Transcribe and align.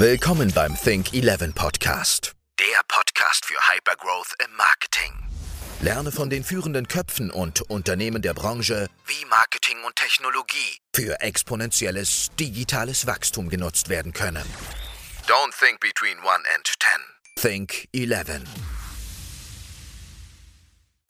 Willkommen 0.00 0.50
beim 0.54 0.74
Think 0.82 1.12
11 1.12 1.54
Podcast. 1.54 2.32
Der 2.58 2.80
Podcast 2.88 3.44
für 3.44 3.58
Hypergrowth 3.70 4.32
im 4.42 4.56
Marketing. 4.56 5.12
Lerne 5.82 6.10
von 6.10 6.30
den 6.30 6.42
führenden 6.42 6.88
Köpfen 6.88 7.30
und 7.30 7.60
Unternehmen 7.68 8.22
der 8.22 8.32
Branche, 8.32 8.86
wie 9.04 9.26
Marketing 9.26 9.76
und 9.84 9.94
Technologie 9.96 10.78
für 10.96 11.20
exponentielles 11.20 12.28
digitales 12.40 13.06
Wachstum 13.06 13.50
genutzt 13.50 13.90
werden 13.90 14.14
können. 14.14 14.46
Don't 15.26 15.52
think 15.58 15.80
between 15.80 16.16
1 16.16 16.46
and 16.56 16.66
10. 17.36 17.66
Think 17.68 17.86
11. 17.92 18.40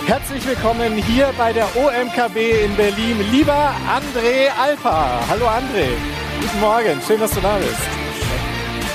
Herzlich 0.04 0.45
willkommen 0.45 0.96
hier 0.96 1.32
bei 1.38 1.52
der 1.52 1.68
OMKB 1.77 2.64
in 2.64 2.75
Berlin. 2.75 3.30
Lieber 3.30 3.72
André 3.86 4.48
Alpa. 4.59 5.25
Hallo 5.29 5.46
André. 5.46 5.91
Guten 6.41 6.59
Morgen. 6.59 7.00
Schön, 7.07 7.20
dass 7.20 7.30
du 7.30 7.41
da 7.41 7.57
bist. 7.59 8.10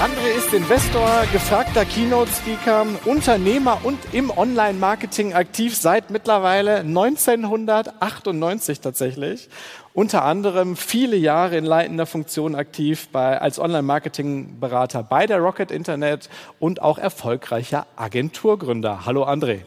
André 0.02 0.38
ist 0.38 0.54
Investor, 0.54 1.24
gefragter 1.32 1.86
Keynote-Speaker, 1.86 2.86
Unternehmer 3.06 3.80
und 3.84 3.98
im 4.12 4.30
Online-Marketing 4.30 5.34
aktiv 5.34 5.74
seit 5.74 6.10
mittlerweile 6.10 6.80
1998 6.80 8.82
tatsächlich. 8.82 9.48
Unter 9.94 10.26
anderem 10.26 10.76
viele 10.76 11.16
Jahre 11.16 11.56
in 11.56 11.64
leitender 11.64 12.06
Funktion 12.06 12.56
aktiv 12.56 13.08
bei, 13.14 13.40
als 13.40 13.58
Online-Marketing-Berater 13.58 15.02
bei 15.02 15.28
der 15.28 15.40
Rocket 15.40 15.72
Internet 15.72 16.28
und 16.60 16.82
auch 16.82 16.98
erfolgreicher 16.98 17.88
Agenturgründer. 17.96 19.06
Hallo 19.06 19.24
André. 19.24 19.62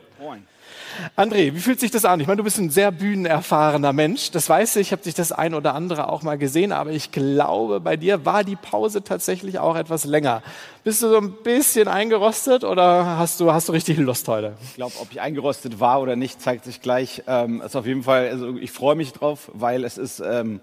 André, 1.17 1.55
wie 1.55 1.61
fühlt 1.61 1.81
sich 1.81 1.91
das 1.91 2.05
an? 2.05 2.21
Ich 2.21 2.27
meine, 2.27 2.39
du 2.39 2.45
bist 2.45 2.59
ein 2.59 2.71
sehr 2.71 2.91
bühnenerfahrener 2.91 3.93
Mensch. 3.93 4.31
Das 4.31 4.49
weiß 4.49 4.77
ich, 4.77 4.89
ich 4.89 4.93
habe 4.93 5.03
dich 5.03 5.15
das 5.15 5.33
ein 5.33 5.55
oder 5.55 5.75
andere 5.75 6.11
auch 6.11 6.23
mal 6.23 6.39
gesehen, 6.39 6.73
aber 6.73 6.91
ich 6.91 7.13
glaube, 7.13 7.81
bei 7.81 7.97
dir 7.97 8.25
war 8.25 8.45
die 8.45 8.57
Pause 8.57 9.03
tatsächlich 9.03 9.59
auch 9.59 9.77
etwas 9.77 10.05
länger. 10.05 10.43
Bist 10.85 11.03
du 11.03 11.09
so 11.09 11.19
ein 11.19 11.33
bisschen 11.43 11.89
eingerostet 11.89 12.65
oder 12.65 13.19
hast 13.19 13.41
du, 13.41 13.53
hast 13.53 13.69
du 13.69 13.73
richtig 13.73 13.99
Lust 13.99 14.29
heute? 14.29 14.55
Ich 14.63 14.75
glaube, 14.75 14.95
ob 15.01 15.09
ich 15.11 15.21
eingerostet 15.21 15.81
war 15.81 16.01
oder 16.01 16.17
nicht, 16.17 16.41
zeigt 16.41 16.65
sich 16.65 16.81
gleich. 16.81 17.23
Ähm, 17.27 17.61
ist 17.61 17.77
auf 17.77 17.87
jeden 17.87 18.03
Fall, 18.03 18.29
also 18.29 18.57
ich 18.57 18.73
freue 18.73 18.97
mich 18.97 19.13
drauf, 19.13 19.51
weil 19.53 19.85
es 19.85 19.99
ist, 19.99 20.21
ähm, 20.21 20.61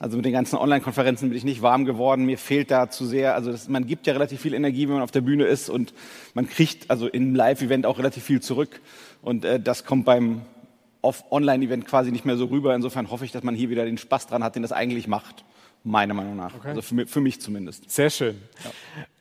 also 0.00 0.16
mit 0.16 0.24
den 0.24 0.32
ganzen 0.32 0.56
Online-Konferenzen 0.56 1.28
bin 1.28 1.36
ich 1.36 1.44
nicht 1.44 1.60
warm 1.60 1.84
geworden. 1.84 2.24
Mir 2.24 2.38
fehlt 2.38 2.70
da 2.70 2.88
zu 2.88 3.04
sehr, 3.04 3.34
also 3.34 3.52
das, 3.52 3.68
man 3.68 3.86
gibt 3.86 4.06
ja 4.06 4.14
relativ 4.14 4.40
viel 4.40 4.54
Energie, 4.54 4.88
wenn 4.88 4.94
man 4.94 5.02
auf 5.02 5.10
der 5.10 5.20
Bühne 5.20 5.44
ist 5.44 5.68
und 5.68 5.92
man 6.32 6.48
kriegt 6.48 6.90
also 6.90 7.06
im 7.06 7.34
Live-Event 7.34 7.84
auch 7.84 7.98
relativ 7.98 8.24
viel 8.24 8.40
zurück. 8.40 8.80
Und 9.22 9.44
äh, 9.44 9.60
das 9.60 9.84
kommt 9.84 10.04
beim 10.04 10.42
Online-Event 11.02 11.86
quasi 11.86 12.10
nicht 12.12 12.24
mehr 12.24 12.36
so 12.36 12.46
rüber. 12.46 12.74
Insofern 12.74 13.10
hoffe 13.10 13.24
ich, 13.24 13.32
dass 13.32 13.42
man 13.42 13.54
hier 13.54 13.70
wieder 13.70 13.84
den 13.84 13.98
Spaß 13.98 14.26
dran 14.26 14.44
hat, 14.44 14.54
den 14.54 14.62
das 14.62 14.72
eigentlich 14.72 15.08
macht. 15.08 15.44
Meiner 15.82 16.12
Meinung 16.12 16.36
nach. 16.36 16.54
Okay. 16.54 16.68
Also 16.68 16.82
für, 16.82 17.06
für, 17.06 17.20
mich 17.22 17.40
zumindest. 17.40 17.90
Sehr 17.90 18.10
schön. 18.10 18.38
Ja. 18.62 18.70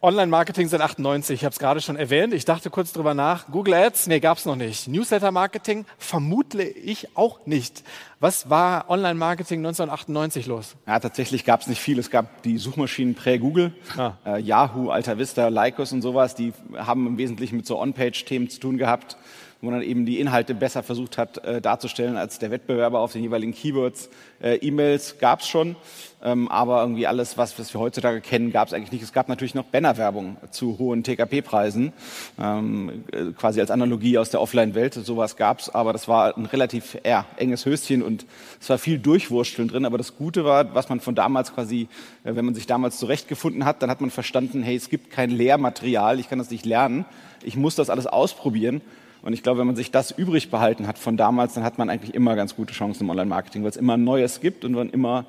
Online-Marketing 0.01 0.67
seit 0.67 0.81
98, 0.81 1.35
ich 1.35 1.45
habe 1.45 1.53
es 1.53 1.59
gerade 1.59 1.79
schon 1.79 1.95
erwähnt. 1.95 2.33
Ich 2.33 2.43
dachte 2.43 2.69
kurz 2.69 2.91
drüber 2.91 3.13
nach. 3.13 3.47
Google 3.49 3.75
Ads, 3.75 4.07
nee, 4.07 4.19
gab 4.19 4.39
es 4.39 4.45
noch 4.45 4.57
nicht. 4.57 4.89
Newsletter-Marketing, 4.89 5.85
vermute 5.97 6.61
ich 6.61 7.15
auch 7.15 7.45
nicht. 7.45 7.85
Was 8.19 8.49
war 8.49 8.89
Online-Marketing 8.89 9.59
1998 9.59 10.47
los? 10.47 10.75
Ja, 10.85 10.99
tatsächlich 10.99 11.45
gab 11.45 11.61
es 11.61 11.67
nicht 11.67 11.79
viel. 11.79 11.97
Es 11.97 12.09
gab 12.09 12.43
die 12.43 12.57
Suchmaschinen 12.57 13.15
prä-Google, 13.15 13.73
ah. 13.97 14.15
äh, 14.25 14.41
Yahoo, 14.41 14.89
Alta 14.89 15.17
Vista, 15.17 15.47
Lycos 15.47 15.93
und 15.93 16.01
sowas. 16.01 16.35
Die 16.35 16.51
haben 16.75 17.07
im 17.07 17.17
Wesentlichen 17.17 17.55
mit 17.55 17.65
so 17.65 17.79
On-Page-Themen 17.79 18.49
zu 18.49 18.59
tun 18.59 18.77
gehabt 18.77 19.15
wo 19.61 19.69
man 19.69 19.79
dann 19.79 19.89
eben 19.89 20.05
die 20.05 20.19
Inhalte 20.19 20.55
besser 20.55 20.83
versucht 20.83 21.17
hat 21.17 21.43
äh, 21.43 21.61
darzustellen 21.61 22.15
als 22.15 22.39
der 22.39 22.49
Wettbewerber 22.49 22.99
auf 22.99 23.11
den 23.11 23.23
jeweiligen 23.23 23.53
Keywords. 23.53 24.09
Äh, 24.41 24.55
E-Mails 24.55 25.17
gab 25.19 25.41
es 25.41 25.49
schon, 25.49 25.75
ähm, 26.23 26.47
aber 26.47 26.81
irgendwie 26.81 27.07
alles, 27.07 27.37
was, 27.37 27.59
was 27.59 27.73
wir 27.73 27.81
heutzutage 27.81 28.21
kennen, 28.21 28.53
gab 28.53 28.69
es 28.69 28.73
eigentlich 28.73 28.93
nicht. 28.93 29.03
Es 29.03 29.11
gab 29.11 29.27
natürlich 29.27 29.55
noch 29.55 29.65
Bannerwerbung 29.65 30.37
zu 30.51 30.79
hohen 30.79 31.03
TKP-Preisen, 31.03 31.91
ähm, 32.39 33.03
äh, 33.11 33.33
quasi 33.33 33.59
als 33.59 33.69
Analogie 33.69 34.17
aus 34.17 34.29
der 34.29 34.39
Offline-Welt. 34.39 34.93
Sowas 34.93 35.35
gab 35.35 35.59
es, 35.59 35.69
aber 35.69 35.91
das 35.91 36.07
war 36.07 36.37
ein 36.37 36.45
relativ 36.45 36.97
eher 37.03 37.25
enges 37.35 37.65
Höschen 37.65 38.01
und 38.01 38.25
es 38.61 38.69
war 38.69 38.77
viel 38.77 38.97
Durchwursteln 38.97 39.67
drin. 39.67 39.85
Aber 39.85 39.97
das 39.97 40.15
Gute 40.15 40.45
war, 40.45 40.73
was 40.73 40.87
man 40.87 41.01
von 41.01 41.15
damals 41.15 41.53
quasi, 41.53 41.89
äh, 42.23 42.33
wenn 42.33 42.45
man 42.45 42.55
sich 42.55 42.65
damals 42.65 42.97
zurechtgefunden 42.97 43.65
hat, 43.65 43.81
dann 43.81 43.89
hat 43.89 43.99
man 43.99 44.09
verstanden, 44.09 44.63
hey, 44.63 44.77
es 44.77 44.89
gibt 44.89 45.11
kein 45.11 45.31
Lehrmaterial, 45.31 46.17
ich 46.17 46.29
kann 46.29 46.39
das 46.39 46.49
nicht 46.49 46.65
lernen, 46.65 47.03
ich 47.43 47.57
muss 47.57 47.75
das 47.75 47.89
alles 47.89 48.07
ausprobieren 48.07 48.81
und 49.21 49.33
ich 49.33 49.43
glaube, 49.43 49.59
wenn 49.59 49.67
man 49.67 49.75
sich 49.75 49.91
das 49.91 50.11
übrig 50.11 50.49
behalten 50.49 50.87
hat 50.87 50.97
von 50.97 51.17
damals, 51.17 51.53
dann 51.53 51.63
hat 51.63 51.77
man 51.77 51.89
eigentlich 51.89 52.13
immer 52.15 52.35
ganz 52.35 52.55
gute 52.55 52.73
Chancen 52.73 53.03
im 53.03 53.09
Online-Marketing, 53.09 53.63
weil 53.63 53.69
es 53.69 53.77
immer 53.77 53.97
Neues 53.97 54.39
gibt 54.39 54.63
und 54.63 54.73
man 54.73 54.89
immer 54.89 55.25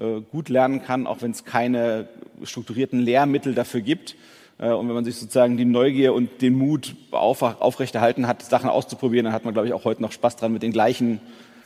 äh, 0.00 0.20
gut 0.30 0.48
lernen 0.48 0.82
kann, 0.82 1.06
auch 1.06 1.22
wenn 1.22 1.30
es 1.30 1.44
keine 1.44 2.08
strukturierten 2.42 3.00
Lehrmittel 3.00 3.54
dafür 3.54 3.80
gibt. 3.80 4.16
Äh, 4.58 4.70
und 4.70 4.88
wenn 4.88 4.94
man 4.94 5.04
sich 5.04 5.16
sozusagen 5.16 5.56
die 5.56 5.64
Neugier 5.64 6.14
und 6.14 6.40
den 6.40 6.54
Mut 6.54 6.96
auf, 7.10 7.42
aufrechterhalten 7.42 8.26
hat, 8.26 8.42
Sachen 8.42 8.70
auszuprobieren, 8.70 9.24
dann 9.24 9.34
hat 9.34 9.44
man, 9.44 9.52
glaube 9.52 9.68
ich, 9.68 9.74
auch 9.74 9.84
heute 9.84 10.02
noch 10.02 10.12
Spaß 10.12 10.36
dran 10.36 10.52
mit 10.52 10.62
den 10.62 10.72
gleichen 10.72 11.20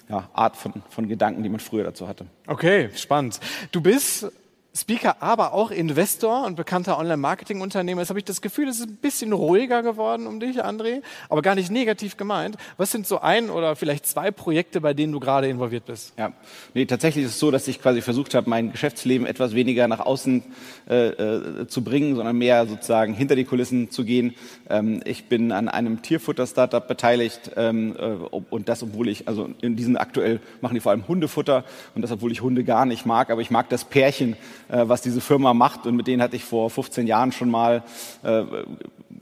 ja, 0.08 0.28
Art 0.32 0.56
von, 0.56 0.72
von 0.88 1.08
Gedanken, 1.08 1.44
die 1.44 1.48
man 1.48 1.60
früher 1.60 1.84
dazu 1.84 2.08
hatte. 2.08 2.26
Okay, 2.48 2.90
spannend. 2.96 3.38
Du 3.70 3.80
bist 3.80 4.26
Speaker, 4.72 5.16
aber 5.20 5.52
auch 5.52 5.72
Investor 5.72 6.46
und 6.46 6.54
bekannter 6.54 6.96
Online-Marketing-Unternehmer. 6.96 8.02
Jetzt 8.02 8.10
habe 8.10 8.20
ich 8.20 8.24
das 8.24 8.40
Gefühl, 8.40 8.68
es 8.68 8.78
ist 8.78 8.88
ein 8.88 8.96
bisschen 8.96 9.32
ruhiger 9.32 9.82
geworden 9.82 10.28
um 10.28 10.38
dich, 10.38 10.64
André, 10.64 11.02
aber 11.28 11.42
gar 11.42 11.56
nicht 11.56 11.72
negativ 11.72 12.16
gemeint. 12.16 12.56
Was 12.76 12.92
sind 12.92 13.04
so 13.04 13.20
ein 13.20 13.50
oder 13.50 13.74
vielleicht 13.74 14.06
zwei 14.06 14.30
Projekte, 14.30 14.80
bei 14.80 14.94
denen 14.94 15.12
du 15.12 15.18
gerade 15.18 15.48
involviert 15.48 15.86
bist? 15.86 16.12
Ja, 16.16 16.32
nee, 16.72 16.86
tatsächlich 16.86 17.24
ist 17.24 17.32
es 17.32 17.40
so, 17.40 17.50
dass 17.50 17.66
ich 17.66 17.82
quasi 17.82 18.00
versucht 18.00 18.34
habe, 18.34 18.48
mein 18.48 18.70
Geschäftsleben 18.70 19.26
etwas 19.26 19.56
weniger 19.56 19.88
nach 19.88 19.98
außen 19.98 20.44
äh, 20.88 21.08
äh, 21.08 21.66
zu 21.66 21.82
bringen, 21.82 22.14
sondern 22.14 22.38
mehr 22.38 22.66
sozusagen 22.68 23.12
hinter 23.12 23.34
die 23.34 23.44
Kulissen 23.44 23.90
zu 23.90 24.04
gehen. 24.04 24.36
Ähm, 24.68 25.00
ich 25.04 25.24
bin 25.24 25.50
an 25.50 25.68
einem 25.68 26.00
Tierfutter-Startup 26.02 26.86
beteiligt 26.86 27.50
ähm, 27.56 27.96
äh, 27.98 28.04
und 28.04 28.68
das, 28.68 28.84
obwohl 28.84 29.08
ich, 29.08 29.26
also 29.26 29.50
in 29.60 29.74
diesen 29.74 29.96
aktuell 29.96 30.38
machen 30.60 30.74
die 30.74 30.80
vor 30.80 30.92
allem 30.92 31.08
Hundefutter 31.08 31.64
und 31.96 32.02
das, 32.02 32.12
obwohl 32.12 32.30
ich 32.30 32.40
Hunde 32.40 32.62
gar 32.62 32.86
nicht 32.86 33.04
mag, 33.04 33.30
aber 33.30 33.40
ich 33.40 33.50
mag 33.50 33.68
das 33.68 33.84
Pärchen, 33.84 34.36
was 34.70 35.02
diese 35.02 35.20
Firma 35.20 35.54
macht. 35.54 35.86
Und 35.86 35.96
mit 35.96 36.06
denen 36.06 36.22
hatte 36.22 36.36
ich 36.36 36.44
vor 36.44 36.70
15 36.70 37.06
Jahren 37.06 37.32
schon 37.32 37.50
mal, 37.50 37.82
äh, 38.22 38.42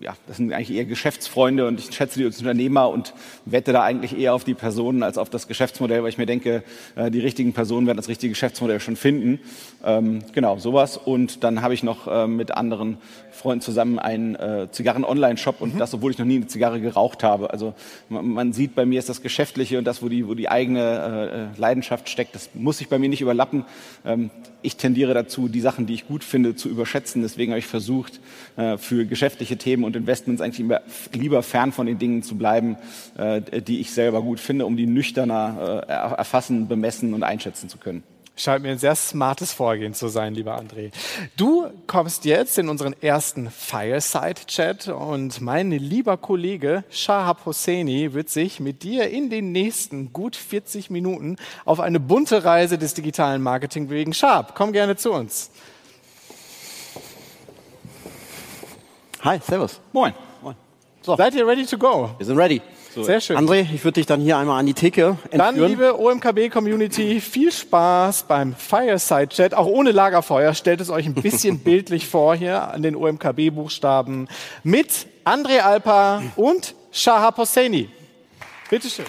ja, 0.00 0.14
das 0.26 0.36
sind 0.36 0.52
eigentlich 0.52 0.76
eher 0.76 0.84
Geschäftsfreunde 0.84 1.66
und 1.66 1.80
ich 1.80 1.92
schätze 1.94 2.18
die 2.18 2.24
als 2.24 2.38
Unternehmer 2.38 2.88
und 2.88 3.14
wette 3.44 3.72
da 3.72 3.82
eigentlich 3.82 4.16
eher 4.16 4.34
auf 4.34 4.44
die 4.44 4.54
Personen 4.54 5.02
als 5.02 5.18
auf 5.18 5.28
das 5.28 5.48
Geschäftsmodell, 5.48 6.02
weil 6.02 6.10
ich 6.10 6.18
mir 6.18 6.26
denke, 6.26 6.62
äh, 6.94 7.10
die 7.10 7.20
richtigen 7.20 7.52
Personen 7.52 7.86
werden 7.86 7.96
das 7.96 8.08
richtige 8.08 8.30
Geschäftsmodell 8.32 8.80
schon 8.80 8.96
finden. 8.96 9.40
Ähm, 9.84 10.20
genau, 10.32 10.58
sowas. 10.58 10.96
Und 10.96 11.42
dann 11.42 11.62
habe 11.62 11.74
ich 11.74 11.82
noch 11.82 12.06
äh, 12.06 12.26
mit 12.26 12.52
anderen 12.52 12.98
Freunden 13.38 13.62
zusammen 13.62 13.98
einen 13.98 14.34
äh, 14.34 14.68
Zigarren-Online-Shop 14.70 15.60
und 15.60 15.74
mhm. 15.74 15.78
das, 15.78 15.94
obwohl 15.94 16.10
ich 16.10 16.18
noch 16.18 16.26
nie 16.26 16.36
eine 16.36 16.46
Zigarre 16.46 16.80
geraucht 16.80 17.22
habe. 17.22 17.50
Also 17.50 17.74
man, 18.08 18.52
sieht, 18.52 18.74
bei 18.74 18.84
mir 18.84 18.98
ist 18.98 19.08
das 19.08 19.22
Geschäftliche 19.22 19.78
und 19.78 19.84
das, 19.84 20.02
wo 20.02 20.08
die, 20.08 20.26
wo 20.28 20.34
die 20.34 20.48
eigene 20.48 21.50
äh, 21.56 21.60
Leidenschaft 21.60 22.08
steckt, 22.08 22.34
das 22.34 22.50
muss 22.54 22.78
sich 22.78 22.88
bei 22.88 22.98
mir 22.98 23.08
nicht 23.08 23.20
überlappen. 23.20 23.64
Ähm, 24.04 24.30
ich 24.62 24.76
tendiere 24.76 25.14
dazu, 25.14 25.37
die 25.46 25.60
Sachen, 25.60 25.86
die 25.86 25.94
ich 25.94 26.08
gut 26.08 26.24
finde, 26.24 26.56
zu 26.56 26.68
überschätzen. 26.68 27.22
Deswegen 27.22 27.52
habe 27.52 27.60
ich 27.60 27.66
versucht, 27.66 28.20
äh, 28.56 28.76
für 28.78 29.06
geschäftliche 29.06 29.56
Themen 29.56 29.84
und 29.84 29.94
Investments 29.94 30.42
eigentlich 30.42 30.60
immer 30.60 30.80
lieber 31.12 31.44
fern 31.44 31.70
von 31.70 31.86
den 31.86 31.98
Dingen 31.98 32.24
zu 32.24 32.36
bleiben, 32.36 32.76
äh, 33.16 33.62
die 33.62 33.78
ich 33.78 33.92
selber 33.92 34.22
gut 34.22 34.40
finde, 34.40 34.66
um 34.66 34.76
die 34.76 34.86
nüchterner 34.86 35.84
äh, 35.86 35.92
erfassen, 35.92 36.66
bemessen 36.66 37.14
und 37.14 37.22
einschätzen 37.22 37.68
zu 37.68 37.78
können. 37.78 38.02
Scheint 38.38 38.62
mir 38.62 38.70
ein 38.70 38.78
sehr 38.78 38.94
smartes 38.94 39.52
Vorgehen 39.52 39.94
zu 39.94 40.06
sein, 40.06 40.32
lieber 40.32 40.56
André. 40.56 40.92
Du 41.36 41.66
kommst 41.88 42.24
jetzt 42.24 42.56
in 42.56 42.68
unseren 42.68 42.94
ersten 43.02 43.50
Fireside-Chat 43.50 44.86
und 44.86 45.40
mein 45.40 45.72
lieber 45.72 46.16
Kollege 46.16 46.84
Shahab 46.88 47.44
Hosseini 47.46 48.14
wird 48.14 48.28
sich 48.28 48.60
mit 48.60 48.84
dir 48.84 49.10
in 49.10 49.28
den 49.28 49.50
nächsten 49.50 50.12
gut 50.12 50.36
40 50.36 50.88
Minuten 50.88 51.34
auf 51.64 51.80
eine 51.80 51.98
bunte 51.98 52.44
Reise 52.44 52.78
des 52.78 52.94
digitalen 52.94 53.42
Marketing 53.42 53.88
bewegen. 53.88 54.14
Shahab, 54.14 54.54
komm 54.54 54.70
gerne 54.72 54.94
zu 54.94 55.10
uns. 55.10 55.50
Hi, 59.22 59.40
servus. 59.44 59.80
Moin. 59.92 60.14
Moin. 60.42 60.54
So. 61.02 61.16
Seid 61.16 61.34
ihr 61.34 61.44
ready 61.44 61.66
to 61.66 61.76
go? 61.76 62.10
Wir 62.18 62.26
sind 62.26 62.38
ready. 62.38 62.62
So. 62.98 63.04
Sehr 63.04 63.20
schön. 63.20 63.36
André, 63.36 63.64
ich 63.72 63.84
würde 63.84 64.00
dich 64.00 64.06
dann 64.06 64.20
hier 64.20 64.38
einmal 64.38 64.58
an 64.58 64.66
die 64.66 64.74
Theke 64.74 65.16
entführen. 65.30 65.38
Dann, 65.38 65.56
liebe 65.56 66.00
OMKB-Community, 66.00 67.20
viel 67.20 67.52
Spaß 67.52 68.24
beim 68.24 68.56
Fireside-Chat. 68.56 69.54
Auch 69.54 69.66
ohne 69.66 69.92
Lagerfeuer. 69.92 70.52
Stellt 70.52 70.80
es 70.80 70.90
euch 70.90 71.06
ein 71.06 71.14
bisschen 71.14 71.58
bildlich 71.64 72.08
vor 72.08 72.34
hier 72.34 72.72
an 72.72 72.82
den 72.82 72.96
OMKB-Buchstaben 72.96 74.26
mit 74.64 75.06
André 75.24 75.60
Alpa 75.60 76.24
und 76.34 76.74
Shahab 76.90 77.38
Hosseini. 77.38 77.88
Bitteschön. 78.68 79.06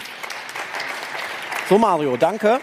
So, 1.68 1.80
Mario, 1.80 2.16
danke. 2.16 2.60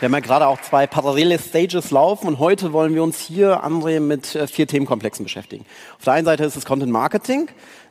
Wir 0.00 0.06
haben 0.06 0.12
ja 0.12 0.20
gerade 0.20 0.46
auch 0.46 0.60
zwei 0.60 0.86
parallele 0.86 1.40
Stages 1.40 1.90
laufen 1.90 2.28
und 2.28 2.38
heute 2.38 2.72
wollen 2.72 2.94
wir 2.94 3.02
uns 3.02 3.18
hier, 3.18 3.64
André, 3.64 3.98
mit 3.98 4.36
äh, 4.36 4.46
vier 4.46 4.68
Themenkomplexen 4.68 5.24
beschäftigen. 5.24 5.64
Auf 5.98 6.04
der 6.04 6.12
einen 6.12 6.24
Seite 6.24 6.44
ist 6.44 6.54
es 6.54 6.64
Content 6.64 6.92
Marketing. 6.92 7.48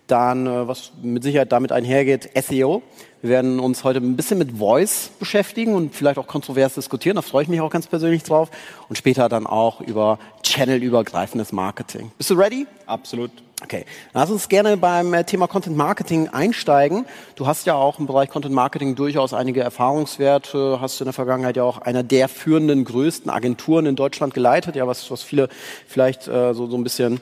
Dann, 0.07 0.47
äh, 0.47 0.69
was 0.69 0.93
mit 1.01 1.23
Sicherheit 1.23 1.51
damit 1.51 1.73
einhergeht, 1.73 2.29
SEO. 2.33 2.81
Wir 3.21 3.29
werden 3.29 3.59
uns 3.59 3.83
heute 3.83 3.99
ein 3.99 4.15
bisschen 4.15 4.37
mit 4.37 4.53
Voice 4.57 5.11
beschäftigen 5.19 5.75
und 5.75 5.93
vielleicht 5.93 6.17
auch 6.17 6.27
kontrovers 6.27 6.75
diskutieren. 6.75 7.17
Da 7.17 7.21
freue 7.21 7.43
ich 7.43 7.49
mich 7.49 7.59
auch 7.59 7.69
ganz 7.69 7.87
persönlich 7.87 8.23
drauf. 8.23 8.51
Und 8.87 8.95
später 8.97 9.27
dann 9.27 9.45
auch 9.45 9.81
über 9.81 10.17
channelübergreifendes 10.43 11.51
Marketing. 11.51 12.13
Bist 12.17 12.29
du 12.29 12.35
ready? 12.35 12.67
Absolut. 12.85 13.31
Okay, 13.63 13.85
lass 14.13 14.29
uns 14.29 14.49
gerne 14.49 14.77
beim 14.77 15.15
äh, 15.15 15.23
Thema 15.23 15.47
Content 15.47 15.75
Marketing 15.75 16.27
einsteigen. 16.27 17.07
Du 17.35 17.47
hast 17.47 17.65
ja 17.65 17.73
auch 17.73 17.97
im 17.97 18.05
Bereich 18.05 18.29
Content 18.29 18.53
Marketing 18.53 18.93
durchaus 18.93 19.33
einige 19.33 19.61
Erfahrungswerte, 19.61 20.77
hast 20.79 21.01
in 21.01 21.05
der 21.05 21.13
Vergangenheit 21.13 21.57
ja 21.57 21.63
auch 21.63 21.79
einer 21.79 22.03
der 22.03 22.29
führenden, 22.29 22.85
größten 22.85 23.31
Agenturen 23.31 23.87
in 23.87 23.95
Deutschland 23.95 24.35
geleitet, 24.35 24.75
ja, 24.75 24.85
was, 24.85 25.09
was 25.09 25.23
viele 25.23 25.49
vielleicht 25.87 26.27
äh, 26.27 26.53
so, 26.53 26.67
so 26.67 26.77
ein 26.77 26.83
bisschen 26.83 27.19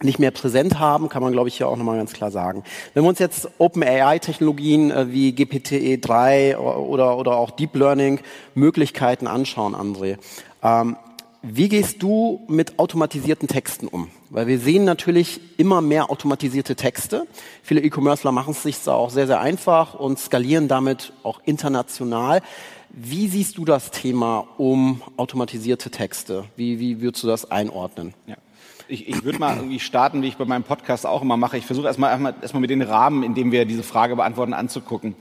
nicht 0.00 0.18
mehr 0.18 0.30
präsent 0.30 0.78
haben, 0.78 1.10
kann 1.10 1.22
man, 1.22 1.32
glaube 1.32 1.48
ich, 1.48 1.58
hier 1.58 1.68
auch 1.68 1.76
nochmal 1.76 1.98
ganz 1.98 2.14
klar 2.14 2.30
sagen. 2.30 2.64
Wenn 2.94 3.02
wir 3.02 3.08
uns 3.10 3.18
jetzt 3.18 3.50
OpenAI-Technologien 3.58 4.90
äh, 4.90 5.12
wie 5.12 5.32
GPT-3 5.32 6.56
oder, 6.56 7.18
oder 7.18 7.36
auch 7.36 7.50
Deep 7.50 7.74
Learning-Möglichkeiten 7.74 9.26
anschauen, 9.26 9.74
André, 9.74 10.16
ähm, 10.62 10.96
wie 11.42 11.68
gehst 11.68 12.02
du 12.02 12.44
mit 12.48 12.78
automatisierten 12.80 13.46
Texten 13.46 13.86
um? 13.86 14.08
Weil 14.30 14.48
wir 14.48 14.58
sehen 14.58 14.84
natürlich 14.84 15.40
immer 15.56 15.80
mehr 15.80 16.10
automatisierte 16.10 16.74
Texte. 16.74 17.26
Viele 17.62 17.80
E-Commercer 17.80 18.32
machen 18.32 18.50
es 18.50 18.64
sich 18.64 18.88
auch 18.88 19.10
sehr, 19.10 19.28
sehr 19.28 19.40
einfach 19.40 19.94
und 19.94 20.18
skalieren 20.18 20.66
damit 20.66 21.12
auch 21.22 21.40
international. 21.44 22.42
Wie 22.90 23.28
siehst 23.28 23.56
du 23.56 23.64
das 23.64 23.92
Thema 23.92 24.48
um 24.56 25.00
automatisierte 25.16 25.90
Texte? 25.90 26.44
Wie, 26.56 26.80
wie 26.80 27.00
würdest 27.00 27.22
du 27.22 27.28
das 27.28 27.50
einordnen? 27.50 28.14
Ja. 28.26 28.36
Ich, 28.90 29.06
ich 29.06 29.22
würde 29.22 29.38
mal 29.38 29.54
irgendwie 29.56 29.80
starten, 29.80 30.22
wie 30.22 30.28
ich 30.28 30.38
bei 30.38 30.46
meinem 30.46 30.62
Podcast 30.64 31.04
auch 31.04 31.20
immer 31.20 31.36
mache. 31.36 31.58
Ich 31.58 31.66
versuche 31.66 31.86
erstmal, 31.86 32.10
erstmal, 32.10 32.34
erstmal 32.40 32.62
mit 32.62 32.70
den 32.70 32.80
Rahmen, 32.80 33.22
in 33.22 33.34
dem 33.34 33.52
wir 33.52 33.66
diese 33.66 33.82
Frage 33.82 34.16
beantworten, 34.16 34.54
anzugucken. 34.54 35.14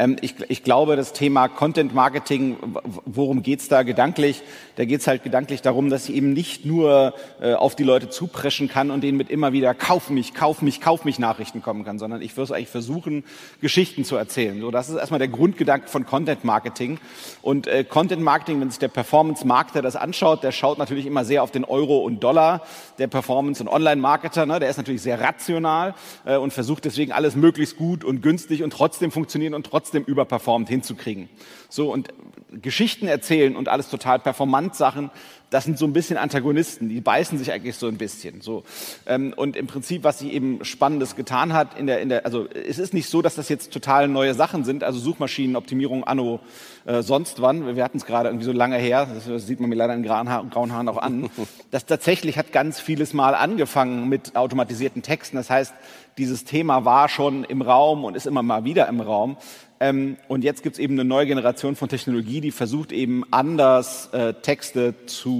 Ähm, 0.00 0.16
ich, 0.22 0.34
ich, 0.48 0.64
glaube, 0.64 0.96
das 0.96 1.12
Thema 1.12 1.48
Content 1.48 1.94
Marketing, 1.94 2.56
worum 3.04 3.42
geht's 3.42 3.68
da 3.68 3.82
gedanklich? 3.82 4.42
Da 4.76 4.86
geht's 4.86 5.06
halt 5.06 5.22
gedanklich 5.22 5.60
darum, 5.60 5.90
dass 5.90 6.08
ich 6.08 6.14
eben 6.14 6.32
nicht 6.32 6.64
nur 6.64 7.12
äh, 7.42 7.52
auf 7.52 7.76
die 7.76 7.82
Leute 7.82 8.08
zupreschen 8.08 8.68
kann 8.68 8.90
und 8.90 9.02
denen 9.02 9.18
mit 9.18 9.28
immer 9.28 9.52
wieder 9.52 9.74
Kauf 9.74 10.08
mich, 10.08 10.32
Kauf 10.32 10.62
mich, 10.62 10.80
Kauf 10.80 11.04
mich 11.04 11.18
Nachrichten 11.18 11.60
kommen 11.60 11.84
kann, 11.84 11.98
sondern 11.98 12.22
ich 12.22 12.34
würde 12.38 12.54
eigentlich 12.54 12.68
versuchen, 12.68 13.24
Geschichten 13.60 14.04
zu 14.04 14.16
erzählen. 14.16 14.58
So, 14.58 14.70
das 14.70 14.88
ist 14.88 14.96
erstmal 14.96 15.18
der 15.18 15.28
Grundgedanke 15.28 15.86
von 15.88 16.06
Content 16.06 16.44
Marketing. 16.44 16.98
Und 17.42 17.66
äh, 17.66 17.84
Content 17.84 18.22
Marketing, 18.22 18.58
wenn 18.62 18.70
sich 18.70 18.78
der 18.78 18.88
Performance-Marketer 18.88 19.82
das 19.82 19.96
anschaut, 19.96 20.42
der 20.42 20.52
schaut 20.52 20.78
natürlich 20.78 21.04
immer 21.04 21.26
sehr 21.26 21.42
auf 21.42 21.50
den 21.50 21.64
Euro 21.64 21.98
und 21.98 22.20
Dollar. 22.24 22.62
Der 22.98 23.08
Performance- 23.08 23.62
und 23.62 23.68
Online-Marketer, 23.68 24.46
ne, 24.46 24.60
der 24.60 24.70
ist 24.70 24.78
natürlich 24.78 25.02
sehr 25.02 25.20
rational 25.20 25.94
äh, 26.24 26.38
und 26.38 26.54
versucht 26.54 26.86
deswegen 26.86 27.12
alles 27.12 27.36
möglichst 27.36 27.76
gut 27.76 28.02
und 28.02 28.22
günstig 28.22 28.62
und 28.62 28.72
trotzdem 28.72 29.10
funktionieren 29.10 29.52
und 29.52 29.66
trotzdem 29.66 29.89
trotzdem 29.90 30.04
überperformt 30.04 30.68
hinzukriegen. 30.68 31.28
So 31.68 31.92
und 31.92 32.10
Geschichten 32.52 33.08
erzählen 33.08 33.56
und 33.56 33.68
alles 33.68 33.88
total 33.88 34.20
performant 34.20 34.76
Sachen, 34.76 35.10
das 35.50 35.64
sind 35.64 35.78
so 35.78 35.84
ein 35.84 35.92
bisschen 35.92 36.16
Antagonisten, 36.16 36.88
die 36.88 37.00
beißen 37.00 37.36
sich 37.36 37.52
eigentlich 37.52 37.76
so 37.76 37.88
ein 37.88 37.98
bisschen. 37.98 38.40
So 38.40 38.62
ähm, 39.06 39.34
und 39.36 39.56
im 39.56 39.66
Prinzip, 39.66 40.04
was 40.04 40.18
sie 40.18 40.32
eben 40.32 40.64
Spannendes 40.64 41.16
getan 41.16 41.52
hat 41.52 41.78
in 41.78 41.86
der 41.86 42.00
in 42.00 42.08
der, 42.08 42.24
also 42.24 42.46
es 42.48 42.78
ist 42.78 42.94
nicht 42.94 43.08
so, 43.08 43.20
dass 43.20 43.34
das 43.34 43.48
jetzt 43.48 43.72
total 43.72 44.08
neue 44.08 44.34
Sachen 44.34 44.64
sind, 44.64 44.84
also 44.84 44.98
Suchmaschinenoptimierung 45.00 46.04
anno 46.04 46.40
äh, 46.86 47.02
sonst 47.02 47.42
wann. 47.42 47.76
Wir 47.76 47.84
hatten 47.84 47.98
es 47.98 48.06
gerade 48.06 48.28
irgendwie 48.28 48.44
so 48.44 48.52
lange 48.52 48.76
her, 48.76 49.06
das 49.12 49.46
sieht 49.46 49.60
man 49.60 49.68
mir 49.68 49.76
leider 49.76 49.94
in 49.94 50.02
grauen, 50.02 50.28
grauen 50.50 50.72
Haaren 50.72 50.88
auch 50.88 50.98
an. 50.98 51.28
Das 51.70 51.86
tatsächlich 51.86 52.36
hat 52.36 52.52
ganz 52.52 52.80
vieles 52.80 53.14
Mal 53.14 53.34
angefangen 53.34 54.08
mit 54.08 54.34
automatisierten 54.34 55.02
Texten. 55.02 55.36
Das 55.36 55.50
heißt, 55.50 55.72
dieses 56.18 56.44
Thema 56.44 56.84
war 56.84 57.08
schon 57.08 57.44
im 57.44 57.62
Raum 57.62 58.04
und 58.04 58.16
ist 58.16 58.26
immer 58.26 58.42
mal 58.42 58.64
wieder 58.64 58.88
im 58.88 59.00
Raum. 59.00 59.36
Ähm, 59.82 60.18
und 60.28 60.44
jetzt 60.44 60.62
gibt 60.62 60.74
es 60.74 60.78
eben 60.78 60.94
eine 60.94 61.06
neue 61.06 61.26
Generation 61.26 61.74
von 61.74 61.88
Technologie, 61.88 62.42
die 62.42 62.50
versucht 62.50 62.92
eben 62.92 63.24
anders 63.30 64.10
äh, 64.12 64.34
Texte 64.34 64.94
zu 65.06 65.39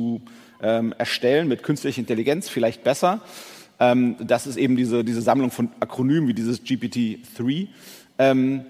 ähm, 0.63 0.95
erstellen 0.99 1.49
mit 1.49 1.63
künstlicher 1.63 2.01
Intelligenz, 2.01 2.49
vielleicht 2.49 2.85
besser. 2.85 3.21
Ähm, 3.79 4.17
das 4.21 4.47
ist 4.47 4.57
eben 4.57 4.77
diese, 4.77 5.05
diese 5.05 5.23
Sammlung 5.23 5.51
von 5.51 5.71
Akronymen 5.81 6.29
wie 6.29 6.35
dieses 6.35 6.63
GPT-3. 6.63 7.69
Ähm, 8.19 8.65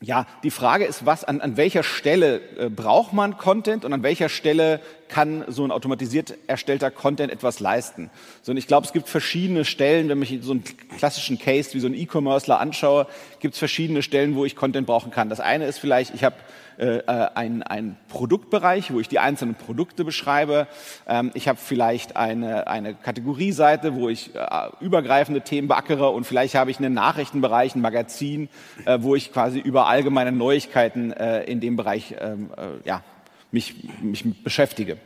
ja, 0.00 0.26
die 0.44 0.52
Frage 0.52 0.84
ist, 0.84 1.06
was, 1.06 1.24
an, 1.24 1.40
an 1.40 1.56
welcher 1.56 1.82
Stelle 1.82 2.40
äh, 2.56 2.70
braucht 2.70 3.12
man 3.12 3.36
Content 3.36 3.84
und 3.84 3.92
an 3.92 4.04
welcher 4.04 4.28
Stelle 4.28 4.80
kann 5.08 5.44
so 5.48 5.64
ein 5.64 5.72
automatisiert 5.72 6.34
erstellter 6.46 6.92
Content 6.92 7.32
etwas 7.32 7.58
leisten. 7.58 8.10
So, 8.42 8.52
und 8.52 8.58
ich 8.58 8.68
glaube, 8.68 8.86
es 8.86 8.92
gibt 8.92 9.08
verschiedene 9.08 9.64
Stellen, 9.64 10.08
wenn 10.08 10.22
ich 10.22 10.38
so 10.42 10.52
einen 10.52 10.62
klassischen 10.96 11.40
Case 11.40 11.74
wie 11.74 11.80
so 11.80 11.88
ein 11.88 11.94
E-Commercer 11.94 12.60
anschaue, 12.60 13.08
gibt 13.40 13.54
es 13.54 13.58
verschiedene 13.58 14.02
Stellen, 14.02 14.36
wo 14.36 14.44
ich 14.44 14.54
Content 14.54 14.86
brauchen 14.86 15.10
kann. 15.10 15.30
Das 15.30 15.40
eine 15.40 15.66
ist 15.66 15.78
vielleicht, 15.78 16.14
ich 16.14 16.22
habe 16.22 16.36
äh, 16.78 17.02
ein, 17.34 17.62
ein 17.62 17.96
Produktbereich, 18.08 18.92
wo 18.92 19.00
ich 19.00 19.08
die 19.08 19.18
einzelnen 19.18 19.54
Produkte 19.56 20.04
beschreibe. 20.04 20.66
Ähm, 21.08 21.30
ich 21.34 21.48
habe 21.48 21.58
vielleicht 21.58 22.16
eine, 22.16 22.66
eine 22.68 22.94
Kategorieseite, 22.94 23.94
wo 23.94 24.08
ich 24.08 24.34
äh, 24.34 24.40
übergreifende 24.80 25.40
Themen 25.40 25.68
beackere 25.68 26.10
und 26.10 26.24
vielleicht 26.24 26.54
habe 26.54 26.70
ich 26.70 26.78
einen 26.78 26.94
Nachrichtenbereich, 26.94 27.74
ein 27.74 27.80
Magazin, 27.80 28.48
äh, 28.84 28.98
wo 29.00 29.14
ich 29.14 29.32
quasi 29.32 29.58
über 29.58 29.88
allgemeine 29.88 30.32
Neuigkeiten 30.32 31.12
äh, 31.12 31.42
in 31.44 31.60
dem 31.60 31.76
Bereich 31.76 32.14
ähm, 32.20 32.50
äh, 32.56 32.86
ja, 32.86 33.02
mich, 33.50 33.74
mich 34.00 34.42
beschäftige. 34.42 34.98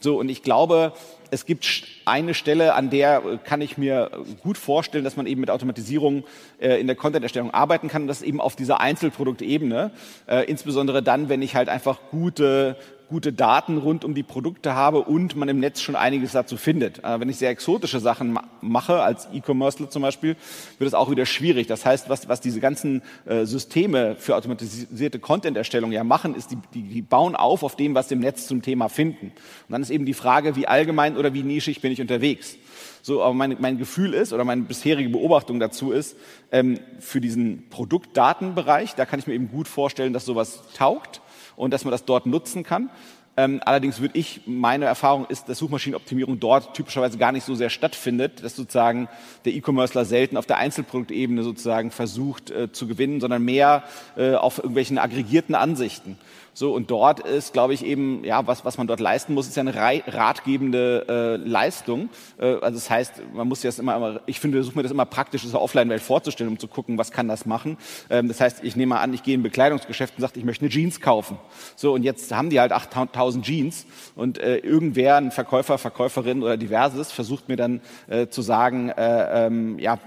So, 0.00 0.18
und 0.18 0.28
ich 0.28 0.42
glaube, 0.42 0.92
es 1.30 1.44
gibt 1.44 1.84
eine 2.04 2.34
Stelle, 2.34 2.74
an 2.74 2.90
der 2.90 3.22
äh, 3.24 3.38
kann 3.42 3.60
ich 3.60 3.76
mir 3.78 4.10
gut 4.42 4.56
vorstellen, 4.56 5.04
dass 5.04 5.16
man 5.16 5.26
eben 5.26 5.40
mit 5.40 5.50
Automatisierung 5.50 6.24
äh, 6.60 6.80
in 6.80 6.86
der 6.86 6.96
Content-Erstellung 6.96 7.52
arbeiten 7.52 7.88
kann. 7.88 8.02
Und 8.02 8.08
das 8.08 8.22
eben 8.22 8.40
auf 8.40 8.56
dieser 8.56 8.80
Einzelproduktebene. 8.80 9.90
Äh, 10.26 10.44
insbesondere 10.44 11.02
dann, 11.02 11.28
wenn 11.28 11.42
ich 11.42 11.54
halt 11.54 11.68
einfach 11.68 11.98
gute 12.10 12.76
gute 13.08 13.32
Daten 13.32 13.78
rund 13.78 14.04
um 14.04 14.14
die 14.14 14.22
Produkte 14.22 14.74
habe 14.74 15.00
und 15.00 15.34
man 15.36 15.48
im 15.48 15.60
Netz 15.60 15.80
schon 15.80 15.96
einiges 15.96 16.32
dazu 16.32 16.56
findet. 16.56 17.02
Äh, 17.04 17.20
wenn 17.20 17.28
ich 17.28 17.36
sehr 17.36 17.50
exotische 17.50 18.00
Sachen 18.00 18.32
ma 18.32 18.44
mache, 18.60 19.02
als 19.02 19.28
E-Commercer 19.32 19.88
zum 19.88 20.02
Beispiel, 20.02 20.36
wird 20.78 20.88
es 20.88 20.94
auch 20.94 21.10
wieder 21.10 21.26
schwierig. 21.26 21.68
Das 21.68 21.86
heißt, 21.86 22.08
was, 22.08 22.28
was 22.28 22.40
diese 22.40 22.60
ganzen 22.60 23.02
äh, 23.24 23.44
Systeme 23.44 24.16
für 24.16 24.36
automatisierte 24.36 25.20
Content-Erstellung 25.20 25.92
ja 25.92 26.02
machen, 26.02 26.34
ist, 26.34 26.50
die, 26.50 26.58
die, 26.74 26.82
die 26.82 27.02
bauen 27.02 27.36
auf 27.36 27.62
auf 27.62 27.76
dem, 27.76 27.94
was 27.94 28.08
sie 28.08 28.16
im 28.16 28.20
Netz 28.20 28.46
zum 28.46 28.62
Thema 28.62 28.88
finden. 28.88 29.26
Und 29.26 29.72
dann 29.72 29.80
ist 29.80 29.90
eben 29.90 30.06
die 30.06 30.14
Frage, 30.14 30.56
wie 30.56 30.66
allgemein 30.66 31.16
oder 31.16 31.32
wie 31.34 31.42
nischig 31.42 31.80
bin 31.80 31.92
ich 31.92 32.00
unterwegs. 32.00 32.56
So, 33.00 33.22
aber 33.22 33.32
mein, 33.32 33.56
mein 33.60 33.78
Gefühl 33.78 34.12
ist 34.12 34.32
oder 34.32 34.44
meine 34.44 34.62
bisherige 34.62 35.08
Beobachtung 35.08 35.60
dazu 35.60 35.92
ist, 35.92 36.16
ähm, 36.50 36.80
für 36.98 37.20
diesen 37.20 37.68
Produktdatenbereich, 37.70 38.96
da 38.96 39.06
kann 39.06 39.20
ich 39.20 39.26
mir 39.26 39.34
eben 39.34 39.50
gut 39.50 39.68
vorstellen, 39.68 40.12
dass 40.12 40.24
sowas 40.24 40.60
taugt 40.76 41.20
und 41.58 41.72
dass 41.72 41.84
man 41.84 41.92
das 41.92 42.04
dort 42.04 42.26
nutzen 42.26 42.62
kann. 42.62 42.88
Ähm, 43.36 43.60
allerdings 43.64 44.00
würde 44.00 44.18
ich, 44.18 44.40
meine 44.46 44.86
Erfahrung 44.86 45.26
ist, 45.28 45.48
dass 45.48 45.58
Suchmaschinenoptimierung 45.58 46.40
dort 46.40 46.74
typischerweise 46.74 47.18
gar 47.18 47.30
nicht 47.30 47.44
so 47.44 47.54
sehr 47.54 47.70
stattfindet, 47.70 48.42
dass 48.42 48.56
sozusagen 48.56 49.08
der 49.44 49.52
E-Commercer 49.52 50.04
selten 50.04 50.36
auf 50.36 50.46
der 50.46 50.56
Einzelproduktebene 50.56 51.44
sozusagen 51.44 51.92
versucht 51.92 52.50
äh, 52.50 52.72
zu 52.72 52.88
gewinnen, 52.88 53.20
sondern 53.20 53.44
mehr 53.44 53.84
äh, 54.16 54.34
auf 54.34 54.58
irgendwelchen 54.58 54.98
aggregierten 54.98 55.54
Ansichten. 55.54 56.18
So, 56.58 56.74
und 56.74 56.90
dort 56.90 57.20
ist, 57.20 57.52
glaube 57.52 57.72
ich, 57.72 57.84
eben, 57.84 58.24
ja, 58.24 58.44
was, 58.48 58.64
was 58.64 58.78
man 58.78 58.88
dort 58.88 58.98
leisten 58.98 59.32
muss, 59.32 59.46
ist 59.46 59.56
ja 59.56 59.60
eine 59.60 59.76
ratgebende 59.76 61.06
äh, 61.08 61.48
Leistung. 61.48 62.08
Äh, 62.36 62.54
also 62.54 62.70
das 62.72 62.90
heißt, 62.90 63.22
man 63.32 63.46
muss 63.46 63.60
das 63.60 63.78
immer, 63.78 63.94
immer 63.94 64.20
ich 64.26 64.40
finde, 64.40 64.58
versuche 64.58 64.76
mir 64.76 64.82
das 64.82 64.90
immer 64.90 65.04
praktisch, 65.04 65.44
das 65.44 65.54
Offline-Welt 65.54 66.02
vorzustellen, 66.02 66.50
um 66.50 66.58
zu 66.58 66.66
gucken, 66.66 66.98
was 66.98 67.12
kann 67.12 67.28
das 67.28 67.46
machen. 67.46 67.76
Ähm, 68.10 68.26
das 68.26 68.40
heißt, 68.40 68.64
ich 68.64 68.74
nehme 68.74 68.96
mal 68.96 69.00
an, 69.00 69.14
ich 69.14 69.22
gehe 69.22 69.34
in 69.34 69.40
ein 69.40 69.44
Bekleidungsgeschäft 69.44 70.14
und 70.16 70.22
sage, 70.22 70.32
ich 70.36 70.44
möchte 70.44 70.64
eine 70.64 70.70
Jeans 70.70 71.00
kaufen. 71.00 71.38
So, 71.76 71.92
und 71.92 72.02
jetzt 72.02 72.34
haben 72.34 72.50
die 72.50 72.58
halt 72.58 72.72
8000 72.72 73.44
Jeans 73.44 73.86
und 74.16 74.38
äh, 74.38 74.56
irgendwer, 74.56 75.14
ein 75.14 75.30
Verkäufer, 75.30 75.78
Verkäuferin 75.78 76.42
oder 76.42 76.56
diverses, 76.56 77.12
versucht 77.12 77.48
mir 77.48 77.54
dann 77.54 77.80
äh, 78.08 78.26
zu 78.26 78.42
sagen, 78.42 78.88
äh, 78.88 79.46
ähm, 79.46 79.78
ja, 79.78 80.00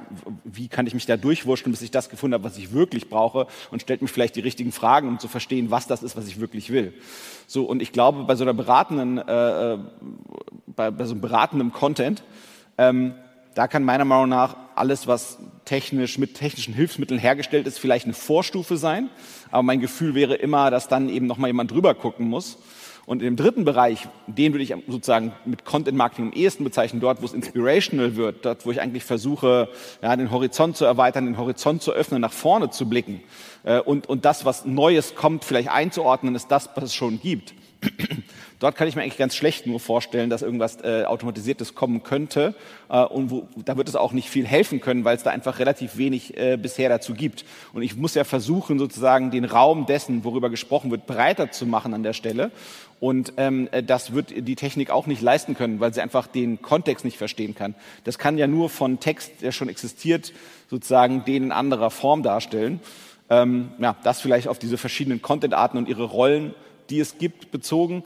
wie 0.44 0.68
kann 0.68 0.86
ich 0.86 0.94
mich 0.94 1.06
da 1.06 1.16
durchwurschteln, 1.16 1.72
bis 1.72 1.82
ich 1.82 1.92
das 1.92 2.10
gefunden 2.10 2.34
habe, 2.34 2.44
was 2.44 2.58
ich 2.58 2.74
wirklich 2.74 3.10
brauche 3.10 3.48
und 3.72 3.82
stellt 3.82 4.02
mir 4.02 4.10
vielleicht 4.10 4.36
die 4.36 4.42
richtigen 4.42 4.74
Fragen, 4.74 5.08
um 5.08 5.18
zu 5.18 5.30
verstehen, 5.30 5.72
was 5.72 5.88
das 5.88 6.04
ist, 6.04 6.18
was 6.18 6.28
ich 6.28 6.41
wirklich 6.42 6.72
will. 6.72 6.94
So, 7.48 7.64
und 7.64 7.82
ich 7.82 7.92
glaube, 7.92 8.24
bei 8.24 8.36
so 8.36 8.44
einer 8.44 8.54
beratenden, 8.54 9.18
äh, 9.18 9.74
äh, 9.74 9.78
bei, 10.68 10.92
bei 10.92 11.06
so 11.06 11.14
einem 11.14 11.22
beratenden 11.22 11.72
Content, 11.72 12.24
ähm, 12.78 13.14
da 13.56 13.68
kann 13.68 13.84
meiner 13.84 14.06
Meinung 14.06 14.30
nach 14.30 14.56
alles, 14.76 15.08
was 15.08 15.38
technisch 15.66 16.18
mit 16.18 16.36
technischen 16.36 16.74
Hilfsmitteln 16.74 17.20
hergestellt 17.20 17.68
ist, 17.68 17.80
vielleicht 17.80 18.06
eine 18.06 18.14
Vorstufe 18.14 18.78
sein. 18.78 19.10
Aber 19.52 19.64
mein 19.64 19.80
Gefühl 19.80 20.16
wäre 20.16 20.36
immer, 20.36 20.72
dass 20.72 20.88
dann 20.88 21.10
eben 21.10 21.28
nochmal 21.28 21.50
jemand 21.50 21.72
drüber 21.72 21.94
gucken 21.94 22.28
muss. 22.28 22.58
Und 23.12 23.22
im 23.22 23.36
dritten 23.36 23.66
Bereich, 23.66 24.08
den 24.26 24.54
würde 24.54 24.64
ich 24.64 24.74
sozusagen 24.88 25.34
mit 25.44 25.66
Content 25.66 25.98
Marketing 25.98 26.28
am 26.28 26.32
ehesten 26.32 26.64
bezeichnen, 26.64 27.02
dort, 27.02 27.22
wo 27.22 27.26
es 27.26 27.34
inspirational 27.34 28.16
wird, 28.16 28.46
dort, 28.46 28.66
wo 28.66 28.72
ich 28.72 28.80
eigentlich 28.80 29.04
versuche, 29.04 29.68
ja, 30.02 30.16
den 30.16 30.32
Horizont 30.32 30.78
zu 30.78 30.86
erweitern, 30.86 31.26
den 31.26 31.38
Horizont 31.38 31.82
zu 31.82 31.92
öffnen, 31.92 32.22
nach 32.22 32.32
vorne 32.32 32.70
zu 32.70 32.88
blicken. 32.88 33.22
Äh, 33.66 33.82
und, 33.82 34.08
und 34.08 34.24
das, 34.24 34.46
was 34.46 34.64
Neues 34.64 35.14
kommt, 35.14 35.44
vielleicht 35.44 35.68
einzuordnen, 35.68 36.36
ist 36.36 36.48
das, 36.52 36.70
was 36.74 36.86
es 36.86 36.96
schon 36.96 37.20
gibt. 37.20 37.54
Dort 38.62 38.76
kann 38.76 38.88
ich 38.88 38.96
mir 38.96 39.02
eigentlich 39.02 39.18
ganz 39.18 39.36
schlecht 39.36 39.66
nur 39.66 39.80
vorstellen, 39.80 40.30
dass 40.30 40.44
irgendwas 40.44 40.78
äh, 40.84 41.04
Automatisiertes 41.06 41.74
kommen 41.74 42.04
könnte. 42.04 42.54
Äh, 42.90 43.04
und 43.06 43.32
wo, 43.32 43.48
da 43.66 43.76
wird 43.76 43.90
es 43.90 43.96
auch 43.96 44.12
nicht 44.12 44.30
viel 44.30 44.46
helfen 44.46 44.82
können, 44.82 45.04
weil 45.04 45.18
es 45.18 45.24
da 45.24 45.32
einfach 45.32 45.58
relativ 45.58 45.98
wenig 45.98 46.38
äh, 46.38 46.58
bisher 46.58 46.88
dazu 46.88 47.16
gibt. 47.16 47.44
Und 47.74 47.82
ich 47.82 47.96
muss 47.96 48.14
ja 48.14 48.24
versuchen, 48.24 48.78
sozusagen 48.78 49.32
den 49.32 49.46
Raum 49.46 49.88
dessen, 49.88 50.24
worüber 50.24 50.52
gesprochen 50.52 50.92
wird, 50.92 51.08
breiter 51.08 51.50
zu 51.50 51.66
machen 51.66 51.96
an 51.96 52.04
der 52.04 52.14
Stelle. 52.14 52.52
Und 53.00 53.34
ähm, 53.38 53.68
das 53.88 54.14
wird 54.14 54.32
die 54.48 54.56
Technik 54.56 54.92
auch 54.92 55.08
nicht 55.08 55.24
leisten 55.24 55.56
können, 55.56 55.80
weil 55.80 55.92
sie 55.92 56.02
einfach 56.02 56.28
den 56.28 56.62
Kontext 56.62 57.04
nicht 57.04 57.18
verstehen 57.18 57.56
kann. 57.56 57.74
Das 58.04 58.20
kann 58.20 58.38
ja 58.38 58.46
nur 58.46 58.70
von 58.70 59.00
Text, 59.00 59.42
der 59.42 59.54
schon 59.54 59.70
existiert, 59.70 60.34
sozusagen 60.70 61.26
den 61.26 61.46
in 61.46 61.52
anderer 61.52 61.90
Form 61.90 62.22
darstellen. 62.22 62.80
Ähm, 63.32 63.72
ja, 63.80 63.96
das 64.04 64.22
vielleicht 64.22 64.48
auf 64.48 64.60
diese 64.60 64.78
verschiedenen 64.78 65.24
Content-Arten 65.24 65.80
und 65.80 65.90
ihre 65.90 66.04
Rollen, 66.04 66.54
die 66.92 67.00
es 67.00 67.18
gibt, 67.18 67.50
bezogen. 67.50 68.04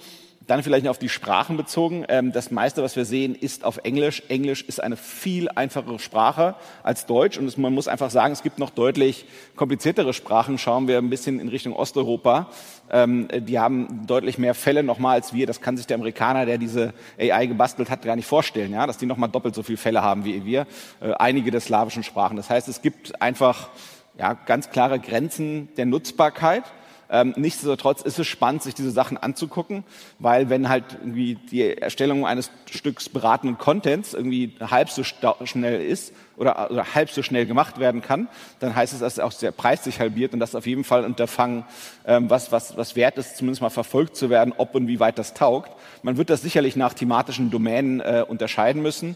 Dann 0.48 0.62
vielleicht 0.62 0.86
noch 0.86 0.92
auf 0.92 1.00
die 1.00 1.10
Sprachen 1.10 1.58
bezogen. 1.58 2.06
Ähm, 2.08 2.32
das 2.32 2.52
meiste, 2.52 2.84
was 2.84 2.96
wir 2.96 3.06
sehen, 3.06 3.34
ist 3.34 3.64
auf 3.64 3.80
Englisch. 3.84 4.22
Englisch 4.30 4.62
ist 4.64 4.82
eine 4.82 4.96
viel 4.96 5.50
einfachere 5.50 5.98
Sprache 5.98 6.56
als 6.84 7.08
Deutsch. 7.08 7.38
Und 7.38 7.58
man 7.58 7.74
muss 7.74 7.88
einfach 7.88 8.12
sagen, 8.12 8.32
es 8.32 8.44
gibt 8.44 8.60
noch 8.60 8.70
deutlich 8.70 9.26
kompliziertere 9.56 10.14
Sprachen. 10.14 10.58
Schauen 10.58 10.88
wir 10.88 11.00
ein 11.00 11.10
bisschen 11.10 11.40
in 11.40 11.48
Richtung 11.48 11.74
Osteuropa. 11.74 12.50
Ähm, 12.92 13.28
die 13.40 13.58
haben 13.58 14.06
deutlich 14.06 14.38
mehr 14.38 14.54
Fälle 14.54 14.84
nochmal 14.84 15.16
als 15.16 15.34
wir. 15.34 15.48
Das 15.48 15.62
kann 15.62 15.78
sich 15.78 15.88
der 15.88 15.96
Amerikaner, 15.96 16.46
der 16.46 16.60
diese 16.60 16.94
AI 17.20 17.48
gebastelt 17.48 17.90
hat, 17.90 18.04
gar 18.04 18.16
nicht 18.16 18.28
vorstellen, 18.28 18.72
ja? 18.72 18.86
dass 18.86 19.00
die 19.00 19.08
nochmal 19.08 19.30
doppelt 19.30 19.56
so 19.56 19.64
viele 19.64 19.78
Fälle 19.78 20.04
haben 20.04 20.26
wie 20.26 20.46
wir. 20.46 20.68
Äh, 21.02 21.14
einige 21.14 21.50
der 21.50 21.62
slawischen 21.62 22.04
Sprachen. 22.04 22.38
Das 22.38 22.52
heißt, 22.52 22.68
es 22.68 22.84
gibt 22.84 23.20
einfach 23.20 23.70
ja, 24.18 24.34
ganz 24.34 24.70
klare 24.70 25.00
Grenzen 25.00 25.70
der 25.78 25.86
Nutzbarkeit. 25.86 26.64
Ähm, 27.10 27.34
nichtsdestotrotz 27.38 28.02
ist 28.02 28.20
es 28.20 28.28
spannend, 28.28 28.64
sich 28.64 28.74
diese 28.74 28.92
Sachen 28.92 29.18
anzugucken, 29.18 29.84
weil 30.20 30.50
wenn 30.50 30.70
halt 30.70 30.86
irgendwie 31.02 31.36
die 31.36 31.78
Erstellung 31.78 32.26
eines 32.26 32.50
Stücks 32.70 33.10
beratenden 33.10 33.58
Contents 33.58 34.14
irgendwie 34.14 34.54
halb 34.60 34.90
so 34.90 35.04
schnell 35.04 35.82
ist 35.82 36.14
oder, 36.38 36.72
oder, 36.72 36.96
halb 36.96 37.10
so 37.10 37.22
schnell 37.22 37.46
gemacht 37.46 37.80
werden 37.80 38.02
kann, 38.02 38.28
dann 38.60 38.76
heißt 38.76 38.94
es, 38.94 39.00
dass 39.00 39.20
auch 39.20 39.34
der 39.34 39.52
Preis 39.52 39.84
sich 39.84 40.00
halbiert 40.00 40.34
und 40.34 40.40
das 40.40 40.56
auf 40.56 40.66
jeden 40.66 40.84
Fall 40.84 41.06
Unterfangen, 41.06 41.64
ähm, 42.06 42.30
was, 42.30 42.52
was, 42.52 42.76
was 42.78 42.96
wert 42.96 43.18
ist, 43.18 43.38
zumindest 43.38 43.62
mal 43.62 43.70
verfolgt 43.70 44.16
zu 44.16 44.30
werden, 44.30 44.54
ob 44.58 44.76
und 44.76 44.88
wie 44.88 45.00
weit 45.00 45.20
das 45.20 45.34
taugt. 45.34 45.72
Man 46.04 46.18
wird 46.18 46.30
das 46.30 46.42
sicherlich 46.42 46.76
nach 46.76 46.94
thematischen 46.94 47.52
Domänen 47.52 48.00
äh, 48.00 48.26
unterscheiden 48.28 48.82
müssen. 48.82 49.16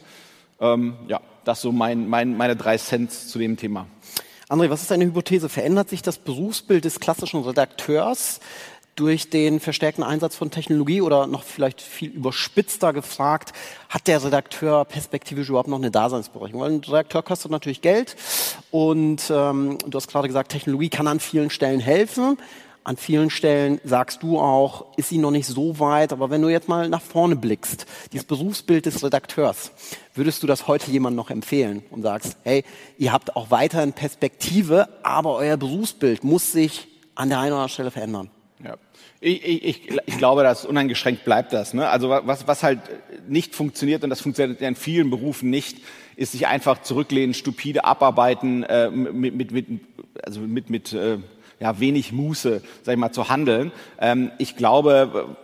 Ähm, 0.62 0.96
ja, 1.08 1.22
das 1.44 1.62
so 1.62 1.72
mein, 1.72 2.08
mein, 2.08 2.38
meine 2.38 2.56
drei 2.56 2.78
Cents 2.78 3.28
zu 3.28 3.40
dem 3.40 3.58
Thema. 3.58 3.88
André, 4.50 4.72
was 4.72 4.82
ist 4.82 4.90
deine 4.90 5.06
Hypothese? 5.06 5.48
Verändert 5.48 5.90
sich 5.90 6.02
das 6.02 6.18
Berufsbild 6.18 6.84
des 6.84 7.00
klassischen 7.00 7.44
Redakteurs 7.44 8.40
durch 8.96 9.30
den 9.30 9.60
verstärkten 9.60 10.04
Einsatz 10.04 10.36
von 10.36 10.50
Technologie 10.50 11.02
oder 11.02 11.28
noch 11.28 11.44
vielleicht 11.44 11.80
viel 11.82 12.10
überspitzter 12.10 12.92
gefragt, 12.92 13.54
hat 13.90 14.08
der 14.08 14.24
Redakteur 14.24 14.86
perspektivisch 14.86 15.50
überhaupt 15.50 15.70
noch 15.70 15.78
eine 15.78 15.92
Daseinsberechtigung? 15.92 16.62
Weil 16.62 16.72
ein 16.72 16.80
Redakteur 16.80 17.22
kostet 17.22 17.52
natürlich 17.52 17.82
Geld 17.82 18.16
und 18.72 19.22
ähm, 19.30 19.78
du 19.86 19.96
hast 19.96 20.08
gerade 20.08 20.28
gesagt, 20.28 20.52
Technologie 20.52 20.90
kann 20.90 21.06
an 21.06 21.20
vielen 21.20 21.52
Stellen 21.52 21.80
helfen. 21.80 22.40
An 22.84 22.98
vielen 22.98 23.30
Stellen 23.30 23.80
sagst 23.84 24.24
du 24.24 24.40
auch, 24.40 24.98
ist 24.98 25.10
sie 25.10 25.18
noch 25.18 25.32
nicht 25.32 25.46
so 25.46 25.80
weit, 25.80 26.14
aber 26.14 26.30
wenn 26.30 26.42
du 26.42 26.50
jetzt 26.50 26.70
mal 26.70 26.90
nach 26.90 27.02
vorne 27.02 27.36
blickst, 27.36 27.86
dieses 28.14 28.26
Berufsbild 28.26 28.86
des 28.86 29.04
Redakteurs, 29.04 29.72
würdest 30.16 30.42
du 30.42 30.48
das 30.48 30.68
heute 30.68 30.90
jemandem 30.90 31.18
noch 31.18 31.30
empfehlen 31.30 31.84
und 31.92 32.02
sagst, 32.02 32.38
hey, 32.44 32.64
ihr 32.98 33.12
habt 33.12 33.36
auch 33.36 33.52
weiterhin 33.52 33.94
Perspektive, 33.94 34.88
aber 35.04 35.36
euer 35.36 35.58
Berufsbild 35.58 36.24
muss 36.24 36.52
sich 36.52 36.88
an 37.16 37.30
der 37.30 37.40
einen 37.40 37.52
oder 37.52 37.58
anderen 37.58 37.70
Stelle 37.70 37.92
verändern? 37.92 38.32
Ja. 38.64 38.76
Ich, 39.22 39.44
ich, 39.46 39.90
ich 40.06 40.18
glaube, 40.18 40.44
dass 40.44 40.66
uneingeschränkt 40.66 41.26
bleibt 41.26 41.52
das. 41.52 41.74
Ne? 41.74 41.90
Also 41.90 42.10
was, 42.10 42.48
was 42.48 42.64
halt 42.64 42.80
nicht 43.28 43.54
funktioniert, 43.54 44.04
und 44.04 44.10
das 44.10 44.22
funktioniert 44.22 44.62
in 44.62 44.76
vielen 44.76 45.10
Berufen 45.10 45.50
nicht, 45.50 45.80
ist 46.16 46.32
sich 46.32 46.48
einfach 46.48 46.82
zurücklehnen, 46.82 47.34
stupide 47.34 47.84
abarbeiten, 47.84 48.64
äh, 48.64 48.90
mit, 48.90 49.36
mit, 49.36 49.52
mit, 49.52 49.68
also 50.24 50.40
mit, 50.40 50.70
mit 50.70 50.94
äh, 50.94 51.18
ja, 51.60 51.80
wenig 51.80 52.12
Muße, 52.12 52.62
sag 52.84 52.94
ich 52.94 53.00
mal, 53.00 53.12
zu 53.12 53.30
handeln. 53.30 53.72
Ähm, 54.00 54.32
ich 54.38 54.56
glaube, 54.56 55.36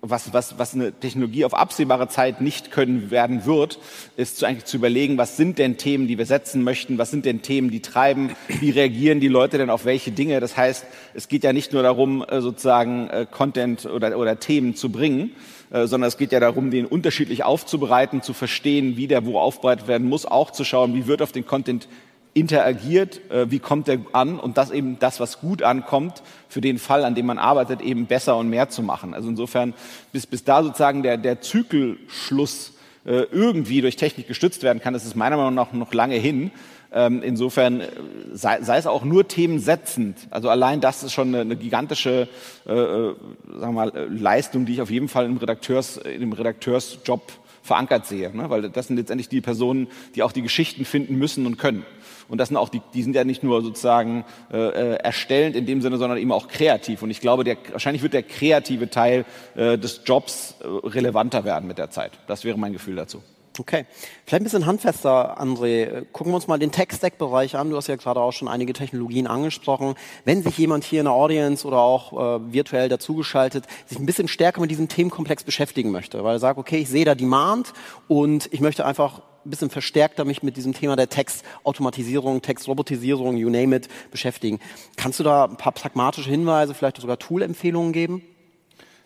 was, 0.00 0.32
was, 0.32 0.58
was 0.58 0.74
eine 0.74 0.92
Technologie 0.92 1.44
auf 1.44 1.54
absehbare 1.54 2.08
Zeit 2.08 2.40
nicht 2.40 2.70
können 2.70 3.10
werden 3.10 3.44
wird, 3.44 3.78
ist 4.16 4.38
zu, 4.38 4.46
eigentlich 4.46 4.64
zu 4.64 4.76
überlegen, 4.78 5.18
was 5.18 5.36
sind 5.36 5.58
denn 5.58 5.76
Themen, 5.76 6.08
die 6.08 6.16
wir 6.16 6.26
setzen 6.26 6.62
möchten, 6.62 6.96
was 6.96 7.10
sind 7.10 7.26
denn 7.26 7.42
Themen, 7.42 7.70
die 7.70 7.80
treiben, 7.80 8.30
wie 8.48 8.70
reagieren 8.70 9.20
die 9.20 9.28
Leute 9.28 9.58
denn 9.58 9.70
auf 9.70 9.84
welche 9.84 10.12
Dinge. 10.12 10.40
Das 10.40 10.56
heißt, 10.56 10.86
es 11.12 11.28
geht 11.28 11.44
ja 11.44 11.52
nicht 11.52 11.72
nur 11.72 11.82
darum, 11.82 12.24
äh, 12.26 12.40
sozusagen 12.40 13.08
äh, 13.08 13.26
Content 13.30 13.86
oder, 13.86 14.16
oder 14.18 14.40
Themen 14.40 14.74
zu 14.74 14.90
bringen, 14.90 15.32
äh, 15.70 15.86
sondern 15.86 16.08
es 16.08 16.16
geht 16.16 16.32
ja 16.32 16.40
darum, 16.40 16.70
den 16.70 16.86
unterschiedlich 16.86 17.44
aufzubereiten, 17.44 18.22
zu 18.22 18.32
verstehen, 18.32 18.96
wie 18.96 19.06
der 19.06 19.26
wo 19.26 19.38
aufbereitet 19.38 19.86
werden 19.86 20.08
muss, 20.08 20.24
auch 20.24 20.50
zu 20.50 20.64
schauen, 20.64 20.94
wie 20.94 21.06
wird 21.06 21.20
auf 21.20 21.32
den 21.32 21.46
Content 21.46 21.88
interagiert, 22.34 23.20
äh, 23.30 23.50
wie 23.50 23.60
kommt 23.60 23.88
er 23.88 23.98
an 24.12 24.38
und 24.38 24.58
das 24.58 24.70
eben 24.70 24.98
das, 24.98 25.20
was 25.20 25.40
gut 25.40 25.62
ankommt, 25.62 26.22
für 26.48 26.60
den 26.60 26.78
Fall, 26.78 27.04
an 27.04 27.14
dem 27.14 27.26
man 27.26 27.38
arbeitet, 27.38 27.80
eben 27.80 28.06
besser 28.06 28.36
und 28.36 28.50
mehr 28.50 28.68
zu 28.68 28.82
machen. 28.82 29.14
Also 29.14 29.28
insofern, 29.28 29.72
bis, 30.12 30.26
bis 30.26 30.44
da 30.44 30.62
sozusagen 30.62 31.02
der, 31.02 31.16
der 31.16 31.40
Zykelschluss 31.40 32.72
äh, 33.06 33.22
irgendwie 33.30 33.80
durch 33.80 33.96
Technik 33.96 34.26
gestützt 34.26 34.62
werden 34.62 34.80
kann, 34.80 34.94
das 34.94 35.04
ist 35.04 35.14
meiner 35.14 35.36
Meinung 35.36 35.54
nach 35.54 35.72
noch 35.72 35.94
lange 35.94 36.16
hin. 36.16 36.50
Ähm, 36.92 37.22
insofern 37.22 37.80
äh, 37.80 37.86
sei, 38.32 38.62
sei 38.62 38.78
es 38.78 38.86
auch 38.86 39.04
nur 39.04 39.26
themensetzend. 39.26 40.16
Also 40.30 40.48
allein 40.48 40.80
das 40.80 41.02
ist 41.02 41.12
schon 41.12 41.28
eine, 41.28 41.40
eine 41.40 41.56
gigantische 41.56 42.28
äh, 42.66 42.70
sagen 42.72 43.14
wir 43.60 43.72
mal, 43.72 44.08
Leistung, 44.10 44.66
die 44.66 44.74
ich 44.74 44.80
auf 44.80 44.90
jeden 44.90 45.08
Fall 45.08 45.26
im, 45.26 45.36
Redakteurs, 45.36 45.96
im 45.96 46.32
Redakteursjob 46.32 47.32
verankert 47.64 48.06
sehe. 48.06 48.36
Ne? 48.36 48.48
Weil 48.50 48.70
das 48.70 48.88
sind 48.88 48.96
letztendlich 48.96 49.28
die 49.28 49.40
Personen, 49.40 49.88
die 50.14 50.22
auch 50.22 50.32
die 50.32 50.42
Geschichten 50.42 50.84
finden 50.84 51.16
müssen 51.16 51.46
und 51.46 51.58
können. 51.58 51.84
Und 52.28 52.38
das 52.38 52.48
sind 52.48 52.56
auch 52.56 52.68
die, 52.68 52.80
die 52.92 53.02
sind 53.02 53.14
ja 53.14 53.24
nicht 53.24 53.42
nur 53.42 53.62
sozusagen 53.62 54.24
äh, 54.52 54.56
äh, 54.56 54.94
erstellend 54.96 55.56
in 55.56 55.66
dem 55.66 55.82
Sinne, 55.82 55.98
sondern 55.98 56.18
eben 56.18 56.32
auch 56.32 56.48
kreativ. 56.48 57.02
Und 57.02 57.10
ich 57.10 57.20
glaube, 57.20 57.44
der, 57.44 57.56
wahrscheinlich 57.72 58.02
wird 58.02 58.14
der 58.14 58.22
kreative 58.22 58.90
Teil 58.90 59.24
äh, 59.54 59.78
des 59.78 60.02
Jobs 60.04 60.54
äh, 60.60 60.66
relevanter 60.86 61.44
werden 61.44 61.66
mit 61.66 61.78
der 61.78 61.90
Zeit. 61.90 62.12
Das 62.26 62.44
wäre 62.44 62.58
mein 62.58 62.72
Gefühl 62.72 62.96
dazu. 62.96 63.22
Okay, 63.56 63.86
vielleicht 64.26 64.40
ein 64.40 64.44
bisschen 64.44 64.66
handfester, 64.66 65.40
André. 65.40 66.04
Gucken 66.12 66.32
wir 66.32 66.36
uns 66.36 66.48
mal 66.48 66.58
den 66.58 66.72
Tech-Stack-Bereich 66.72 67.54
an. 67.54 67.70
Du 67.70 67.76
hast 67.76 67.86
ja 67.86 67.94
gerade 67.94 68.18
auch 68.18 68.32
schon 68.32 68.48
einige 68.48 68.72
Technologien 68.72 69.28
angesprochen. 69.28 69.94
Wenn 70.24 70.42
sich 70.42 70.58
jemand 70.58 70.82
hier 70.82 71.00
in 71.00 71.04
der 71.04 71.12
Audience 71.12 71.64
oder 71.64 71.78
auch 71.78 72.12
äh, 72.12 72.52
virtuell 72.52 72.88
dazugeschaltet 72.88 73.66
sich 73.86 73.98
ein 73.98 74.06
bisschen 74.06 74.26
stärker 74.26 74.60
mit 74.60 74.72
diesem 74.72 74.88
Themenkomplex 74.88 75.44
beschäftigen 75.44 75.92
möchte, 75.92 76.24
weil 76.24 76.36
er 76.36 76.40
sagt, 76.40 76.58
okay, 76.58 76.78
ich 76.78 76.88
sehe 76.88 77.04
da 77.04 77.14
Demand 77.14 77.72
und 78.08 78.52
ich 78.52 78.60
möchte 78.60 78.84
einfach 78.84 79.22
ein 79.46 79.50
bisschen 79.50 79.70
verstärkter 79.70 80.24
mich 80.24 80.42
mit 80.42 80.56
diesem 80.56 80.74
Thema 80.74 80.96
der 80.96 81.08
Textautomatisierung, 81.08 82.42
Textrobotisierung, 82.42 83.36
you 83.36 83.50
name 83.50 83.76
it, 83.76 83.88
beschäftigen. 84.10 84.60
Kannst 84.96 85.20
du 85.20 85.24
da 85.24 85.44
ein 85.44 85.56
paar 85.56 85.72
pragmatische 85.72 86.30
Hinweise, 86.30 86.74
vielleicht 86.74 87.00
sogar 87.00 87.18
Tool-Empfehlungen 87.18 87.92
geben? 87.92 88.22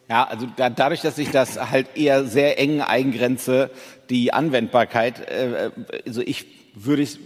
Ja, 0.08 0.24
also 0.24 0.46
da, 0.56 0.70
dadurch, 0.70 1.02
dass 1.02 1.18
ich 1.18 1.30
das 1.30 1.70
halt 1.70 1.96
eher 1.96 2.24
sehr 2.24 2.58
eng 2.58 2.80
eingrenze, 2.80 3.70
die 4.08 4.32
Anwendbarkeit, 4.32 5.28
äh, 5.28 5.70
also 6.06 6.22
ich 6.22 6.46
würde 6.74 7.02
ich 7.02 7.18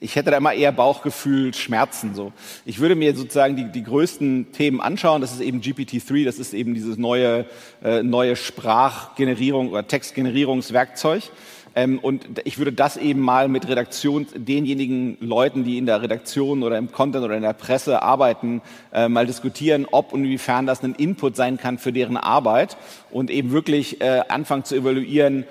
ich 0.00 0.16
hätte 0.16 0.30
da 0.30 0.36
immer 0.36 0.52
eher 0.52 0.72
Bauchgefühl, 0.72 1.54
Schmerzen 1.54 2.14
so. 2.14 2.32
Ich 2.66 2.78
würde 2.78 2.94
mir 2.94 3.16
sozusagen 3.16 3.56
die, 3.56 3.70
die 3.72 3.82
größten 3.82 4.52
Themen 4.52 4.82
anschauen. 4.82 5.22
Das 5.22 5.32
ist 5.32 5.40
eben 5.40 5.62
GPT-3, 5.62 6.24
das 6.24 6.38
ist 6.38 6.52
eben 6.52 6.74
dieses 6.74 6.98
neue, 6.98 7.46
äh, 7.82 8.02
neue 8.02 8.36
Sprachgenerierung 8.36 9.70
oder 9.70 9.86
Textgenerierungswerkzeug. 9.86 11.30
Ähm, 11.76 11.98
und 11.98 12.26
ich 12.44 12.58
würde 12.58 12.72
das 12.72 12.96
eben 12.96 13.20
mal 13.20 13.48
mit 13.48 13.68
Redaktion, 13.68 14.26
denjenigen 14.34 15.16
Leuten, 15.20 15.64
die 15.64 15.78
in 15.78 15.86
der 15.86 16.02
Redaktion 16.02 16.62
oder 16.62 16.78
im 16.78 16.92
Content 16.92 17.24
oder 17.24 17.36
in 17.36 17.42
der 17.42 17.52
Presse 17.52 18.02
arbeiten, 18.02 18.62
äh, 18.92 19.08
mal 19.08 19.26
diskutieren, 19.26 19.86
ob 19.90 20.12
und 20.12 20.24
inwiefern 20.24 20.66
das 20.66 20.82
ein 20.82 20.94
Input 20.94 21.36
sein 21.36 21.56
kann 21.58 21.78
für 21.78 21.92
deren 21.92 22.16
Arbeit 22.16 22.76
und 23.10 23.30
eben 23.30 23.50
wirklich 23.50 24.00
äh, 24.00 24.22
anfangen 24.28 24.64
zu 24.64 24.76
evaluieren, 24.76 25.44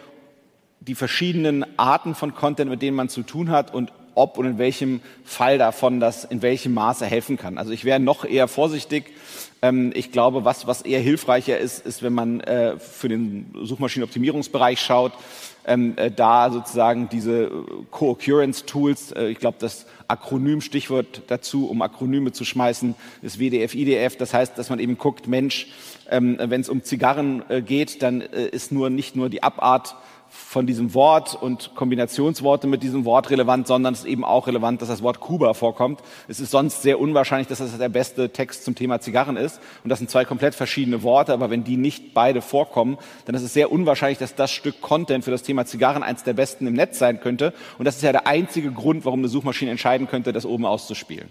die 0.80 0.96
verschiedenen 0.96 1.66
Arten 1.78 2.16
von 2.16 2.36
Content, 2.36 2.70
mit 2.70 2.82
denen 2.82 2.96
man 2.96 3.10
zu 3.10 3.24
tun 3.24 3.50
hat 3.50 3.74
und 3.74 3.92
ob 4.16 4.38
und 4.38 4.46
in 4.46 4.58
welchem 4.58 5.02
Fall 5.24 5.58
davon 5.58 6.00
das 6.00 6.24
in 6.24 6.42
welchem 6.42 6.74
Maße 6.74 7.06
helfen 7.06 7.38
kann. 7.38 7.58
Also 7.58 7.72
ich 7.72 7.84
wäre 7.84 8.00
noch 8.00 8.26
eher 8.26 8.48
vorsichtig. 8.48 9.06
Ähm, 9.62 9.92
ich 9.96 10.12
glaube, 10.12 10.46
was, 10.46 10.68
was 10.68 10.82
eher 10.82 11.00
hilfreicher 11.00 11.58
ist, 11.58 11.86
ist, 11.86 12.04
wenn 12.04 12.14
man 12.14 12.42
äh, 12.42 12.78
für 12.78 13.10
den 13.10 13.54
Suchmaschinenoptimierungsbereich 13.62 14.80
schaut, 14.80 15.14
ähm, 15.66 15.94
äh, 15.98 16.12
da 16.12 16.52
sozusagen 16.52 17.10
diese 17.10 17.44
äh, 17.44 17.50
Co-Occurrence-Tools, 17.92 19.12
äh, 19.14 19.28
ich 19.28 19.40
glaube, 19.40 19.58
das 19.60 19.86
Akronym-Stichwort 20.08 21.24
dazu, 21.28 21.70
um 21.70 21.82
Akronyme 21.82 22.32
zu 22.32 22.46
schmeißen, 22.46 22.96
ist 23.22 23.40
WDF, 23.40 23.74
IDF. 23.74 24.18
Das 24.18 24.34
heißt, 24.34 24.58
dass 24.58 24.70
man 24.70 24.80
eben 24.80 24.98
guckt, 24.98 25.28
Mensch, 25.28 25.68
ähm, 26.10 26.38
wenn 26.40 26.62
es 26.62 26.70
um 26.70 26.84
Zigarren 26.84 27.44
äh, 27.50 27.62
geht, 27.62 28.02
dann 28.02 28.22
äh, 28.22 28.48
ist 28.48 28.72
nur 28.72 28.90
nicht 28.90 29.16
nur 29.16 29.30
die 29.30 29.44
Abart 29.44 29.96
von 30.36 30.66
diesem 30.66 30.96
Wort 30.96 31.36
und 31.40 31.76
Kombinationsworte 31.76 32.66
mit 32.66 32.82
diesem 32.82 33.06
Wort 33.06 33.30
relevant, 33.30 33.68
sondern 33.68 33.94
es 33.94 34.00
ist 34.00 34.06
eben 34.06 34.26
auch 34.26 34.48
relevant, 34.48 34.82
dass 34.82 34.90
das 34.90 35.04
Wort 35.04 35.20
Kuba 35.20 35.54
vorkommt. 35.54 36.02
Es 36.28 36.40
ist 36.40 36.50
sonst 36.50 36.82
sehr 36.82 37.00
unwahrscheinlich, 37.00 37.48
dass 37.48 37.60
das 37.60 37.78
der 37.78 37.90
beste 37.90 38.32
Text 38.32 38.66
zum 38.66 38.74
Thema 38.74 39.00
Zigarren 39.00 39.38
ist. 39.38 39.62
und 39.84 39.92
das 39.92 40.00
sind 40.00 40.10
zwei 40.10 40.26
komplett 40.26 40.56
verschiedene 40.56 41.04
Worte, 41.04 41.34
aber 41.34 41.52
wenn 41.52 41.64
die 41.64 41.78
nicht 41.78 42.16
beide 42.16 42.42
vorkommen, 42.42 42.98
dann 43.26 43.36
ist 43.36 43.44
es 43.44 43.54
sehr 43.54 43.72
unwahrscheinlich, 43.72 44.18
dass 44.18 44.34
das 44.34 44.52
Stück 44.52 44.82
Content 44.82 45.24
für 45.24 45.32
das 45.32 45.44
Thema 45.44 45.68
Zigarren 45.68 46.02
eins 46.02 46.24
der 46.24 46.34
besten 46.34 46.66
im 46.66 46.74
Netz 46.74 46.98
sein 46.98 47.20
könnte. 47.20 47.54
Und 47.78 47.86
das 47.86 47.98
ist 47.98 48.02
ja 48.02 48.12
der 48.12 48.26
einzige 48.26 48.72
Grund, 48.72 49.06
warum 49.06 49.20
eine 49.20 49.28
Suchmaschine 49.28 49.70
entscheiden 49.70 50.08
könnte, 50.08 50.34
das 50.34 50.48
oben 50.48 50.66
auszuspielen. 50.66 51.30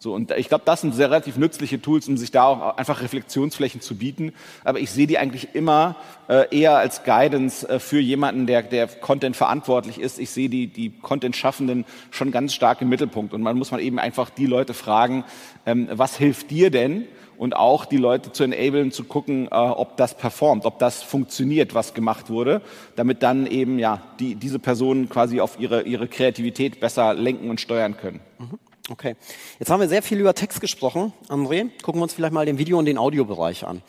So, 0.00 0.12
und 0.14 0.32
ich 0.32 0.48
glaube, 0.48 0.64
das 0.64 0.80
sind 0.80 0.94
sehr 0.94 1.10
relativ 1.10 1.36
nützliche 1.36 1.80
Tools, 1.80 2.08
um 2.08 2.16
sich 2.16 2.30
da 2.30 2.44
auch 2.44 2.76
einfach 2.76 3.00
Reflexionsflächen 3.00 3.80
zu 3.80 3.96
bieten. 3.96 4.32
Aber 4.64 4.80
ich 4.80 4.90
sehe 4.90 5.06
die 5.06 5.18
eigentlich 5.18 5.54
immer 5.54 5.96
äh, 6.28 6.46
eher 6.56 6.76
als 6.76 7.04
Guidance 7.04 7.68
äh, 7.68 7.78
für 7.78 8.00
jemanden, 8.00 8.46
der, 8.46 8.62
der 8.62 8.88
Content 8.88 9.36
verantwortlich 9.36 10.00
ist. 10.00 10.18
Ich 10.18 10.30
sehe 10.30 10.48
die, 10.48 10.66
die 10.66 10.90
Content-Schaffenden 10.90 11.84
schon 12.10 12.32
ganz 12.32 12.54
stark 12.54 12.82
im 12.82 12.88
Mittelpunkt. 12.88 13.32
Und 13.32 13.42
man 13.42 13.56
muss 13.56 13.70
man 13.70 13.80
eben 13.80 13.98
einfach 13.98 14.30
die 14.30 14.46
Leute 14.46 14.74
fragen, 14.74 15.24
ähm, 15.64 15.88
was 15.92 16.16
hilft 16.16 16.50
dir 16.50 16.70
denn? 16.70 17.06
Und 17.36 17.54
auch 17.54 17.84
die 17.84 17.98
Leute 17.98 18.32
zu 18.32 18.42
enablen, 18.42 18.90
zu 18.90 19.04
gucken, 19.04 19.46
äh, 19.46 19.54
ob 19.54 19.96
das 19.96 20.16
performt, 20.16 20.64
ob 20.64 20.80
das 20.80 21.04
funktioniert, 21.04 21.72
was 21.72 21.94
gemacht 21.94 22.30
wurde, 22.30 22.62
damit 22.96 23.22
dann 23.22 23.46
eben 23.46 23.78
ja 23.78 24.02
die, 24.18 24.34
diese 24.34 24.58
Personen 24.58 25.08
quasi 25.08 25.40
auf 25.40 25.60
ihre, 25.60 25.82
ihre 25.82 26.08
Kreativität 26.08 26.80
besser 26.80 27.14
lenken 27.14 27.48
und 27.48 27.60
steuern 27.60 27.96
können. 27.96 28.18
Mhm. 28.40 28.58
Okay. 28.90 29.16
Jetzt 29.58 29.70
haben 29.70 29.80
wir 29.80 29.88
sehr 29.88 30.02
viel 30.02 30.18
über 30.18 30.34
Text 30.34 30.60
gesprochen, 30.62 31.12
André. 31.28 31.68
Gucken 31.82 32.00
wir 32.00 32.04
uns 32.04 32.14
vielleicht 32.14 32.32
mal 32.32 32.46
den 32.46 32.56
Video- 32.58 32.78
und 32.78 32.86
den 32.86 32.96
Audiobereich 32.96 33.66
an. 33.66 33.82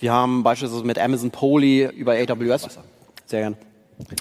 Wir 0.00 0.12
haben 0.12 0.42
beispielsweise 0.42 0.84
mit 0.84 0.98
Amazon 0.98 1.30
Poly 1.30 1.84
über 1.84 2.14
AWS. 2.14 2.80
Sehr 3.26 3.40
gerne. 3.40 3.56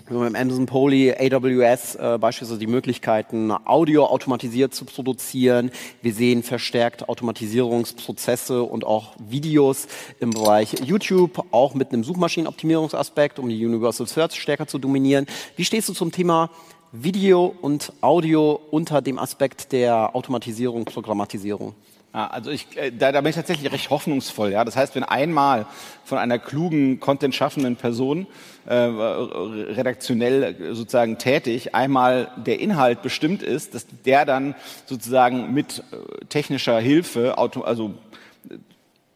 Wir 0.08 0.18
haben 0.18 0.32
mit 0.32 0.40
Amazon 0.40 0.68
Poly, 0.68 1.14
AWS 1.14 1.96
äh, 1.96 2.18
beispielsweise 2.20 2.60
die 2.60 2.68
Möglichkeiten, 2.68 3.52
Audio 3.52 4.06
automatisiert 4.06 4.76
zu 4.76 4.86
produzieren. 4.86 5.72
Wir 6.04 6.14
sehen 6.14 6.44
verstärkt 6.44 7.10
Automatisierungsprozesse 7.10 8.62
und 8.62 8.86
auch 8.86 9.16
Videos 9.18 9.88
im 10.20 10.30
Bereich 10.30 10.76
YouTube, 10.86 11.44
auch 11.50 11.74
mit 11.74 11.92
einem 11.92 12.04
Suchmaschinenoptimierungsaspekt, 12.04 13.40
um 13.40 13.50
die 13.50 13.66
Universal 13.66 14.06
Search 14.06 14.40
stärker 14.40 14.68
zu 14.68 14.78
dominieren. 14.78 15.26
Wie 15.56 15.66
stehst 15.66 15.90
du 15.90 15.94
zum 15.94 16.12
Thema 16.12 16.52
Video 16.96 17.56
und 17.60 17.92
Audio 18.02 18.60
unter 18.70 19.02
dem 19.02 19.18
Aspekt 19.18 19.72
der 19.72 20.16
Automatisierung, 20.16 20.86
Programmatisierung? 20.86 21.74
Ja, 22.14 22.28
also 22.28 22.52
ich, 22.52 22.68
äh, 22.78 22.92
da, 22.92 23.12
da 23.12 23.22
bin 23.22 23.32
ich 23.32 23.36
tatsächlich 23.36 23.72
recht 23.72 23.90
hoffnungsvoll. 23.90 24.52
Ja, 24.52 24.64
das 24.64 24.76
heißt, 24.76 24.94
wenn 24.94 25.04
einmal 25.04 25.66
von 26.06 26.20
einer 26.20 26.38
klugen, 26.38 27.00
content-schaffenden 27.00 27.78
Person 27.78 28.28
äh, 28.68 28.76
redaktionell 28.76 30.76
sozusagen 30.76 31.18
tätig, 31.18 31.74
einmal 31.74 32.30
der 32.38 32.60
Inhalt 32.60 33.02
bestimmt 33.02 33.42
ist, 33.42 33.74
dass 33.74 33.88
der 34.06 34.26
dann 34.26 34.54
sozusagen 34.86 35.52
mit 35.52 35.80
äh, 35.80 36.26
technischer 36.26 36.80
Hilfe, 36.80 37.40
also 37.40 37.96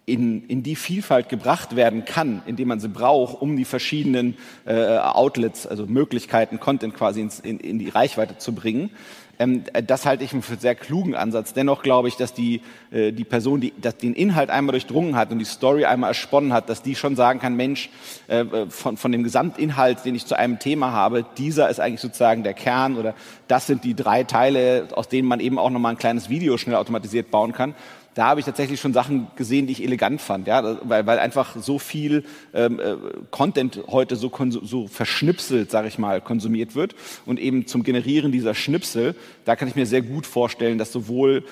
in, 0.07 0.47
in 0.47 0.63
die 0.63 0.77
Vielfalt 0.77 1.27
gebracht 1.27 1.75
werden 1.75 2.05
kann, 2.05 2.41
indem 2.45 2.69
man 2.69 2.79
sie 2.79 2.87
braucht, 2.87 3.41
um 3.41 3.57
die 3.57 3.65
verschiedenen 3.65 4.37
äh, 4.65 4.97
Outlets, 4.97 5.67
also 5.67 5.85
Möglichkeiten, 5.85 6.61
Content 6.61 6.95
quasi 6.95 7.19
ins, 7.19 7.41
in, 7.41 7.59
in 7.59 7.77
die 7.77 7.89
Reichweite 7.89 8.37
zu 8.37 8.55
bringen. 8.55 8.89
Ähm, 9.37 9.63
das 9.85 10.05
halte 10.05 10.23
ich 10.23 10.29
für 10.29 10.37
einen 10.37 10.59
sehr 10.59 10.75
klugen 10.75 11.13
Ansatz. 11.13 11.53
Dennoch 11.53 11.83
glaube 11.83 12.07
ich, 12.07 12.15
dass 12.15 12.33
die, 12.33 12.61
äh, 12.89 13.11
die 13.11 13.25
Person, 13.25 13.59
die 13.59 13.73
dass 13.81 13.97
den 13.97 14.13
Inhalt 14.13 14.49
einmal 14.49 14.71
durchdrungen 14.71 15.17
hat 15.17 15.29
und 15.31 15.39
die 15.39 15.45
Story 15.45 15.83
einmal 15.83 16.11
ersponnen 16.11 16.53
hat, 16.53 16.69
dass 16.69 16.81
die 16.81 16.95
schon 16.95 17.17
sagen 17.17 17.41
kann, 17.41 17.57
Mensch, 17.57 17.89
äh, 18.29 18.45
von, 18.69 18.95
von 18.95 19.11
dem 19.11 19.23
Gesamtinhalt, 19.23 20.05
den 20.05 20.15
ich 20.15 20.25
zu 20.25 20.39
einem 20.39 20.57
Thema 20.57 20.93
habe, 20.93 21.25
dieser 21.37 21.69
ist 21.69 21.81
eigentlich 21.81 21.99
sozusagen 21.99 22.43
der 22.43 22.53
Kern 22.53 22.95
oder 22.95 23.13
das 23.49 23.67
sind 23.67 23.83
die 23.83 23.93
drei 23.93 24.23
Teile, 24.23 24.87
aus 24.95 25.09
denen 25.09 25.27
man 25.27 25.41
eben 25.41 25.59
auch 25.59 25.69
nochmal 25.69 25.95
ein 25.95 25.97
kleines 25.97 26.29
Video 26.29 26.57
schnell 26.57 26.77
automatisiert 26.77 27.29
bauen 27.29 27.51
kann 27.51 27.75
da 28.17 28.29
habe 28.29 28.39
ich 28.39 28.45
tatsächlich 28.47 28.81
schon 28.81 28.93
Sachen 28.93 29.27
gesehen, 29.35 29.67
die 29.67 29.73
ich 29.73 29.83
elegant 29.83 30.21
fand, 30.21 30.47
ja, 30.47 30.79
weil, 30.81 31.05
weil 31.05 31.19
einfach 31.19 31.55
so 31.55 31.77
viel 31.77 32.23
ähm, 32.51 32.79
äh, 32.79 32.95
Content 33.29 33.79
heute 33.87 34.15
so, 34.15 34.31
so 34.63 34.87
verschnipselt, 34.87 35.69
sage 35.69 35.87
ich 35.87 35.99
mal, 35.99 36.19
konsumiert 36.19 36.73
wird. 36.73 36.95
Und 37.27 37.39
eben 37.39 37.67
zum 37.67 37.83
Generieren 37.83 38.31
dieser 38.31 38.55
Schnipsel, 38.55 39.13
da 39.45 39.55
kann 39.55 39.67
ich 39.67 39.75
mir 39.75 39.85
sehr 39.85 40.01
gut 40.01 40.25
vorstellen, 40.25 40.79
dass 40.79 40.91
sowohl 40.91 41.43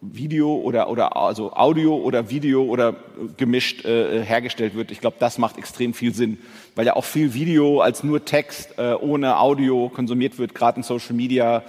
Video 0.00 0.56
oder, 0.56 0.90
oder 0.90 1.16
also 1.16 1.52
Audio 1.52 1.94
oder 1.94 2.28
Video 2.28 2.64
oder 2.64 2.96
gemischt 3.36 3.84
äh, 3.84 4.24
hergestellt 4.24 4.74
wird. 4.74 4.90
Ich 4.90 5.00
glaube, 5.00 5.18
das 5.20 5.38
macht 5.38 5.56
extrem 5.56 5.94
viel 5.94 6.12
Sinn, 6.12 6.38
weil 6.74 6.84
ja 6.84 6.96
auch 6.96 7.04
viel 7.04 7.34
Video 7.34 7.80
als 7.80 8.02
nur 8.02 8.24
Text 8.24 8.76
äh, 8.78 8.94
ohne 8.94 9.38
Audio 9.38 9.88
konsumiert 9.88 10.38
wird, 10.38 10.56
gerade 10.56 10.78
in 10.78 10.82
Social 10.82 11.14
Media 11.14 11.62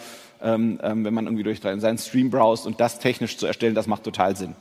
ähm, 0.44 0.80
ähm, 0.84 1.06
wenn 1.06 1.14
man 1.14 1.26
irgendwie 1.26 1.44
durch 1.44 1.62
seinen 1.62 1.98
Stream 1.98 2.30
browst 2.30 2.68
und 2.68 2.80
das 2.80 3.00
technisch 3.00 3.38
zu 3.38 3.48
erstellen, 3.48 3.76
das 3.76 3.88
macht 3.88 4.04
total 4.04 4.36
Sinn. 4.36 4.56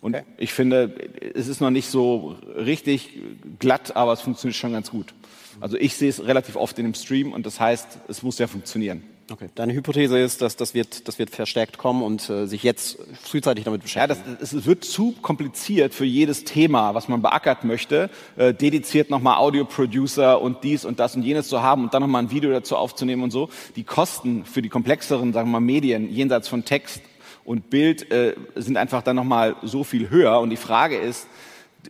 Und 0.00 0.14
okay. 0.14 0.24
ich 0.38 0.52
finde, 0.52 0.94
es 1.34 1.48
ist 1.48 1.60
noch 1.60 1.70
nicht 1.70 1.88
so 1.88 2.36
richtig 2.56 3.18
glatt, 3.58 3.96
aber 3.96 4.12
es 4.12 4.20
funktioniert 4.20 4.56
schon 4.56 4.72
ganz 4.72 4.90
gut. 4.90 5.12
Also 5.60 5.76
ich 5.76 5.96
sehe 5.96 6.08
es 6.08 6.24
relativ 6.24 6.54
oft 6.56 6.78
in 6.78 6.84
dem 6.84 6.94
Stream 6.94 7.32
und 7.32 7.44
das 7.46 7.58
heißt, 7.58 7.98
es 8.08 8.22
muss 8.22 8.38
ja 8.38 8.46
funktionieren. 8.46 9.02
Okay. 9.30 9.48
Deine 9.54 9.74
Hypothese 9.74 10.18
ist, 10.18 10.40
dass 10.40 10.56
das 10.56 10.72
wird, 10.72 11.06
das 11.06 11.18
wird 11.18 11.28
verstärkt 11.28 11.76
kommen 11.76 12.02
und 12.02 12.30
äh, 12.30 12.46
sich 12.46 12.62
jetzt 12.62 12.98
frühzeitig 13.22 13.64
damit 13.64 13.82
beschäftigen. 13.82 14.30
Ja, 14.30 14.36
das, 14.40 14.54
es 14.54 14.64
wird 14.64 14.84
zu 14.84 15.12
kompliziert 15.20 15.92
für 15.92 16.06
jedes 16.06 16.44
Thema, 16.44 16.94
was 16.94 17.08
man 17.08 17.20
beackert 17.20 17.62
möchte, 17.62 18.08
äh, 18.36 18.54
dediziert 18.54 19.10
nochmal 19.10 19.36
Audio-Producer 19.36 20.40
und 20.40 20.64
dies 20.64 20.86
und 20.86 20.98
das 20.98 21.14
und 21.14 21.24
jenes 21.24 21.48
zu 21.48 21.62
haben 21.62 21.84
und 21.84 21.92
dann 21.92 22.02
nochmal 22.02 22.22
ein 22.22 22.30
Video 22.30 22.50
dazu 22.50 22.76
aufzunehmen 22.76 23.22
und 23.22 23.30
so. 23.30 23.50
Die 23.76 23.84
Kosten 23.84 24.46
für 24.46 24.62
die 24.62 24.70
komplexeren, 24.70 25.34
sagen 25.34 25.48
wir 25.48 25.60
mal, 25.60 25.66
Medien 25.66 26.10
jenseits 26.10 26.48
von 26.48 26.64
Text 26.64 27.02
und 27.44 27.68
Bild 27.68 28.10
äh, 28.10 28.34
sind 28.54 28.78
einfach 28.78 29.02
dann 29.02 29.16
nochmal 29.16 29.56
so 29.62 29.84
viel 29.84 30.08
höher. 30.08 30.40
Und 30.40 30.50
die 30.50 30.56
Frage 30.56 30.96
ist, 30.96 31.26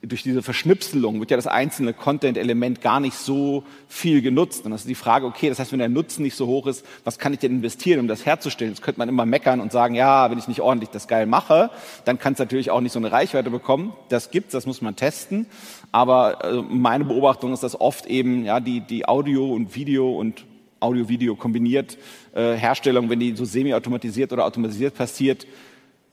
durch 0.02 0.22
diese 0.22 0.42
Verschnipselung 0.42 1.20
wird 1.20 1.30
ja 1.30 1.36
das 1.36 1.46
einzelne 1.46 1.92
Content-Element 1.92 2.80
gar 2.80 3.00
nicht 3.00 3.16
so 3.16 3.64
viel 3.88 4.22
genutzt. 4.22 4.64
Und 4.64 4.70
das 4.70 4.82
ist 4.82 4.88
die 4.88 4.94
Frage, 4.94 5.26
okay, 5.26 5.48
das 5.48 5.58
heißt, 5.58 5.72
wenn 5.72 5.78
der 5.78 5.88
Nutzen 5.88 6.22
nicht 6.22 6.36
so 6.36 6.46
hoch 6.46 6.66
ist, 6.66 6.84
was 7.04 7.18
kann 7.18 7.32
ich 7.32 7.38
denn 7.38 7.52
investieren, 7.52 8.00
um 8.00 8.08
das 8.08 8.26
herzustellen? 8.26 8.72
Jetzt 8.72 8.82
könnte 8.82 8.98
man 8.98 9.08
immer 9.08 9.26
meckern 9.26 9.60
und 9.60 9.72
sagen, 9.72 9.94
ja, 9.94 10.30
wenn 10.30 10.38
ich 10.38 10.48
nicht 10.48 10.60
ordentlich 10.60 10.90
das 10.90 11.08
geil 11.08 11.26
mache, 11.26 11.70
dann 12.04 12.18
kann 12.18 12.34
es 12.34 12.38
natürlich 12.38 12.70
auch 12.70 12.80
nicht 12.80 12.92
so 12.92 12.98
eine 12.98 13.12
Reichweite 13.12 13.50
bekommen. 13.50 13.92
Das 14.08 14.30
gibt's, 14.30 14.52
das 14.52 14.66
muss 14.66 14.82
man 14.82 14.96
testen. 14.96 15.46
Aber 15.92 16.44
äh, 16.44 16.62
meine 16.68 17.04
Beobachtung 17.04 17.52
ist, 17.52 17.62
dass 17.62 17.80
oft 17.80 18.06
eben 18.06 18.44
ja 18.44 18.60
die, 18.60 18.80
die 18.80 19.06
Audio 19.08 19.52
und 19.52 19.74
Video 19.74 20.16
und 20.16 20.44
Audio-Video 20.80 21.34
kombiniert 21.34 21.98
äh, 22.34 22.54
Herstellung, 22.54 23.10
wenn 23.10 23.20
die 23.20 23.34
so 23.34 23.44
semi-automatisiert 23.44 24.32
oder 24.32 24.44
automatisiert 24.46 24.94
passiert, 24.94 25.46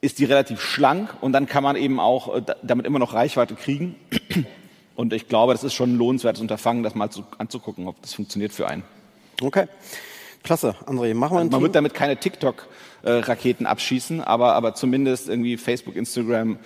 ist 0.06 0.20
die 0.20 0.26
relativ 0.26 0.62
schlank 0.62 1.14
und 1.22 1.34
dann 1.34 1.48
kann 1.48 1.64
man 1.64 1.76
eben 1.76 2.00
auch 2.00 2.36
äh, 2.36 2.42
damit 2.64 2.86
immer 2.86 3.00
noch 3.00 3.14
Reichweite 3.14 3.56
kriegen. 3.56 3.96
Und 4.96 5.12
ich 5.12 5.28
glaube, 5.28 5.52
das 5.52 5.66
ist 5.66 5.74
schon 5.74 5.94
ein 5.94 5.98
lohnenswertes 5.98 6.42
Unterfangen, 6.42 6.82
das 6.82 6.96
mal 6.96 7.10
zu, 7.10 7.26
anzugucken, 7.38 7.90
ob 7.90 8.02
das 8.02 8.14
funktioniert 8.14 8.54
für 8.54 8.66
einen. 8.66 8.84
Okay. 9.42 9.68
Klasse, 10.42 10.76
André, 10.86 11.14
machen 11.14 11.36
wir 11.36 11.40
also 11.40 11.52
Man 11.52 11.62
wird 11.62 11.76
damit 11.76 11.94
keine 11.94 12.16
TikTok-Raketen 12.16 13.66
abschießen, 13.66 14.22
aber, 14.22 14.54
aber 14.54 14.74
zumindest 14.74 15.28
irgendwie 15.28 15.58
Facebook, 15.58 15.98
Instagram, 15.98 16.60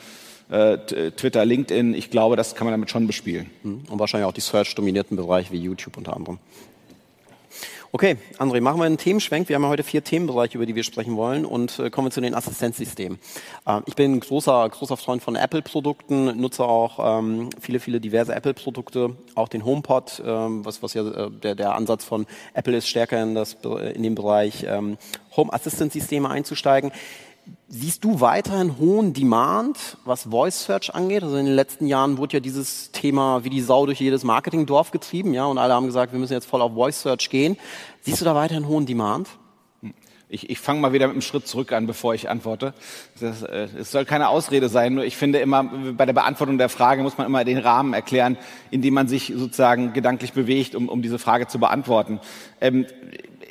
äh, 0.51 0.77
Twitter, 1.11 1.43
LinkedIn, 1.45 1.93
ich 1.95 2.11
glaube, 2.11 2.35
das 2.35 2.53
kann 2.53 2.65
man 2.65 2.73
damit 2.73 2.91
schon 2.91 3.07
bespielen. 3.07 3.49
Hm. 3.63 3.83
Und 3.89 3.99
wahrscheinlich 3.99 4.27
auch 4.27 4.33
die 4.33 4.41
Search-dominierten 4.41 5.17
Bereiche 5.17 5.51
wie 5.51 5.59
YouTube 5.59 5.97
unter 5.97 6.15
anderem. 6.15 6.37
Okay, 7.91 8.17
André, 8.37 8.61
machen 8.61 8.79
wir 8.79 8.85
einen 8.85 8.99
Themenschwenk. 8.99 9.49
Wir 9.49 9.55
haben 9.55 9.63
ja 9.63 9.69
heute 9.69 9.81
vier 9.81 10.03
Themenbereiche, 10.03 10.59
über 10.59 10.67
die 10.67 10.75
wir 10.75 10.83
sprechen 10.83 11.17
wollen 11.17 11.43
und 11.43 11.79
äh, 11.79 11.89
kommen 11.89 12.05
wir 12.05 12.11
zu 12.11 12.21
den 12.21 12.35
Assistenzsystemen. 12.35 13.17
Äh, 13.65 13.81
ich 13.87 13.95
bin 13.95 14.19
großer, 14.19 14.69
großer 14.69 14.95
Freund 14.95 15.23
von 15.23 15.35
Apple-Produkten, 15.35 16.39
nutze 16.39 16.65
auch 16.65 17.19
ähm, 17.19 17.49
viele, 17.59 17.79
viele 17.79 17.99
diverse 17.99 18.35
Apple-Produkte, 18.35 19.15
auch 19.33 19.47
den 19.47 19.65
HomePod, 19.65 20.21
ähm, 20.23 20.63
was, 20.63 20.83
was 20.83 20.93
ja 20.93 21.01
äh, 21.01 21.31
der, 21.31 21.55
der 21.55 21.73
Ansatz 21.73 22.05
von 22.05 22.27
Apple 22.53 22.77
ist, 22.77 22.87
stärker 22.87 23.23
in, 23.23 23.33
das, 23.33 23.57
in 23.95 24.03
den 24.03 24.13
Bereich 24.13 24.67
ähm, 24.69 24.99
Home-Assistance-Systeme 25.35 26.29
einzusteigen. 26.29 26.91
Siehst 27.67 28.03
du 28.03 28.19
weiterhin 28.19 28.77
hohen 28.79 29.13
Demand, 29.13 29.97
was 30.03 30.23
Voice 30.23 30.65
Search 30.65 30.93
angeht? 30.95 31.23
Also 31.23 31.37
in 31.37 31.45
den 31.45 31.55
letzten 31.55 31.85
Jahren 31.85 32.17
wurde 32.17 32.37
ja 32.37 32.39
dieses 32.39 32.91
Thema 32.91 33.43
wie 33.43 33.49
die 33.49 33.61
Sau 33.61 33.85
durch 33.85 33.99
jedes 33.99 34.23
Marketingdorf 34.23 34.91
getrieben, 34.91 35.33
ja, 35.33 35.45
und 35.45 35.57
alle 35.57 35.73
haben 35.73 35.85
gesagt, 35.85 36.11
wir 36.11 36.19
müssen 36.19 36.33
jetzt 36.33 36.47
voll 36.47 36.61
auf 36.61 36.73
Voice 36.73 37.01
Search 37.01 37.29
gehen. 37.29 37.57
Siehst 38.01 38.21
du 38.21 38.25
da 38.25 38.33
weiterhin 38.33 38.67
hohen 38.67 38.85
Demand? 38.85 39.29
Ich, 40.31 40.49
ich 40.49 40.59
fange 40.59 40.79
mal 40.79 40.93
wieder 40.93 41.07
mit 41.07 41.15
einem 41.15 41.23
Schritt 41.23 41.47
zurück 41.47 41.71
an, 41.71 41.87
bevor 41.87 42.13
ich 42.13 42.29
antworte. 42.29 42.75
Das, 43.19 43.41
äh, 43.41 43.67
es 43.79 43.91
soll 43.91 44.05
keine 44.05 44.29
Ausrede 44.29 44.69
sein, 44.69 44.93
nur 44.93 45.03
ich 45.03 45.17
finde 45.17 45.39
immer, 45.39 45.63
bei 45.63 46.05
der 46.05 46.13
Beantwortung 46.13 46.59
der 46.59 46.69
Frage 46.69 47.01
muss 47.01 47.17
man 47.17 47.25
immer 47.25 47.43
den 47.43 47.57
Rahmen 47.57 47.93
erklären, 47.93 48.37
in 48.69 48.83
dem 48.83 48.93
man 48.93 49.07
sich 49.07 49.33
sozusagen 49.35 49.93
gedanklich 49.93 50.33
bewegt, 50.33 50.75
um, 50.75 50.87
um 50.87 51.01
diese 51.01 51.17
Frage 51.17 51.47
zu 51.47 51.59
beantworten. 51.59 52.19
Ähm, 52.61 52.85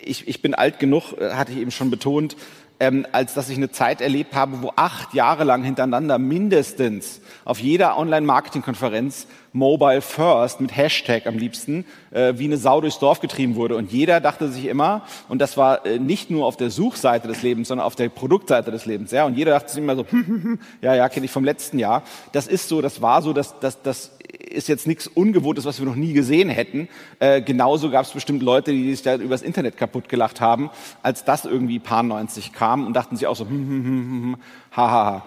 ich, 0.05 0.29
ich 0.29 0.41
bin 0.41 0.55
alt 0.55 0.79
genug, 0.79 1.15
äh, 1.15 1.33
hatte 1.33 1.53
ich 1.53 1.59
eben 1.59 1.73
schon 1.73 1.91
betont, 1.91 2.37
ähm, 2.81 3.07
als 3.12 3.35
dass 3.35 3.49
ich 3.49 3.57
eine 3.57 3.71
Zeit 3.71 4.01
erlebt 4.01 4.35
habe, 4.35 4.62
wo 4.62 4.73
acht 4.77 5.14
Jahre 5.14 5.45
lang 5.45 5.62
hintereinander 5.62 6.19
mindestens 6.19 7.21
auf 7.45 7.59
jeder 7.59 7.99
Online-Marketing-Konferenz 7.99 9.27
Mobile 9.53 10.01
First 10.03 10.61
mit 10.61 10.77
Hashtag 10.77 11.27
am 11.27 11.38
liebsten, 11.38 11.85
äh, 12.11 12.35
wie 12.37 12.45
eine 12.45 12.57
Sau 12.57 12.81
durchs 12.81 12.99
Dorf 12.99 13.21
getrieben 13.21 13.57
wurde. 13.57 13.77
Und 13.77 13.91
jeder 13.91 14.21
dachte 14.21 14.49
sich 14.49 14.67
immer, 14.67 15.03
und 15.29 15.41
das 15.41 15.57
war 15.57 15.85
äh, 15.87 15.99
nicht 15.99 16.31
nur 16.31 16.47
auf 16.47 16.57
der 16.57 16.71
Suchseite 16.71 17.29
des 17.29 17.43
Lebens, 17.43 17.69
sondern 17.69 17.87
auf 17.87 17.97
der 17.97 18.09
Produktseite 18.09 18.71
des 18.71 18.87
Lebens. 18.87 19.11
Ja? 19.11 19.25
Und 19.25 19.37
jeder 19.37 19.53
dachte 19.53 19.71
sich 19.71 19.83
immer 19.83 19.97
so, 19.97 20.07
ja, 20.83 20.95
ja, 20.95 21.09
kenne 21.09 21.27
ich 21.27 21.33
vom 21.33 21.45
letzten 21.45 21.79
Jahr. 21.79 22.03
Das 22.33 22.47
ist 22.47 22.69
so, 22.69 22.81
das 22.81 23.03
war 23.03 23.23
so, 23.23 23.33
das, 23.33 23.59
das, 23.61 23.83
das 23.83 24.12
ist 24.51 24.69
jetzt 24.69 24.87
nichts 24.87 25.07
Ungewohntes, 25.07 25.64
was 25.64 25.79
wir 25.79 25.87
noch 25.87 25.95
nie 25.95 26.12
gesehen 26.12 26.49
hätten. 26.49 26.88
Äh, 27.19 27.43
genauso 27.43 27.91
gab 27.91 28.05
es 28.05 28.12
bestimmt 28.12 28.43
Leute, 28.43 28.73
die 28.73 28.91
sich 28.91 29.03
da 29.03 29.17
übers 29.17 29.43
Internet 29.43 29.77
kaputt 29.77 30.09
gelacht 30.09 30.41
haben, 30.41 30.71
als 31.03 31.25
das 31.25 31.45
irgendwie 31.45 31.79
paar 31.79 32.03
90 32.03 32.53
kam 32.53 32.68
und 32.75 32.95
dachten 32.95 33.17
sich 33.17 33.27
auch 33.27 33.37
so, 33.37 33.45
hm, 33.45 33.51
hm, 33.51 33.69
hm, 33.69 33.85
hm, 33.85 34.23
hm, 34.23 34.37
ha, 34.77 34.91
ha, 34.91 35.05
ha. 35.05 35.25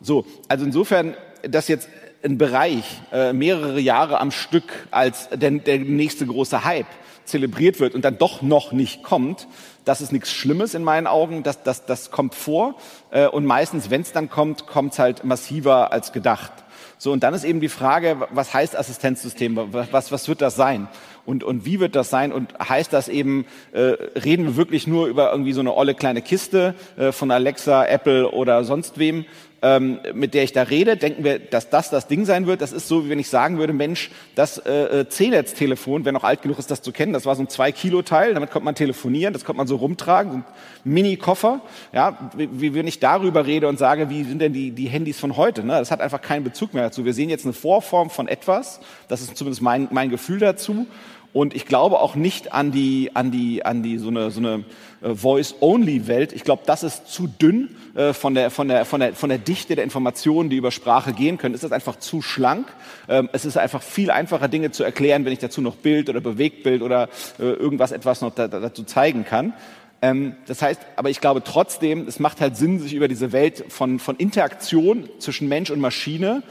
So, 0.00 0.24
also 0.48 0.64
insofern, 0.64 1.14
dass 1.42 1.68
jetzt 1.68 1.88
ein 2.22 2.38
Bereich 2.38 2.84
äh, 3.12 3.32
mehrere 3.32 3.80
Jahre 3.80 4.20
am 4.20 4.30
Stück 4.30 4.86
als 4.90 5.28
der, 5.30 5.50
der 5.50 5.78
nächste 5.78 6.26
große 6.26 6.64
Hype 6.64 6.86
zelebriert 7.24 7.80
wird 7.80 7.94
und 7.94 8.04
dann 8.04 8.18
doch 8.18 8.42
noch 8.42 8.72
nicht 8.72 9.02
kommt, 9.02 9.46
das 9.84 10.00
ist 10.00 10.12
nichts 10.12 10.30
Schlimmes 10.30 10.74
in 10.74 10.84
meinen 10.84 11.06
Augen, 11.06 11.42
das, 11.42 11.62
das, 11.62 11.86
das 11.86 12.10
kommt 12.10 12.34
vor 12.34 12.74
äh, 13.10 13.26
und 13.26 13.46
meistens, 13.46 13.90
wenn 13.90 14.02
es 14.02 14.12
dann 14.12 14.28
kommt, 14.28 14.66
kommt 14.66 14.92
es 14.92 14.98
halt 14.98 15.24
massiver 15.24 15.92
als 15.92 16.12
gedacht. 16.12 16.52
So, 17.02 17.12
und 17.12 17.22
dann 17.22 17.32
ist 17.32 17.44
eben 17.44 17.60
die 17.60 17.70
Frage, 17.70 18.28
was 18.28 18.52
heißt 18.52 18.76
Assistenzsystem? 18.76 19.56
Was, 19.72 20.12
was 20.12 20.28
wird 20.28 20.42
das 20.42 20.54
sein? 20.54 20.86
Und, 21.24 21.42
und 21.44 21.64
wie 21.64 21.80
wird 21.80 21.96
das 21.96 22.10
sein? 22.10 22.30
Und 22.30 22.52
heißt 22.58 22.92
das 22.92 23.08
eben, 23.08 23.46
äh, 23.72 23.96
reden 24.18 24.44
wir 24.44 24.56
wirklich 24.56 24.86
nur 24.86 25.06
über 25.06 25.32
irgendwie 25.32 25.54
so 25.54 25.60
eine 25.60 25.74
olle 25.74 25.94
kleine 25.94 26.20
Kiste 26.20 26.74
äh, 26.98 27.10
von 27.10 27.30
Alexa, 27.30 27.86
Apple 27.86 28.30
oder 28.30 28.64
sonst 28.64 28.98
wem? 28.98 29.24
Ähm, 29.62 30.00
mit 30.14 30.34
der 30.34 30.42
ich 30.44 30.52
da 30.52 30.62
rede, 30.62 30.96
denken 30.96 31.24
wir, 31.24 31.38
dass 31.38 31.68
das 31.68 31.90
das 31.90 32.06
Ding 32.06 32.24
sein 32.24 32.46
wird. 32.46 32.62
Das 32.62 32.72
ist 32.72 32.88
so, 32.88 33.04
wie 33.04 33.10
wenn 33.10 33.18
ich 33.18 33.28
sagen 33.28 33.58
würde, 33.58 33.72
Mensch, 33.72 34.10
das 34.34 34.58
äh, 34.58 35.00
äh 35.00 35.08
C-Netz-Telefon, 35.08 36.04
wer 36.04 36.12
noch 36.12 36.24
alt 36.24 36.42
genug 36.42 36.58
ist, 36.58 36.70
das 36.70 36.82
zu 36.82 36.92
kennen, 36.92 37.12
das 37.12 37.26
war 37.26 37.36
so 37.36 37.42
ein 37.42 37.48
zwei 37.48 37.70
Kilo 37.72 38.02
Teil, 38.02 38.34
damit 38.34 38.50
konnte 38.50 38.64
man 38.64 38.74
telefonieren, 38.74 39.32
das 39.32 39.44
konnte 39.44 39.58
man 39.58 39.66
so 39.66 39.76
rumtragen, 39.76 40.32
so 40.32 40.38
ein 40.38 40.44
Mini-Koffer. 40.84 41.60
Ja, 41.92 42.30
wie, 42.36 42.48
wie 42.60 42.74
wenn 42.74 42.86
ich 42.86 43.00
darüber 43.00 43.46
rede 43.46 43.68
und 43.68 43.78
sage, 43.78 44.08
wie 44.08 44.24
sind 44.24 44.40
denn 44.40 44.52
die, 44.52 44.70
die 44.70 44.88
Handys 44.88 45.20
von 45.20 45.36
heute? 45.36 45.62
Ne? 45.62 45.74
Das 45.74 45.90
hat 45.90 46.00
einfach 46.00 46.22
keinen 46.22 46.44
Bezug 46.44 46.72
mehr 46.72 46.84
dazu. 46.84 47.04
Wir 47.04 47.12
sehen 47.12 47.28
jetzt 47.28 47.44
eine 47.44 47.52
Vorform 47.52 48.08
von 48.08 48.28
etwas, 48.28 48.80
das 49.08 49.20
ist 49.20 49.36
zumindest 49.36 49.62
mein, 49.62 49.88
mein 49.90 50.10
Gefühl 50.10 50.38
dazu. 50.38 50.86
Und 51.32 51.54
ich 51.54 51.66
glaube 51.66 52.00
auch 52.00 52.16
nicht 52.16 52.52
an 52.52 52.72
die, 52.72 53.12
an 53.14 53.30
die, 53.30 53.64
an 53.64 53.82
die 53.82 53.98
so 53.98 54.08
eine, 54.08 54.30
so 54.32 54.40
eine 54.40 54.64
äh, 55.00 55.14
Voice-Only-Welt. 55.14 56.32
Ich 56.32 56.42
glaube, 56.42 56.62
das 56.66 56.82
ist 56.82 57.06
zu 57.06 57.28
dünn 57.28 57.76
äh, 57.94 58.12
von, 58.12 58.34
der, 58.34 58.50
von, 58.50 58.66
der, 58.66 58.84
von, 58.84 59.00
der, 59.00 59.14
von 59.14 59.28
der 59.28 59.38
Dichte 59.38 59.76
der 59.76 59.84
Informationen, 59.84 60.50
die 60.50 60.56
über 60.56 60.72
Sprache 60.72 61.12
gehen 61.12 61.38
können. 61.38 61.54
Ist 61.54 61.62
das 61.62 61.70
einfach 61.70 61.96
zu 62.00 62.20
schlank? 62.20 62.66
Ähm, 63.08 63.28
es 63.32 63.44
ist 63.44 63.56
einfach 63.56 63.82
viel 63.82 64.10
einfacher, 64.10 64.48
Dinge 64.48 64.72
zu 64.72 64.82
erklären, 64.82 65.24
wenn 65.24 65.32
ich 65.32 65.38
dazu 65.38 65.60
noch 65.60 65.76
Bild 65.76 66.08
oder 66.08 66.20
Bewegtbild 66.20 66.82
oder 66.82 67.08
äh, 67.38 67.44
irgendwas 67.44 67.92
etwas 67.92 68.22
noch 68.22 68.34
da, 68.34 68.48
dazu 68.48 68.82
zeigen 68.82 69.24
kann. 69.24 69.54
Ähm, 70.02 70.34
das 70.46 70.62
heißt, 70.62 70.80
aber 70.96 71.10
ich 71.10 71.20
glaube 71.20 71.44
trotzdem, 71.44 72.08
es 72.08 72.18
macht 72.18 72.40
halt 72.40 72.56
Sinn, 72.56 72.80
sich 72.80 72.94
über 72.94 73.06
diese 73.06 73.32
Welt 73.32 73.64
von, 73.68 73.98
von 73.98 74.16
Interaktion 74.16 75.08
zwischen 75.18 75.48
Mensch 75.48 75.70
und 75.70 75.78
Maschine 75.78 76.42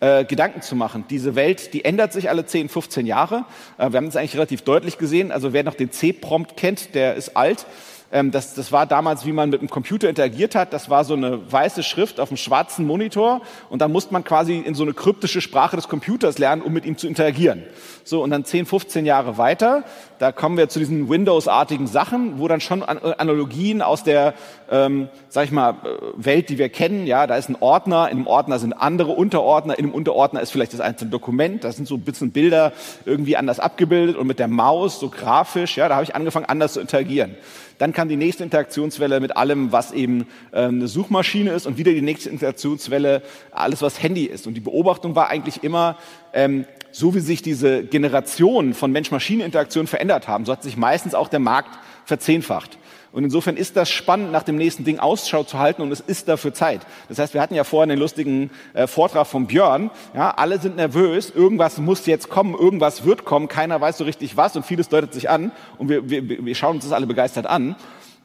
äh, 0.00 0.24
Gedanken 0.24 0.62
zu 0.62 0.76
machen. 0.76 1.04
Diese 1.08 1.34
Welt, 1.34 1.72
die 1.72 1.84
ändert 1.84 2.12
sich 2.12 2.28
alle 2.28 2.44
10, 2.44 2.68
15 2.68 3.06
Jahre. 3.06 3.44
Äh, 3.78 3.92
wir 3.92 3.96
haben 3.96 4.06
es 4.06 4.16
eigentlich 4.16 4.34
relativ 4.34 4.62
deutlich 4.62 4.98
gesehen. 4.98 5.32
Also 5.32 5.52
wer 5.52 5.64
noch 5.64 5.74
den 5.74 5.90
C-Prompt 5.90 6.56
kennt, 6.56 6.94
der 6.94 7.14
ist 7.14 7.36
alt. 7.36 7.66
Ähm, 8.12 8.30
das, 8.30 8.54
das 8.54 8.72
war 8.72 8.86
damals, 8.86 9.26
wie 9.26 9.32
man 9.32 9.50
mit 9.50 9.60
dem 9.60 9.70
Computer 9.70 10.08
interagiert 10.08 10.54
hat. 10.54 10.72
Das 10.72 10.90
war 10.90 11.04
so 11.04 11.14
eine 11.14 11.50
weiße 11.50 11.82
Schrift 11.82 12.20
auf 12.20 12.30
einem 12.30 12.36
schwarzen 12.36 12.86
Monitor 12.86 13.40
und 13.68 13.80
da 13.80 13.88
musste 13.88 14.12
man 14.12 14.22
quasi 14.22 14.58
in 14.58 14.74
so 14.74 14.82
eine 14.82 14.94
kryptische 14.94 15.40
Sprache 15.40 15.76
des 15.76 15.88
Computers 15.88 16.38
lernen, 16.38 16.62
um 16.62 16.72
mit 16.72 16.84
ihm 16.84 16.96
zu 16.96 17.08
interagieren. 17.08 17.64
So, 18.04 18.22
und 18.22 18.30
dann 18.30 18.44
10, 18.44 18.66
15 18.66 19.06
Jahre 19.06 19.38
weiter, 19.38 19.84
da 20.18 20.32
kommen 20.32 20.56
wir 20.56 20.68
zu 20.68 20.78
diesen 20.78 21.08
Windows-artigen 21.08 21.86
Sachen, 21.86 22.38
wo 22.38 22.48
dann 22.48 22.60
schon 22.60 22.82
Analogien 22.82 23.82
aus 23.82 24.02
der, 24.02 24.34
ähm, 24.70 25.08
sag 25.28 25.44
ich 25.44 25.52
mal, 25.52 25.70
äh, 25.70 25.74
Welt, 26.16 26.48
die 26.48 26.58
wir 26.58 26.68
kennen, 26.68 27.06
ja, 27.06 27.26
da 27.26 27.36
ist 27.36 27.48
ein 27.48 27.56
Ordner, 27.60 28.08
in 28.10 28.18
einem 28.18 28.26
Ordner 28.26 28.58
sind 28.58 28.72
andere 28.72 29.12
Unterordner, 29.12 29.78
in 29.78 29.86
einem 29.86 29.94
Unterordner 29.94 30.40
ist 30.40 30.50
vielleicht 30.50 30.72
das 30.72 30.80
einzelne 30.80 31.10
Dokument, 31.10 31.64
da 31.64 31.72
sind 31.72 31.86
so 31.86 31.96
ein 31.96 32.02
bisschen 32.02 32.30
Bilder 32.30 32.72
irgendwie 33.04 33.36
anders 33.36 33.60
abgebildet 33.60 34.16
und 34.16 34.26
mit 34.26 34.38
der 34.38 34.48
Maus, 34.48 35.00
so 35.00 35.08
grafisch, 35.08 35.76
ja, 35.76 35.88
da 35.88 35.96
habe 35.96 36.04
ich 36.04 36.14
angefangen, 36.14 36.46
anders 36.46 36.74
zu 36.74 36.80
interagieren. 36.80 37.36
Dann 37.78 37.92
kam 37.92 38.08
die 38.08 38.16
nächste 38.16 38.42
Interaktionswelle 38.42 39.20
mit 39.20 39.36
allem, 39.36 39.70
was 39.70 39.92
eben 39.92 40.26
ähm, 40.52 40.76
eine 40.76 40.88
Suchmaschine 40.88 41.50
ist 41.50 41.66
und 41.66 41.76
wieder 41.76 41.92
die 41.92 42.00
nächste 42.00 42.30
Interaktionswelle, 42.30 43.22
alles, 43.50 43.82
was 43.82 44.02
Handy 44.02 44.24
ist. 44.24 44.46
Und 44.46 44.54
die 44.54 44.60
Beobachtung 44.60 45.14
war 45.14 45.28
eigentlich 45.28 45.62
immer, 45.62 45.96
ähm, 46.32 46.64
so 46.96 47.14
wie 47.14 47.20
sich 47.20 47.42
diese 47.42 47.84
Generation 47.84 48.72
von 48.72 48.90
Mensch-Maschinen-Interaktion 48.90 49.86
verändert 49.86 50.28
haben, 50.28 50.46
so 50.46 50.52
hat 50.52 50.62
sich 50.62 50.78
meistens 50.78 51.14
auch 51.14 51.28
der 51.28 51.40
Markt 51.40 51.78
verzehnfacht. 52.06 52.78
Und 53.12 53.22
insofern 53.22 53.58
ist 53.58 53.76
das 53.76 53.90
spannend, 53.90 54.32
nach 54.32 54.44
dem 54.44 54.56
nächsten 54.56 54.84
Ding 54.84 54.98
Ausschau 54.98 55.44
zu 55.44 55.58
halten 55.58 55.82
und 55.82 55.92
es 55.92 56.00
ist 56.00 56.26
dafür 56.26 56.54
Zeit. 56.54 56.80
Das 57.10 57.18
heißt, 57.18 57.34
wir 57.34 57.42
hatten 57.42 57.54
ja 57.54 57.64
vorhin 57.64 57.90
den 57.90 57.98
lustigen 57.98 58.50
äh, 58.72 58.86
Vortrag 58.86 59.26
von 59.26 59.46
Björn. 59.46 59.90
Ja, 60.14 60.30
alle 60.30 60.58
sind 60.58 60.76
nervös, 60.76 61.28
irgendwas 61.28 61.76
muss 61.76 62.06
jetzt 62.06 62.30
kommen, 62.30 62.54
irgendwas 62.54 63.04
wird 63.04 63.26
kommen, 63.26 63.48
keiner 63.48 63.78
weiß 63.78 63.98
so 63.98 64.04
richtig 64.04 64.38
was 64.38 64.56
und 64.56 64.64
vieles 64.64 64.88
deutet 64.88 65.12
sich 65.12 65.28
an 65.28 65.52
und 65.76 65.90
wir, 65.90 66.08
wir, 66.08 66.26
wir 66.26 66.54
schauen 66.54 66.76
uns 66.76 66.84
das 66.84 66.94
alle 66.94 67.06
begeistert 67.06 67.44
an. 67.44 67.76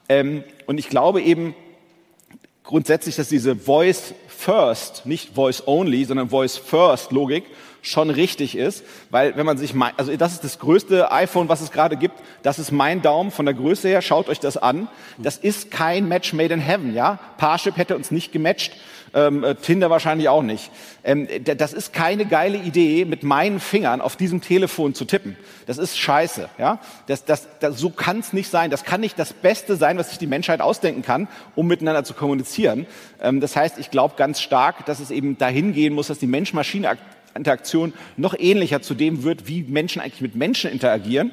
Ähm, 0.08 0.44
und 0.64 0.78
ich 0.78 0.88
glaube 0.88 1.20
eben 1.20 1.54
grundsätzlich, 2.64 3.16
dass 3.16 3.28
diese 3.28 3.54
Voice 3.54 4.14
First, 4.28 5.04
nicht 5.04 5.34
Voice 5.34 5.62
Only, 5.66 6.06
sondern 6.06 6.30
Voice 6.30 6.56
First 6.56 7.12
Logik 7.12 7.44
schon 7.82 8.10
richtig 8.10 8.56
ist, 8.56 8.84
weil 9.10 9.36
wenn 9.36 9.44
man 9.44 9.58
sich, 9.58 9.74
mein, 9.74 9.92
also 9.96 10.16
das 10.16 10.32
ist 10.32 10.44
das 10.44 10.60
größte 10.60 11.10
iPhone, 11.10 11.48
was 11.48 11.60
es 11.60 11.72
gerade 11.72 11.96
gibt, 11.96 12.14
das 12.42 12.60
ist 12.60 12.70
mein 12.70 13.02
Daumen 13.02 13.32
von 13.32 13.44
der 13.44 13.54
Größe 13.54 13.88
her, 13.88 14.00
schaut 14.02 14.28
euch 14.28 14.38
das 14.38 14.56
an. 14.56 14.88
Das 15.18 15.36
ist 15.36 15.70
kein 15.72 16.08
Match 16.08 16.32
made 16.32 16.54
in 16.54 16.60
heaven, 16.60 16.94
ja. 16.94 17.18
Parship 17.38 17.76
hätte 17.76 17.96
uns 17.96 18.12
nicht 18.12 18.30
gematcht, 18.32 18.72
ähm, 19.14 19.42
äh, 19.44 19.56
Tinder 19.56 19.90
wahrscheinlich 19.90 20.28
auch 20.28 20.42
nicht. 20.42 20.70
Ähm, 21.04 21.28
das 21.44 21.72
ist 21.72 21.92
keine 21.92 22.24
geile 22.24 22.56
Idee, 22.56 23.04
mit 23.04 23.24
meinen 23.24 23.58
Fingern 23.58 24.00
auf 24.00 24.14
diesem 24.16 24.40
Telefon 24.40 24.94
zu 24.94 25.04
tippen. 25.04 25.36
Das 25.66 25.78
ist 25.78 25.98
scheiße, 25.98 26.48
ja. 26.58 26.78
Das, 27.08 27.24
das, 27.24 27.48
das, 27.58 27.78
so 27.78 27.90
kann 27.90 28.20
es 28.20 28.32
nicht 28.32 28.48
sein. 28.48 28.70
Das 28.70 28.84
kann 28.84 29.00
nicht 29.00 29.18
das 29.18 29.32
Beste 29.32 29.74
sein, 29.76 29.98
was 29.98 30.10
sich 30.10 30.18
die 30.18 30.28
Menschheit 30.28 30.60
ausdenken 30.60 31.02
kann, 31.02 31.26
um 31.56 31.66
miteinander 31.66 32.04
zu 32.04 32.14
kommunizieren. 32.14 32.86
Ähm, 33.20 33.40
das 33.40 33.56
heißt, 33.56 33.78
ich 33.78 33.90
glaube 33.90 34.14
ganz 34.16 34.40
stark, 34.40 34.86
dass 34.86 35.00
es 35.00 35.10
eben 35.10 35.36
dahin 35.36 35.72
gehen 35.72 35.94
muss, 35.94 36.06
dass 36.06 36.18
die 36.18 36.28
Mensch-Maschine 36.28 36.96
Interaktion 37.34 37.92
noch 38.16 38.34
ähnlicher 38.38 38.82
zu 38.82 38.94
dem 38.94 39.22
wird, 39.22 39.48
wie 39.48 39.62
Menschen 39.62 40.00
eigentlich 40.00 40.20
mit 40.20 40.34
Menschen 40.34 40.70
interagieren. 40.70 41.32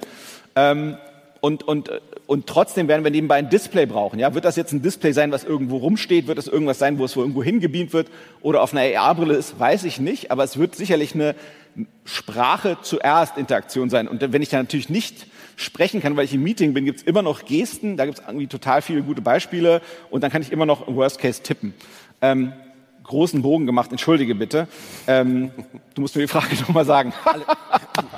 Ähm, 0.56 0.98
und, 1.42 1.64
und, 1.64 1.90
und 2.28 2.48
trotzdem 2.48 2.88
werden 2.88 3.04
wir 3.04 3.12
nebenbei 3.12 3.36
ein 3.36 3.50
Display 3.50 3.86
brauchen. 3.86 4.20
Ja? 4.20 4.34
Wird 4.34 4.46
das 4.46 4.56
jetzt 4.56 4.74
ein 4.74 4.82
Display 4.82 5.14
sein, 5.14 5.32
was 5.32 5.44
irgendwo 5.44 5.78
rumsteht? 5.78 6.28
Wird 6.28 6.38
das 6.38 6.48
irgendwas 6.48 6.80
sein, 6.80 7.00
wo 7.00 7.06
es 7.06 7.16
wo 7.16 7.22
irgendwo 7.22 7.44
hingebeamt 7.44 7.94
wird 7.94 8.08
oder 8.42 8.62
auf 8.62 8.74
einer 8.74 9.00
AR-Brille 9.00 9.36
ist? 9.36 9.60
Weiß 9.60 9.86
ich 9.86 10.00
nicht. 10.00 10.32
Aber 10.32 10.44
es 10.44 10.58
wird 10.58 10.76
sicherlich 10.76 11.16
eine 11.16 11.36
Sprache 12.04 12.78
zuerst 12.82 13.38
Interaktion 13.38 13.90
sein. 13.90 14.08
Und 14.08 14.34
wenn 14.34 14.42
ich 14.42 14.50
da 14.50 14.58
natürlich 14.58 14.90
nicht 14.90 15.28
sprechen 15.56 16.02
kann, 16.02 16.18
weil 16.18 16.26
ich 16.26 16.34
im 16.34 16.44
Meeting 16.44 16.74
bin, 16.74 16.86
gibt 16.86 17.00
es 17.00 17.04
immer 17.06 17.22
noch 17.22 17.46
Gesten. 17.46 17.96
Da 17.96 18.06
gibt 18.06 18.20
es 18.20 18.26
irgendwie 18.26 18.48
total 18.48 18.82
viele 18.82 19.02
gute 19.02 19.22
Beispiele. 19.22 19.82
Und 20.10 20.24
dann 20.24 20.32
kann 20.32 20.42
ich 20.42 20.52
immer 20.52 20.66
noch 20.66 20.88
im 20.88 20.96
Worst 20.96 21.20
Case 21.20 21.42
tippen. 21.42 21.74
Ähm, 22.22 22.52
großen 23.10 23.42
Bogen 23.42 23.66
gemacht, 23.66 23.92
entschuldige 23.92 24.36
bitte. 24.36 24.68
Ähm, 25.08 25.52
du 25.96 26.02
musst 26.02 26.16
mir 26.16 26.22
die 26.22 26.28
Frage 26.28 26.56
nochmal 26.62 26.86
sagen. 26.86 27.12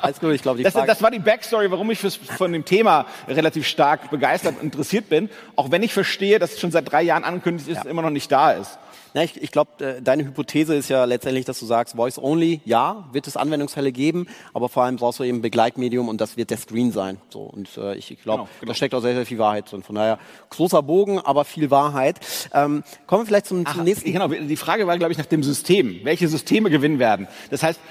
Alles 0.02 0.20
gut, 0.20 0.34
ich 0.34 0.42
glaube, 0.42 0.58
die 0.58 0.64
das, 0.64 0.74
Frage... 0.74 0.88
Das 0.88 1.02
war 1.02 1.10
die 1.10 1.20
Backstory, 1.20 1.72
warum 1.72 1.90
ich 1.92 2.00
fürs, 2.00 2.16
von 2.16 2.52
dem 2.52 2.66
Thema 2.66 3.06
relativ 3.28 3.66
stark 3.66 4.12
begeistert 4.12 4.56
und 4.58 4.64
interessiert 4.64 5.10
bin. 5.10 5.30
Auch 5.56 5.72
wenn 5.72 5.82
ich 5.82 5.94
verstehe, 5.94 6.40
dass 6.40 6.54
es 6.54 6.60
schon 6.60 6.72
seit 6.72 6.92
drei 6.92 7.02
Jahren 7.02 7.24
angekündigt 7.24 7.70
ist, 7.70 7.86
ja. 7.86 7.90
immer 7.90 8.02
noch 8.02 8.10
nicht 8.10 8.32
da 8.32 8.52
ist. 8.52 8.78
Na, 9.14 9.24
ich, 9.24 9.42
ich 9.42 9.52
glaube, 9.52 9.84
äh, 9.84 10.02
deine 10.02 10.24
Hypothese 10.24 10.74
ist 10.74 10.90
ja 10.90 11.04
letztendlich, 11.04 11.44
dass 11.44 11.60
du 11.60 11.66
sagst, 11.66 11.96
Voice 11.96 12.18
Only, 12.18 12.62
ja, 12.64 13.10
wird 13.12 13.28
es 13.28 13.36
Anwendungsfälle 13.36 13.92
geben, 13.92 14.28
aber 14.54 14.70
vor 14.70 14.84
allem 14.84 14.96
brauchst 14.96 15.20
du 15.20 15.24
eben 15.24 15.42
Begleitmedium 15.42 16.08
und 16.08 16.22
das 16.22 16.38
wird 16.38 16.50
der 16.50 16.58
Screen 16.58 16.94
sein. 16.94 17.18
So 17.30 17.42
und 17.42 17.78
äh, 17.78 17.96
ich, 17.96 18.12
ich 18.12 18.22
glaube, 18.22 18.44
genau, 18.44 18.50
genau. 18.62 18.72
da 18.72 18.76
steckt 18.76 18.96
auch 18.96 19.02
sehr, 19.02 19.14
sehr 19.14 19.26
viel 19.26 19.38
Wahrheit 19.38 19.70
drin. 19.70 19.84
Von 19.84 19.96
daher 19.96 20.18
großer 20.50 20.82
Bogen, 20.82 21.20
aber 21.20 21.44
viel 21.44 21.70
Wahrheit. 21.72 22.20
Ähm, 22.54 22.84
kommen 23.06 23.24
wir 23.24 23.26
vielleicht 23.26 23.48
zum, 23.48 23.64
Ach, 23.66 23.76
zum 23.76 23.84
nächsten. 23.84 24.12
Genau, 24.12 24.30
die 24.30 24.56
Frage 24.56 24.88
war, 24.88 24.98
glaube 24.98 25.12
ich, 25.12 25.18
nach 25.18 25.26
dem 25.26 25.44
System. 25.44 26.00
Welche 26.04 26.30
Systeme 26.30 26.70
gewinnen 26.70 27.00
werden? 27.00 27.28
Das 27.50 27.64
heißt, 27.64 27.82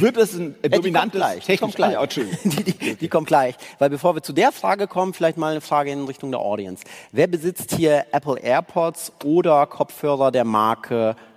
wird 0.00 0.18
es 0.18 0.34
ein 0.34 0.54
ja, 0.62 0.68
dominantes 0.68 1.18
gleich, 1.18 1.46
die 1.46 1.56
kommt 1.56 1.76
gleich. 1.76 1.96
die, 2.44 2.62
die, 2.62 2.94
die 2.96 3.08
kommt 3.08 3.26
gleich. 3.26 3.54
Weil 3.78 3.88
bevor 3.88 4.14
wir 4.14 4.22
zu 4.22 4.34
der 4.34 4.52
Frage 4.52 4.86
kommen, 4.86 5.14
vielleicht 5.14 5.38
mal 5.38 5.52
eine 5.52 5.62
Frage 5.62 5.92
in 5.92 6.04
Richtung 6.04 6.30
der 6.30 6.40
Audience. 6.40 6.84
Wer 7.10 7.26
besitzt 7.26 7.74
hier 7.74 8.04
Apple 8.12 8.38
AirPods 8.38 9.12
oder 9.24 9.66
Kopfhörer 9.66 10.30
der 10.30 10.44
Marke 10.44 10.57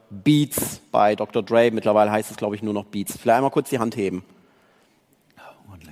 Beats 0.10 0.82
bei 0.92 1.16
Dr. 1.16 1.42
Dre. 1.42 1.72
Mittlerweile 1.72 2.12
heißt 2.12 2.32
es, 2.32 2.38
glaube 2.38 2.56
ich, 2.56 2.64
nur 2.64 2.74
noch 2.74 2.86
Beats. 2.86 3.18
Vielleicht 3.18 3.38
einmal 3.38 3.52
kurz 3.52 3.70
die 3.70 3.80
Hand 3.80 3.96
heben. 3.96 4.24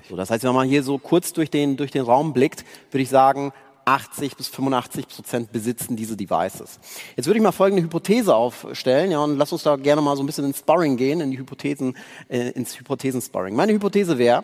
So, 0.10 0.16
das 0.16 0.32
heißt, 0.32 0.44
wenn 0.44 0.56
man 0.56 0.68
hier 0.68 0.84
so 0.84 0.98
kurz 0.98 1.34
durch 1.34 1.52
den, 1.52 1.78
durch 1.78 1.92
den 1.92 2.04
Raum 2.04 2.34
blickt, 2.34 2.66
würde 2.92 3.04
ich 3.04 3.10
sagen, 3.10 3.54
80 3.86 4.36
bis 4.36 4.48
85 4.48 5.08
Prozent 5.08 5.52
besitzen 5.52 5.96
diese 5.96 6.18
Devices. 6.18 6.80
Jetzt 7.16 7.28
würde 7.28 7.38
ich 7.38 7.44
mal 7.44 7.52
folgende 7.52 7.84
Hypothese 7.84 8.36
aufstellen, 8.36 9.12
ja, 9.12 9.20
und 9.20 9.38
lass 9.38 9.52
uns 9.52 9.64
da 9.64 9.76
gerne 9.76 10.02
mal 10.02 10.16
so 10.16 10.24
ein 10.24 10.26
bisschen 10.26 10.46
ins 10.46 10.60
Sparring 10.60 10.98
gehen, 10.98 11.22
in 11.22 11.32
die 11.32 11.38
Hypothesen, 11.38 11.96
äh, 12.28 12.50
ins 12.52 12.78
Hypothesen-Sparring. 12.80 13.56
Meine 13.56 13.74
Hypothese 13.74 14.18
wäre, 14.18 14.44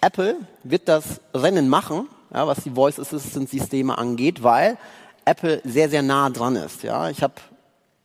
Apple 0.00 0.36
wird 0.62 0.88
das 0.88 1.20
Rennen 1.34 1.68
machen, 1.68 2.08
ja, 2.32 2.46
was 2.46 2.62
die 2.62 2.70
Voice 2.70 2.98
Assistant 2.98 3.48
Systeme 3.48 3.96
angeht, 3.96 4.42
weil 4.42 4.76
Apple 5.24 5.60
sehr, 5.64 5.88
sehr 5.88 6.02
nah 6.02 6.30
dran 6.30 6.56
ist. 6.56 6.82
Ja. 6.82 7.10
Ich 7.10 7.22
habe 7.22 7.34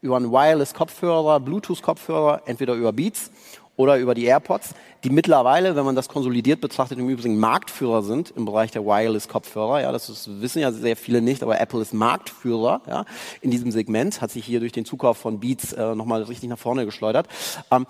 über 0.05 0.17
einen 0.17 0.31
Wireless-Kopfhörer, 0.31 1.39
Bluetooth-Kopfhörer, 1.39 2.43
entweder 2.45 2.75
über 2.75 2.93
Beats 2.93 3.31
oder 3.75 3.97
über 3.97 4.13
die 4.13 4.25
AirPods, 4.25 4.73
die 5.03 5.09
mittlerweile, 5.09 5.75
wenn 5.75 5.83
man 5.83 5.95
das 5.95 6.07
konsolidiert 6.07 6.61
betrachtet, 6.61 6.97
im 6.97 7.09
Übrigen 7.09 7.37
Marktführer 7.37 8.03
sind 8.03 8.31
im 8.31 8.45
Bereich 8.45 8.71
der 8.71 8.85
Wireless-Kopfhörer. 8.85 9.81
Ja, 9.81 9.91
das 9.91 10.07
ist, 10.09 10.41
wissen 10.41 10.59
ja 10.59 10.71
sehr 10.71 10.95
viele 10.95 11.21
nicht, 11.21 11.43
aber 11.43 11.59
Apple 11.59 11.81
ist 11.81 11.93
Marktführer 11.93 12.81
ja, 12.87 13.05
in 13.41 13.51
diesem 13.51 13.71
Segment, 13.71 14.21
hat 14.21 14.31
sich 14.31 14.45
hier 14.45 14.61
durch 14.61 14.71
den 14.71 14.85
Zukauf 14.85 15.17
von 15.17 15.39
Beats 15.39 15.73
äh, 15.73 15.95
nochmal 15.95 16.23
richtig 16.23 16.49
nach 16.49 16.59
vorne 16.59 16.85
geschleudert. 16.85 17.27
Ähm, 17.71 17.85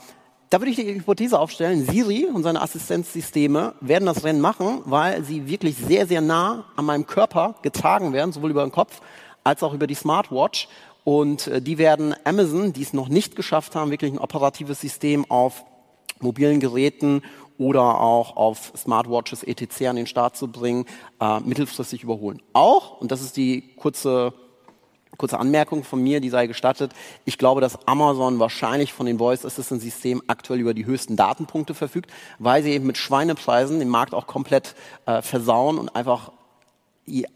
da 0.49 0.59
würde 0.59 0.71
ich 0.71 0.77
die 0.77 0.93
Hypothese 0.93 1.39
aufstellen, 1.39 1.85
Siri 1.85 2.25
und 2.25 2.43
seine 2.43 2.61
Assistenzsysteme 2.61 3.73
werden 3.81 4.05
das 4.05 4.23
Rennen 4.23 4.41
machen, 4.41 4.81
weil 4.85 5.23
sie 5.23 5.47
wirklich 5.47 5.75
sehr, 5.75 6.07
sehr 6.07 6.21
nah 6.21 6.65
an 6.75 6.85
meinem 6.85 7.05
Körper 7.05 7.55
getragen 7.61 8.13
werden, 8.13 8.31
sowohl 8.31 8.51
über 8.51 8.63
den 8.63 8.71
Kopf 8.71 9.01
als 9.43 9.63
auch 9.63 9.73
über 9.73 9.87
die 9.87 9.95
Smartwatch. 9.95 10.67
Und 11.05 11.47
äh, 11.47 11.61
die 11.61 11.77
werden 11.77 12.13
Amazon, 12.25 12.73
die 12.73 12.81
es 12.81 12.91
noch 12.91 13.07
nicht 13.07 13.37
geschafft 13.37 13.75
haben, 13.75 13.91
wirklich 13.91 14.11
ein 14.11 14.17
operatives 14.17 14.81
System 14.81 15.23
auf 15.29 15.63
mobilen 16.19 16.59
Geräten 16.59 17.21
oder 17.57 18.01
auch 18.01 18.35
auf 18.35 18.73
Smartwatches 18.75 19.43
etc. 19.43 19.87
an 19.87 19.95
den 19.95 20.07
Start 20.07 20.35
zu 20.35 20.51
bringen, 20.51 20.85
äh, 21.21 21.39
mittelfristig 21.39 22.03
überholen. 22.03 22.41
Auch, 22.53 22.99
und 22.99 23.11
das 23.11 23.21
ist 23.21 23.37
die 23.37 23.75
kurze, 23.75 24.33
kurze 25.15 25.39
Anmerkung 25.39 25.83
von 25.83 26.01
mir, 26.01 26.19
die 26.21 26.29
sei 26.29 26.47
gestattet, 26.47 26.91
ich 27.23 27.37
glaube, 27.37 27.61
dass 27.61 27.87
Amazon 27.87 28.39
wahrscheinlich 28.39 28.91
von 28.91 29.05
den 29.05 29.19
Voice 29.19 29.45
Assistant 29.45 29.81
Systemen 29.81 30.23
aktuell 30.27 30.59
über 30.59 30.73
die 30.73 30.87
höchsten 30.87 31.15
Datenpunkte 31.15 31.75
verfügt, 31.75 32.11
weil 32.39 32.63
sie 32.63 32.71
eben 32.71 32.87
mit 32.87 32.97
Schweinepreisen 32.97 33.77
den 33.77 33.89
Markt 33.89 34.15
auch 34.15 34.25
komplett 34.25 34.75
äh, 35.05 35.21
versauen 35.21 35.77
und 35.77 35.95
einfach 35.95 36.31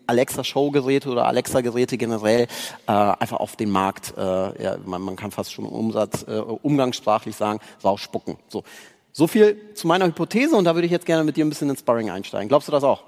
Alexa-Show-Geräte 0.08 1.10
oder 1.10 1.26
Alexa-Geräte 1.26 1.98
generell 1.98 2.48
äh, 2.88 2.92
einfach 2.92 3.40
auf 3.40 3.56
den 3.56 3.70
Markt, 3.70 4.14
äh, 4.18 4.22
ja, 4.64 4.78
man, 4.86 5.02
man 5.02 5.16
kann 5.16 5.32
fast 5.32 5.54
schon 5.54 5.66
Umsatz, 5.66 6.26
äh, 6.28 6.40
umgangssprachlich 6.40 7.36
sagen, 7.36 7.60
rausspucken. 7.84 8.38
So. 8.48 8.64
so 9.12 9.28
viel 9.28 9.74
zu 9.76 9.88
meiner 9.88 10.06
Hypothese 10.06 10.56
und 10.56 10.66
da 10.66 10.76
würde 10.76 10.86
ich 10.86 10.92
jetzt 10.92 11.06
gerne 11.06 11.24
mit 11.24 11.38
dir 11.38 11.46
ein 11.46 11.50
bisschen 11.50 11.70
ins 11.70 11.82
Sparring 11.82 12.10
einsteigen. 12.10 12.50
Glaubst 12.50 12.68
du 12.68 12.72
das 12.72 12.84
auch? 12.84 13.04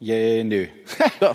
Yeah, 0.00 0.44
nö. 0.44 0.66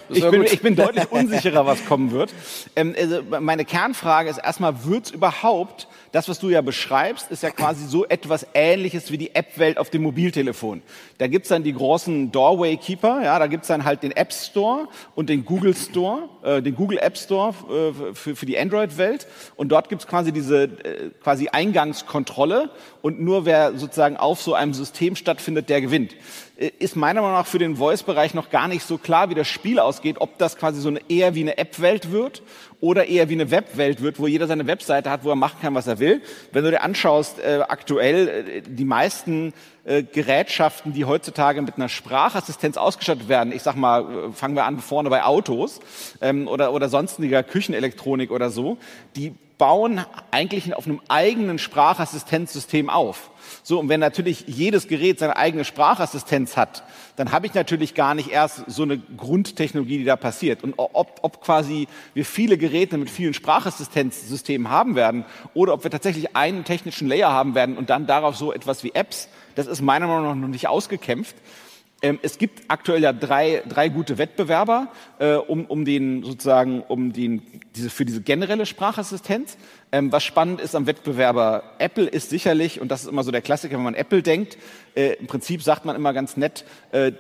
Ich, 0.10 0.30
bin, 0.30 0.44
ich, 0.44 0.62
bin, 0.62 0.76
deutlich 0.76 1.12
unsicherer, 1.12 1.66
was 1.66 1.86
kommen 1.86 2.12
wird. 2.12 2.34
Ähm, 2.76 2.96
also 2.98 3.22
meine 3.42 3.66
Kernfrage 3.66 4.30
ist 4.30 4.38
erstmal, 4.38 4.86
wird 4.86 5.08
es 5.08 5.12
überhaupt 5.12 5.88
das, 6.14 6.30
was 6.30 6.40
du 6.40 6.50
ja 6.50 6.62
beschreibst, 6.62 7.32
ist 7.32 7.42
ja 7.42 7.50
quasi 7.50 7.88
so 7.88 8.06
etwas 8.06 8.46
Ähnliches 8.54 9.12
wie 9.12 9.18
die 9.18 9.34
App-Welt 9.34 9.80
auf 9.80 9.90
dem 9.90 10.04
Mobiltelefon. 10.04 10.84
Da 11.18 11.26
gibt's 11.28 11.50
dann 11.50 11.64
die 11.64 11.74
großen 11.74 12.32
Doorway 12.32 12.78
Keeper, 12.78 13.24
ja, 13.24 13.40
da 13.40 13.48
gibt's 13.48 13.68
dann 13.68 13.84
halt 13.84 14.04
den 14.04 14.12
App 14.12 14.32
Store 14.32 14.88
und 15.16 15.28
den 15.28 15.44
Google 15.44 15.76
Store, 15.76 16.30
äh, 16.44 16.62
den 16.62 16.76
Google 16.76 17.00
App 17.00 17.18
Store 17.18 17.50
äh, 17.50 18.14
für, 18.14 18.36
für 18.36 18.46
die 18.46 18.58
Android-Welt. 18.58 19.28
Und 19.56 19.70
dort 19.70 19.90
gibt's 19.90 20.06
quasi 20.06 20.32
diese 20.32 20.64
äh, 20.64 21.10
quasi 21.22 21.50
Eingangskontrolle 21.50 22.70
und 23.02 23.20
nur 23.20 23.46
wer 23.46 23.78
sozusagen 23.78 24.16
auf 24.16 24.40
so 24.40 24.54
einem 24.54 24.76
System 24.76 25.16
stattfindet, 25.16 25.68
der 25.70 25.82
gewinnt. 25.82 26.16
Äh, 26.58 26.72
ist 26.80 26.96
meiner 26.96 27.22
Meinung 27.22 27.38
nach 27.38 27.48
für 27.48 27.60
den 27.60 27.76
Voice-Bereich 27.78 28.34
noch 28.34 28.50
gar 28.50 28.68
nicht 28.68 28.86
so 28.86 28.98
klar, 28.98 29.30
wie 29.30 29.36
das 29.36 29.48
Spiel 29.48 29.80
ausgeht, 29.80 30.18
ob 30.20 30.38
das 30.38 30.58
quasi 30.58 30.80
so 30.82 30.90
eine, 30.90 31.02
eher 31.10 31.36
wie 31.36 31.42
eine 31.42 31.58
App-Welt 31.58 32.12
wird 32.12 32.44
oder 32.80 33.08
eher 33.08 33.30
wie 33.30 33.34
eine 33.34 33.50
Webwelt 33.50 34.02
wird, 34.02 34.20
wo 34.20 34.28
jeder 34.28 34.46
seine 34.46 34.68
Webseite 34.68 35.10
hat, 35.10 35.24
wo 35.24 35.30
er 35.30 35.36
machen 35.36 35.58
kann, 35.62 35.74
was 35.74 35.88
er 35.88 36.00
will. 36.00 36.22
Wenn 36.52 36.64
du 36.64 36.72
dir 36.72 36.84
anschaust, 36.84 37.40
äh, 37.40 37.62
aktuell 37.68 38.28
äh, 38.28 38.62
die 38.62 38.86
meisten 38.86 39.54
äh, 39.86 40.04
Gerätschaften, 40.04 40.94
die 40.94 41.06
heutzutage 41.06 41.62
mit 41.62 41.76
einer 41.78 41.90
Sprachassistenz 41.90 42.78
ausgestattet 42.78 43.30
werden, 43.30 43.54
ich 43.54 43.64
sag 43.64 43.76
mal, 43.76 44.02
äh, 44.02 44.32
fangen 44.34 44.56
wir 44.56 44.66
an 44.66 44.80
vorne 44.80 45.10
bei 45.10 45.24
Autos 45.24 45.80
ähm, 46.22 46.48
oder, 46.48 46.74
oder 46.74 46.90
sonstiger 46.90 47.42
Küchenelektronik 47.42 48.32
oder 48.32 48.50
so, 48.50 48.78
die 49.16 49.34
bauen 49.58 50.02
eigentlich 50.32 50.76
auf 50.76 50.86
einem 50.86 51.02
eigenen 51.08 51.58
Sprachassistenzsystem 51.58 52.90
auf. 52.90 53.32
So, 53.62 53.80
und 53.80 53.90
wenn 53.90 54.00
natürlich 54.00 54.46
jedes 54.48 54.88
Gerät 54.88 55.20
seine 55.20 55.38
eigene 55.38 55.66
Sprachassistenz 55.66 56.58
hat, 56.58 56.84
dann 57.16 57.32
habe 57.32 57.46
ich 57.46 57.54
natürlich 57.54 57.94
gar 57.94 58.16
nicht 58.16 58.32
erst 58.32 58.64
so 58.68 58.84
eine 58.84 58.98
Grundtechnologie, 58.98 60.00
die 60.00 60.04
da 60.04 60.16
passiert. 60.16 60.64
Und 60.64 60.74
ob, 60.78 61.20
ob 61.22 61.42
quasi 61.42 61.88
wir 62.14 62.26
viele 62.26 62.58
Geräte 62.58 62.98
mit 62.98 63.10
vielen 63.10 63.34
Sprachassistenzsystemen 63.34 64.70
haben 64.70 64.96
werden 64.96 65.26
oder 65.54 65.74
ob 65.74 65.84
wir 65.84 65.92
tatsächlich 65.92 66.36
einen 66.36 66.64
technischen 66.64 67.08
Layer 67.08 67.32
haben 67.32 67.56
werden 67.56 67.78
und 67.78 67.90
dann 67.90 68.08
darauf 68.08 68.36
so 68.36 68.52
etwas 68.52 68.84
wie 68.84 68.92
Apps, 68.94 69.30
das 69.56 69.68
ist 69.68 69.82
meiner 69.82 70.08
Meinung 70.08 70.24
nach 70.26 70.36
noch 70.36 70.48
nicht 70.48 70.68
ausgekämpft. 70.68 71.36
Ähm, 72.04 72.20
es 72.22 72.38
gibt 72.38 72.64
aktuell 72.68 73.02
ja 73.02 73.14
drei, 73.14 73.64
drei 73.68 73.88
gute 73.88 74.18
Wettbewerber 74.18 74.90
äh, 75.20 75.36
um, 75.36 75.66
um 75.66 75.86
den 75.86 76.24
sozusagen 76.24 76.82
um 76.82 77.14
den 77.14 77.42
diese 77.76 77.90
für 77.90 78.04
diese 78.04 78.22
generelle 78.22 78.66
Sprachassistenz. 78.66 79.58
Ähm, 79.94 80.12
was 80.12 80.24
spannend 80.24 80.60
ist 80.60 80.74
am 80.76 80.88
Wettbewerber 80.88 81.62
Apple 81.78 82.06
ist 82.06 82.32
sicherlich 82.32 82.82
und 82.82 82.90
das 82.90 83.04
ist 83.04 83.10
immer 83.10 83.24
so 83.24 83.30
der 83.30 83.44
Klassiker, 83.44 83.76
wenn 83.76 83.84
man 83.84 83.94
Apple 83.94 84.24
denkt. 84.24 84.58
Äh, 84.96 85.14
Im 85.20 85.28
Prinzip 85.28 85.62
sagt 85.62 85.86
man 85.86 85.96
immer 85.96 86.14
ganz 86.14 86.36
nett, 86.36 86.66
äh, 86.92 87.12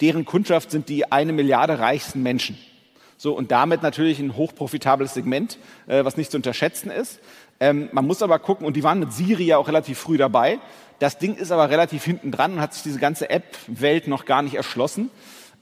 deren 0.00 0.24
Kundschaft 0.24 0.70
sind 0.70 0.88
die 0.88 1.10
eine 1.10 1.32
Milliarde 1.32 1.80
reichsten 1.80 2.22
Menschen. 2.22 2.56
So 3.16 3.32
und 3.36 3.50
damit 3.50 3.82
natürlich 3.82 4.20
ein 4.20 4.36
hochprofitables 4.36 5.12
Segment, 5.12 5.58
äh, 5.88 6.04
was 6.04 6.16
nicht 6.16 6.30
zu 6.30 6.36
unterschätzen 6.36 6.92
ist. 6.92 7.18
Ähm, 7.58 7.88
man 7.90 8.06
muss 8.06 8.22
aber 8.22 8.38
gucken 8.38 8.64
und 8.64 8.76
die 8.76 8.84
waren 8.84 9.00
mit 9.00 9.12
Siri 9.12 9.46
ja 9.46 9.58
auch 9.58 9.66
relativ 9.66 9.98
früh 9.98 10.16
dabei. 10.16 10.60
Das 11.00 11.18
Ding 11.18 11.34
ist 11.34 11.50
aber 11.50 11.68
relativ 11.68 12.04
hinten 12.04 12.30
dran 12.30 12.52
und 12.52 12.60
hat 12.60 12.74
sich 12.74 12.84
diese 12.84 13.00
ganze 13.00 13.28
App-Welt 13.28 14.06
noch 14.06 14.24
gar 14.24 14.42
nicht 14.42 14.54
erschlossen. 14.54 15.10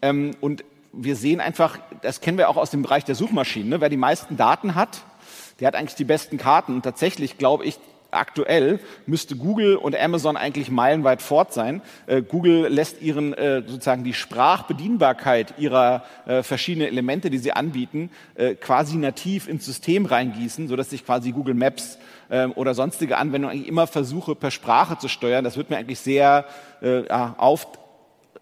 Ähm, 0.02 0.33
und 0.42 0.64
wir 0.92 1.16
sehen 1.16 1.40
einfach, 1.40 1.78
das 2.02 2.20
kennen 2.20 2.37
wir 2.37 2.50
auch 2.50 2.59
aus 2.59 2.70
dem 2.70 2.83
Bereich 2.83 3.07
der 3.07 3.14
Suchmaschinen, 3.14 3.70
ne? 3.70 3.81
wer 3.81 3.88
die 3.88 3.96
meisten 3.96 4.37
Daten 4.37 4.74
hat, 4.74 5.02
der 5.61 5.68
hat 5.68 5.75
eigentlich 5.75 5.97
die 5.97 6.05
besten 6.05 6.38
Karten. 6.38 6.75
Und 6.75 6.83
tatsächlich 6.83 7.38
glaube 7.38 7.64
ich, 7.64 7.79
aktuell 8.11 8.81
müsste 9.07 9.37
Google 9.37 9.77
und 9.77 9.99
Amazon 9.99 10.37
eigentlich 10.37 10.71
meilenweit 10.71 11.21
fort 11.21 11.53
sein. 11.53 11.83
Äh, 12.07 12.23
Google 12.23 12.68
lässt 12.68 13.03
ihren 13.03 13.35
äh, 13.35 13.62
sozusagen 13.66 14.05
die 14.05 14.14
Sprachbedienbarkeit 14.14 15.55
ihrer 15.59 16.05
äh, 16.27 16.42
verschiedenen 16.42 16.88
Elemente, 16.88 17.31
die 17.31 17.38
sie 17.38 17.53
anbieten, 17.53 18.11
äh, 18.35 18.55
quasi 18.55 18.97
nativ 18.97 19.49
ins 19.49 19.66
System 19.66 20.07
reingießen, 20.07 20.68
so 20.68 20.77
dass 20.77 20.90
sich 20.90 21.05
quasi 21.05 21.33
Google 21.33 21.55
Maps 21.55 21.99
ähm, 22.31 22.53
oder 22.55 22.75
sonstige 22.75 23.18
Anwendungen 23.18 23.55
eigentlich 23.55 23.68
immer 23.68 23.87
versuche, 23.87 24.35
per 24.35 24.51
Sprache 24.51 24.99
zu 24.99 25.09
steuern. 25.09 25.44
Das 25.44 25.57
wird 25.57 25.71
mir 25.71 25.77
eigentlich 25.77 26.01
sehr 26.01 26.47
äh, 26.81 27.03
auf, 27.11 27.66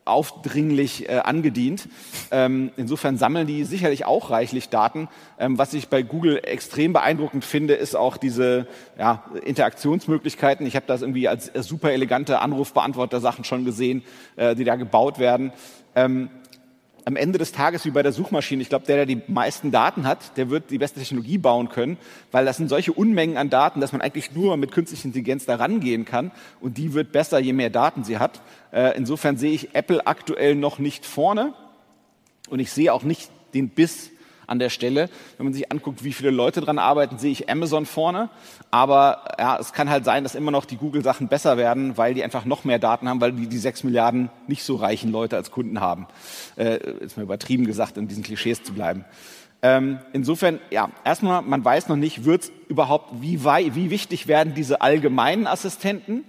aufdringlich 0.07 1.09
äh, 1.09 1.19
angedient. 1.19 1.89
Ähm, 2.31 2.71
insofern 2.77 3.19
sammeln 3.19 3.47
die 3.47 3.65
sicherlich 3.65 4.05
auch 4.05 4.31
reichlich 4.31 4.69
Daten. 4.69 5.09
Ähm, 5.39 5.59
was 5.59 5.75
ich 5.75 5.89
bei 5.89 6.03
Google 6.03 6.41
extrem 6.43 6.93
beeindruckend 6.93 7.45
finde, 7.45 7.75
ist 7.75 7.97
auch 7.97 8.17
diese 8.17 8.67
ja, 8.99 9.25
Interaktionsmöglichkeiten. 9.45 10.67
Ich 10.67 10.77
habe 10.77 10.87
das 10.87 11.03
irgendwie 11.03 11.29
als, 11.29 11.55
als 11.55 11.67
super 11.67 11.93
elegante 11.93 12.41
Anrufbeantworter-Sachen 12.41 13.45
schon 13.45 13.65
gesehen, 13.65 14.03
äh, 14.37 14.55
die 14.55 14.65
da 14.65 14.77
gebaut 14.77 15.19
werden. 15.19 15.53
Ähm, 15.95 16.31
am 17.07 17.15
Ende 17.15 17.39
des 17.39 17.53
Tages 17.53 17.85
wie 17.85 17.93
bei 17.93 18.03
der 18.03 18.11
Suchmaschine, 18.11 18.61
ich 18.61 18.69
glaube, 18.69 18.85
der, 18.85 18.97
der 18.97 19.07
die 19.07 19.23
meisten 19.29 19.71
Daten 19.71 20.09
hat, 20.09 20.37
der 20.37 20.51
wird 20.51 20.73
die 20.73 20.79
beste 20.79 20.99
Technologie 20.99 21.39
bauen 21.39 21.69
können, 21.69 21.99
weil 22.33 22.45
das 22.45 22.57
sind 22.57 22.69
solche 22.69 22.93
Unmengen 22.93 23.37
an 23.37 23.49
Daten, 23.49 23.81
dass 23.81 23.93
man 23.93 24.01
eigentlich 24.01 24.33
nur 24.33 24.57
mit 24.57 24.73
künstlicher 24.73 25.05
Intelligenz 25.05 25.47
da 25.47 25.55
rangehen 25.55 26.05
kann 26.05 26.33
und 26.61 26.79
die 26.79 26.95
wird 26.95 27.13
besser, 27.13 27.39
je 27.39 27.53
mehr 27.53 27.71
Daten 27.71 28.03
sie 28.03 28.19
hat. 28.19 28.41
Äh, 28.73 28.97
insofern 28.97 29.37
sehe 29.37 29.53
ich 29.53 29.73
Apple 29.77 30.05
aktuell 30.05 30.57
noch 30.57 30.81
nicht 30.81 31.07
vorne 31.07 31.55
und 32.51 32.59
ich 32.59 32.73
sehe 32.73 32.93
auch 32.93 33.05
nicht 33.05 33.31
den 33.55 33.69
Biss 33.69 34.11
an 34.47 34.59
der 34.59 34.71
Stelle. 34.71 35.09
Wenn 35.37 35.45
man 35.47 35.53
sich 35.53 35.71
anguckt, 35.71 36.05
wie 36.05 36.13
viele 36.13 36.31
Leute 36.31 36.61
dran 36.61 36.79
arbeiten, 36.79 37.19
sehe 37.19 37.33
ich 37.33 37.49
Amazon 37.51 37.87
vorne. 37.87 38.31
Aber 38.71 39.35
ja, 39.39 39.59
es 39.59 39.73
kann 39.73 39.91
halt 39.91 40.05
sein, 40.05 40.23
dass 40.23 40.35
immer 40.35 40.51
noch 40.51 40.65
die 40.65 40.77
Google-Sachen 40.77 41.29
besser 41.29 41.57
werden, 41.57 41.97
weil 41.97 42.15
die 42.15 42.25
einfach 42.25 42.45
noch 42.45 42.65
mehr 42.65 42.79
Daten 42.79 43.09
haben, 43.09 43.21
weil 43.21 43.33
die 43.33 43.47
die 43.47 43.59
sechs 43.59 43.85
Milliarden 43.85 44.31
nicht 44.47 44.63
so 44.63 44.77
reichen 44.77 45.13
Leute 45.13 45.37
als 45.37 45.51
Kunden 45.51 45.81
haben. 45.81 46.07
Äh, 46.57 46.79
ist 47.01 47.17
mir 47.17 47.23
übertrieben 47.25 47.67
gesagt, 47.67 47.97
in 47.97 48.09
diesen 48.09 48.23
Klischees 48.23 48.63
zu 48.63 48.73
bleiben. 48.73 49.05
Ähm, 49.63 49.99
insofern, 50.13 50.61
ja, 50.71 50.91
erstmal, 51.05 51.43
man 51.43 51.65
weiß 51.65 51.89
noch 51.89 51.97
nicht, 51.97 52.25
wird 52.25 52.53
überhaupt, 52.69 53.23
wie, 53.23 53.43
wie 53.45 53.91
wichtig 53.91 54.27
werden 54.27 54.55
diese 54.55 54.81
allgemeinen 54.81 55.47
Assistenten 55.47 56.25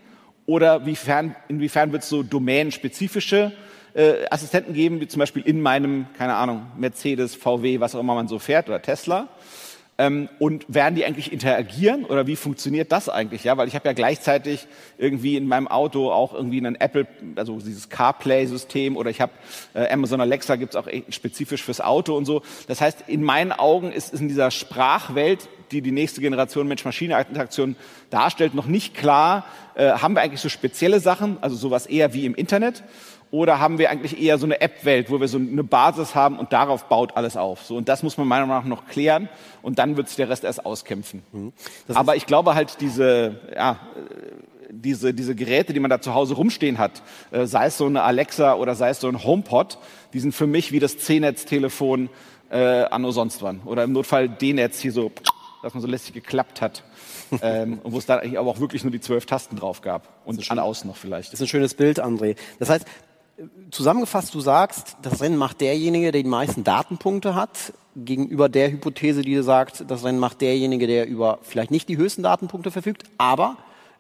oder 0.46 0.86
wiefern, 0.86 1.36
inwiefern 1.50 1.92
wird 1.92 2.04
es 2.04 2.10
so 2.10 2.24
domänenspezifische 2.24 3.52
äh, 3.98 4.28
Assistenten 4.30 4.74
geben, 4.74 5.02
wie 5.02 5.08
zum 5.08 5.20
Beispiel 5.20 5.42
in 5.42 5.60
meinem, 5.60 6.06
keine 6.18 6.36
Ahnung, 6.36 6.68
Mercedes, 6.78 7.34
VW, 7.34 7.80
was 7.80 7.96
auch 7.96 8.00
immer 8.00 8.14
man 8.14 8.28
so 8.28 8.38
fährt 8.38 8.70
oder 8.70 8.82
Tesla. 8.82 9.28
Ähm, 10.00 10.30
und 10.38 10.66
werden 10.68 10.94
die 10.94 11.04
eigentlich 11.04 11.34
interagieren 11.34 12.06
oder 12.06 12.28
wie 12.28 12.36
funktioniert 12.36 12.92
das 12.92 13.10
eigentlich? 13.10 13.44
Ja, 13.44 13.58
weil 13.58 13.68
ich 13.68 13.74
habe 13.74 13.88
ja 13.88 13.94
gleichzeitig 13.94 14.68
irgendwie 15.00 15.36
in 15.36 15.48
meinem 15.48 15.68
Auto 15.68 16.12
auch 16.12 16.36
irgendwie 16.36 16.60
einen 16.60 16.76
Apple, 16.76 17.08
also 17.36 17.58
dieses 17.58 17.90
CarPlay-System 17.90 18.96
oder 18.96 19.10
ich 19.10 19.20
habe 19.20 19.32
äh, 19.74 19.92
Amazon 19.92 20.22
Alexa 20.22 20.56
gibt's 20.58 20.76
auch 20.76 20.88
spezifisch 21.10 21.64
fürs 21.64 21.82
Auto 21.82 22.16
und 22.16 22.26
so. 22.26 22.44
Das 22.68 22.80
heißt, 22.80 23.06
in 23.08 23.24
meinen 23.24 23.52
Augen 23.52 23.92
ist, 23.92 24.14
ist 24.14 24.20
in 24.20 24.28
dieser 24.28 24.52
Sprachwelt, 24.52 25.50
die 25.72 25.82
die 25.82 25.92
nächste 25.92 26.22
Generation 26.22 26.68
Mensch-Maschine-Interaktion 26.68 27.76
darstellt, 28.12 28.54
noch 28.54 28.68
nicht 28.68 28.94
klar, 28.94 29.46
äh, 29.74 29.94
haben 29.94 30.14
wir 30.14 30.22
eigentlich 30.22 30.42
so 30.42 30.50
spezielle 30.50 31.00
Sachen, 31.00 31.38
also 31.42 31.56
sowas 31.56 31.88
eher 31.88 32.14
wie 32.14 32.28
im 32.28 32.36
Internet 32.36 32.84
oder 33.32 33.60
haben 33.60 33.78
wir 33.78 33.90
eigentlich 33.90 34.22
eher 34.22 34.38
so 34.38 34.46
eine 34.46 34.62
App-Welt, 34.62 35.10
wo 35.10 35.20
wir 35.20 35.28
so 35.28 35.38
eine 35.38 35.64
Basis 35.64 36.16
haben 36.16 36.40
und 36.40 36.54
darauf 36.54 36.86
baut 36.86 37.18
alles 37.18 37.36
auf? 37.36 37.64
So, 37.64 37.76
und 37.76 37.90
das 37.90 38.04
muss 38.04 38.18
man 38.18 38.28
meiner 38.28 38.46
Meinung 38.46 38.64
nach 38.64 38.82
noch 38.82 38.88
klären 38.88 39.30
und 39.62 39.80
dann 39.80 39.98
wird 39.98 40.08
sich 40.08 40.18
der 40.18 40.30
Rest 40.30 40.44
erst 40.44 40.66
auskämpfen. 40.66 41.24
Mhm. 41.32 41.54
Aber 41.94 42.16
ich 42.16 42.26
glaube 42.26 42.56
halt, 42.56 42.80
diese, 42.80 43.40
ja, 43.54 43.80
diese, 44.70 45.14
diese 45.14 45.36
Geräte, 45.36 45.74
die 45.74 45.80
man 45.80 45.90
da 45.90 46.02
zu 46.02 46.14
Hause 46.14 46.36
rumstehen 46.36 46.78
hat, 46.78 47.02
äh, 47.32 47.46
sei 47.46 47.68
es 47.68 47.78
so 47.78 47.86
eine 47.86 48.04
Alexa 48.04 48.56
oder 48.56 48.76
sei 48.76 48.90
es 48.90 49.00
so 49.00 49.08
ein 49.08 49.24
HomePod, 49.24 49.78
die 50.14 50.20
sind 50.20 50.34
für 50.34 50.48
mich 50.48 50.72
wie 50.72 50.80
das 50.80 50.98
C-Netz-Telefon 50.98 52.10
äh, 52.50 52.84
anno 52.84 53.12
sonst 53.12 53.42
wann. 53.42 53.62
Oder 53.66 53.84
im 53.84 53.92
Notfall 53.92 54.30
D-Netz 54.30 54.80
hier 54.80 54.92
so, 54.92 55.12
dass 55.64 55.74
man 55.74 55.82
so 55.82 55.88
lässig 55.88 56.14
geklappt 56.14 56.62
hat. 56.62 56.84
ähm, 57.42 57.80
wo 57.84 57.98
es 57.98 58.06
da 58.06 58.18
eigentlich 58.18 58.40
aber 58.40 58.50
auch 58.50 58.60
wirklich 58.60 58.84
nur 58.84 58.92
die 58.92 59.00
zwölf 59.00 59.26
Tasten 59.26 59.58
drauf 59.58 59.82
gab 59.82 60.08
und 60.26 60.50
an 60.50 60.60
außen 60.60 60.88
noch 60.88 60.96
vielleicht. 60.96 61.34
Das 61.34 61.42
ist 61.42 61.46
ein 61.46 61.50
schönes 61.50 61.74
Bild, 61.74 62.02
André. 62.02 62.36
Das 62.60 62.70
heißt, 62.70 62.86
zusammengefasst, 63.72 64.34
du 64.34 64.40
sagst, 64.40 64.98
das 65.02 65.22
Rennen 65.22 65.38
macht 65.38 65.62
derjenige, 65.62 66.12
der 66.12 66.24
die 66.24 66.30
meisten 66.30 66.64
Datenpunkte 66.64 67.36
hat, 67.36 67.74
gegenüber 67.96 68.50
der 68.50 68.72
Hypothese, 68.72 69.22
die 69.22 69.42
sagt, 69.42 69.86
das 69.90 70.04
Rennen 70.04 70.20
macht 70.20 70.42
derjenige, 70.42 70.88
der 70.88 71.08
über 71.08 71.40
vielleicht 71.42 71.72
nicht 71.72 71.90
die 71.90 71.98
höchsten 71.98 72.24
Datenpunkte 72.24 72.72
verfügt, 72.72 73.04
aber 73.18 73.58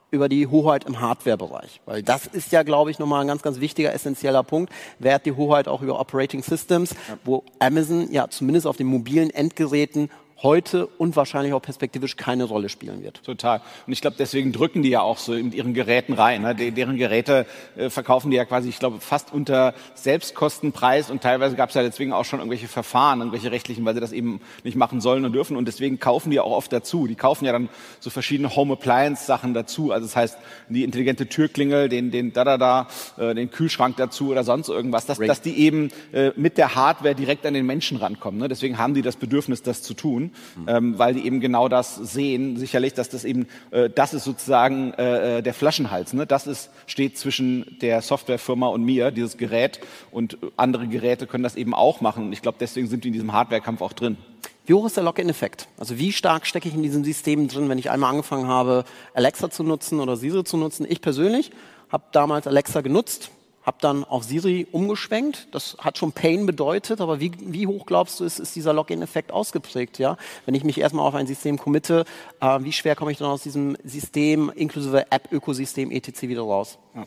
über 0.09 0.29
die 0.29 0.47
Hoheit 0.47 0.85
im 0.85 1.01
Hardware-Bereich. 1.01 1.81
Weil 1.85 2.01
das 2.01 2.27
ist 2.27 2.51
ja, 2.51 2.63
glaube 2.63 2.91
ich, 2.91 2.99
nochmal 2.99 3.21
ein 3.21 3.27
ganz, 3.27 3.41
ganz 3.41 3.59
wichtiger, 3.59 3.93
essentieller 3.93 4.43
Punkt. 4.43 4.71
Wer 4.99 5.15
hat 5.15 5.25
die 5.25 5.33
Hoheit 5.33 5.67
auch 5.67 5.81
über 5.81 5.99
Operating 5.99 6.43
Systems, 6.43 6.95
wo 7.25 7.43
Amazon 7.59 8.11
ja 8.11 8.29
zumindest 8.29 8.67
auf 8.67 8.77
den 8.77 8.87
mobilen 8.87 9.29
Endgeräten 9.29 10.09
heute 10.43 10.85
und 10.85 11.15
wahrscheinlich 11.15 11.53
auch 11.53 11.61
perspektivisch 11.61 12.15
keine 12.15 12.43
Rolle 12.43 12.69
spielen 12.69 13.01
wird. 13.01 13.23
Total. 13.23 13.61
Und 13.87 13.93
ich 13.93 14.01
glaube, 14.01 14.17
deswegen 14.19 14.51
drücken 14.51 14.83
die 14.83 14.89
ja 14.89 15.01
auch 15.01 15.17
so 15.17 15.33
in 15.33 15.51
ihren 15.51 15.73
Geräten 15.73 16.13
rein. 16.13 16.43
Ne? 16.43 16.53
De 16.53 16.71
deren 16.71 16.97
Geräte 16.97 17.47
äh, 17.75 17.89
verkaufen 17.89 18.29
die 18.29 18.37
ja 18.37 18.45
quasi, 18.45 18.69
ich 18.69 18.77
glaube, 18.77 18.99
fast 18.99 19.33
unter 19.33 19.73
Selbstkostenpreis 19.95 21.09
und 21.09 21.23
teilweise 21.23 21.55
gab 21.55 21.69
es 21.69 21.75
ja 21.75 21.81
deswegen 21.81 22.13
auch 22.13 22.25
schon 22.25 22.39
irgendwelche 22.39 22.67
Verfahren, 22.67 23.19
irgendwelche 23.19 23.51
rechtlichen, 23.51 23.83
weil 23.85 23.95
sie 23.95 23.99
das 23.99 24.11
eben 24.11 24.39
nicht 24.63 24.77
machen 24.77 25.01
sollen 25.01 25.25
und 25.25 25.33
dürfen. 25.33 25.57
Und 25.57 25.67
deswegen 25.67 25.99
kaufen 25.99 26.29
die 26.29 26.39
auch 26.39 26.51
oft 26.51 26.71
dazu. 26.71 27.07
Die 27.07 27.15
kaufen 27.15 27.45
ja 27.45 27.51
dann 27.51 27.69
so 27.99 28.11
verschiedene 28.11 28.55
Home 28.55 28.73
Appliance 28.73 29.25
Sachen 29.25 29.55
dazu. 29.55 29.91
Also 29.91 30.05
das 30.05 30.15
heißt, 30.15 30.37
die 30.69 30.83
intelligente 30.83 31.27
Türklingel, 31.27 31.89
den, 31.89 32.11
den 32.11 32.33
da 32.33 32.43
da 32.43 32.57
da, 32.57 32.87
äh, 33.17 33.33
den 33.33 33.49
Kühlschrank 33.49 33.97
dazu 33.97 34.29
oder 34.29 34.43
sonst 34.43 34.69
irgendwas, 34.69 35.07
dass, 35.07 35.17
dass 35.17 35.41
die 35.41 35.57
eben 35.57 35.89
äh, 36.13 36.31
mit 36.35 36.59
der 36.59 36.75
Hardware 36.75 37.15
direkt 37.15 37.45
an 37.47 37.55
den 37.55 37.65
Menschen 37.65 37.97
rankommen. 37.97 38.39
Ne? 38.39 38.47
Deswegen 38.47 38.77
haben 38.77 38.93
die 38.93 39.01
das 39.01 39.15
Bedürfnis, 39.15 39.63
das 39.63 39.81
zu 39.81 39.95
tun 39.95 40.26
ähm, 40.67 40.97
weil 40.97 41.13
die 41.13 41.25
eben 41.25 41.39
genau 41.39 41.67
das 41.67 41.95
sehen. 41.95 42.57
Sicherlich, 42.57 42.93
dass 42.93 43.09
das 43.09 43.23
eben, 43.23 43.47
äh, 43.71 43.89
das 43.89 44.13
ist 44.13 44.23
sozusagen 44.23 44.93
äh, 44.93 45.37
äh, 45.37 45.41
der 45.41 45.53
Flaschenhals. 45.53 46.13
Ne? 46.13 46.25
Das 46.25 46.47
ist, 46.47 46.69
steht 46.85 47.17
zwischen 47.17 47.77
der 47.81 48.01
Softwarefirma 48.01 48.67
und 48.67 48.83
mir, 48.83 49.11
dieses 49.11 49.37
Gerät. 49.37 49.79
Und 50.11 50.37
andere 50.55 50.87
Geräte 50.87 51.27
können 51.27 51.43
das 51.43 51.55
eben 51.55 51.73
auch 51.73 52.01
machen. 52.01 52.25
Und 52.25 52.33
ich 52.33 52.41
glaube, 52.41 52.57
deswegen 52.59 52.87
sind 52.87 53.03
wir 53.03 53.09
in 53.09 53.13
diesem 53.13 53.33
Hardwarekampf 53.33 53.81
auch 53.81 53.93
drin. 53.93 54.17
Wie 54.65 54.73
hoch 54.73 54.85
ist 54.85 54.97
der 54.97 55.03
Login-Effekt? 55.05 55.69
Also 55.77 55.97
wie 55.97 56.11
stark 56.11 56.45
stecke 56.45 56.67
ich 56.67 56.75
in 56.75 56.83
diesem 56.83 57.05
System 57.05 57.47
drin, 57.47 57.69
wenn 57.69 57.77
ich 57.77 57.89
einmal 57.89 58.11
angefangen 58.11 58.47
habe, 58.47 58.83
Alexa 59.13 59.49
zu 59.49 59.63
nutzen 59.63 60.01
oder 60.01 60.17
Siri 60.17 60.43
zu 60.43 60.57
nutzen? 60.57 60.85
Ich 60.89 60.99
persönlich 60.99 61.51
habe 61.89 62.03
damals 62.11 62.47
Alexa 62.47 62.81
genutzt, 62.81 63.31
habe 63.67 63.77
dann 63.81 64.05
auf 64.05 64.23
Siri 64.23 64.65
umgeschwenkt. 64.71 65.49
Das 65.51 65.75
hat 65.79 65.97
schon 65.97 66.13
Pain 66.13 66.45
bedeutet, 66.45 67.01
aber 67.01 67.19
wie, 67.19 67.33
wie 67.39 67.67
hoch 67.67 67.85
glaubst 67.85 68.19
du, 68.19 68.23
ist, 68.23 68.39
ist 68.39 68.55
dieser 68.55 68.71
Login-Effekt 68.71 69.33
ausgeprägt? 69.33 69.99
Ja? 69.99 70.15
Wenn 70.45 70.55
ich 70.55 70.63
mich 70.63 70.79
erstmal 70.79 71.05
auf 71.05 71.13
ein 71.13 71.27
System 71.27 71.57
committe, 71.57 72.05
äh, 72.39 72.59
wie 72.61 72.71
schwer 72.71 72.95
komme 72.95 73.11
ich 73.11 73.17
dann 73.17 73.27
aus 73.27 73.43
diesem 73.43 73.77
System 73.83 74.49
inklusive 74.55 75.11
App-Ökosystem 75.11 75.91
etc. 75.91 76.21
wieder 76.23 76.43
raus? 76.43 76.79
Ja. 76.95 77.05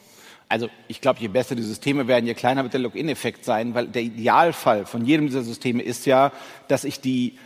Also 0.51 0.69
ich 0.89 1.01
glaube, 1.01 1.21
je 1.21 1.29
besser 1.29 1.55
die 1.55 1.63
Systeme 1.63 2.09
werden, 2.09 2.27
je 2.27 2.35
kleiner 2.35 2.63
wird 2.63 2.75
der 2.75 2.81
Login-Effekt 2.81 3.45
sein, 3.45 3.73
weil 3.73 3.87
der 3.87 4.03
Idealfall 4.03 4.85
von 4.85 5.07
jedem 5.07 5.29
dieser 5.29 5.43
Systeme 5.43 5.83
ist 5.83 6.05
ja, 6.07 6.33
dass 6.69 6.85
ich 6.85 7.01
die 7.01 7.39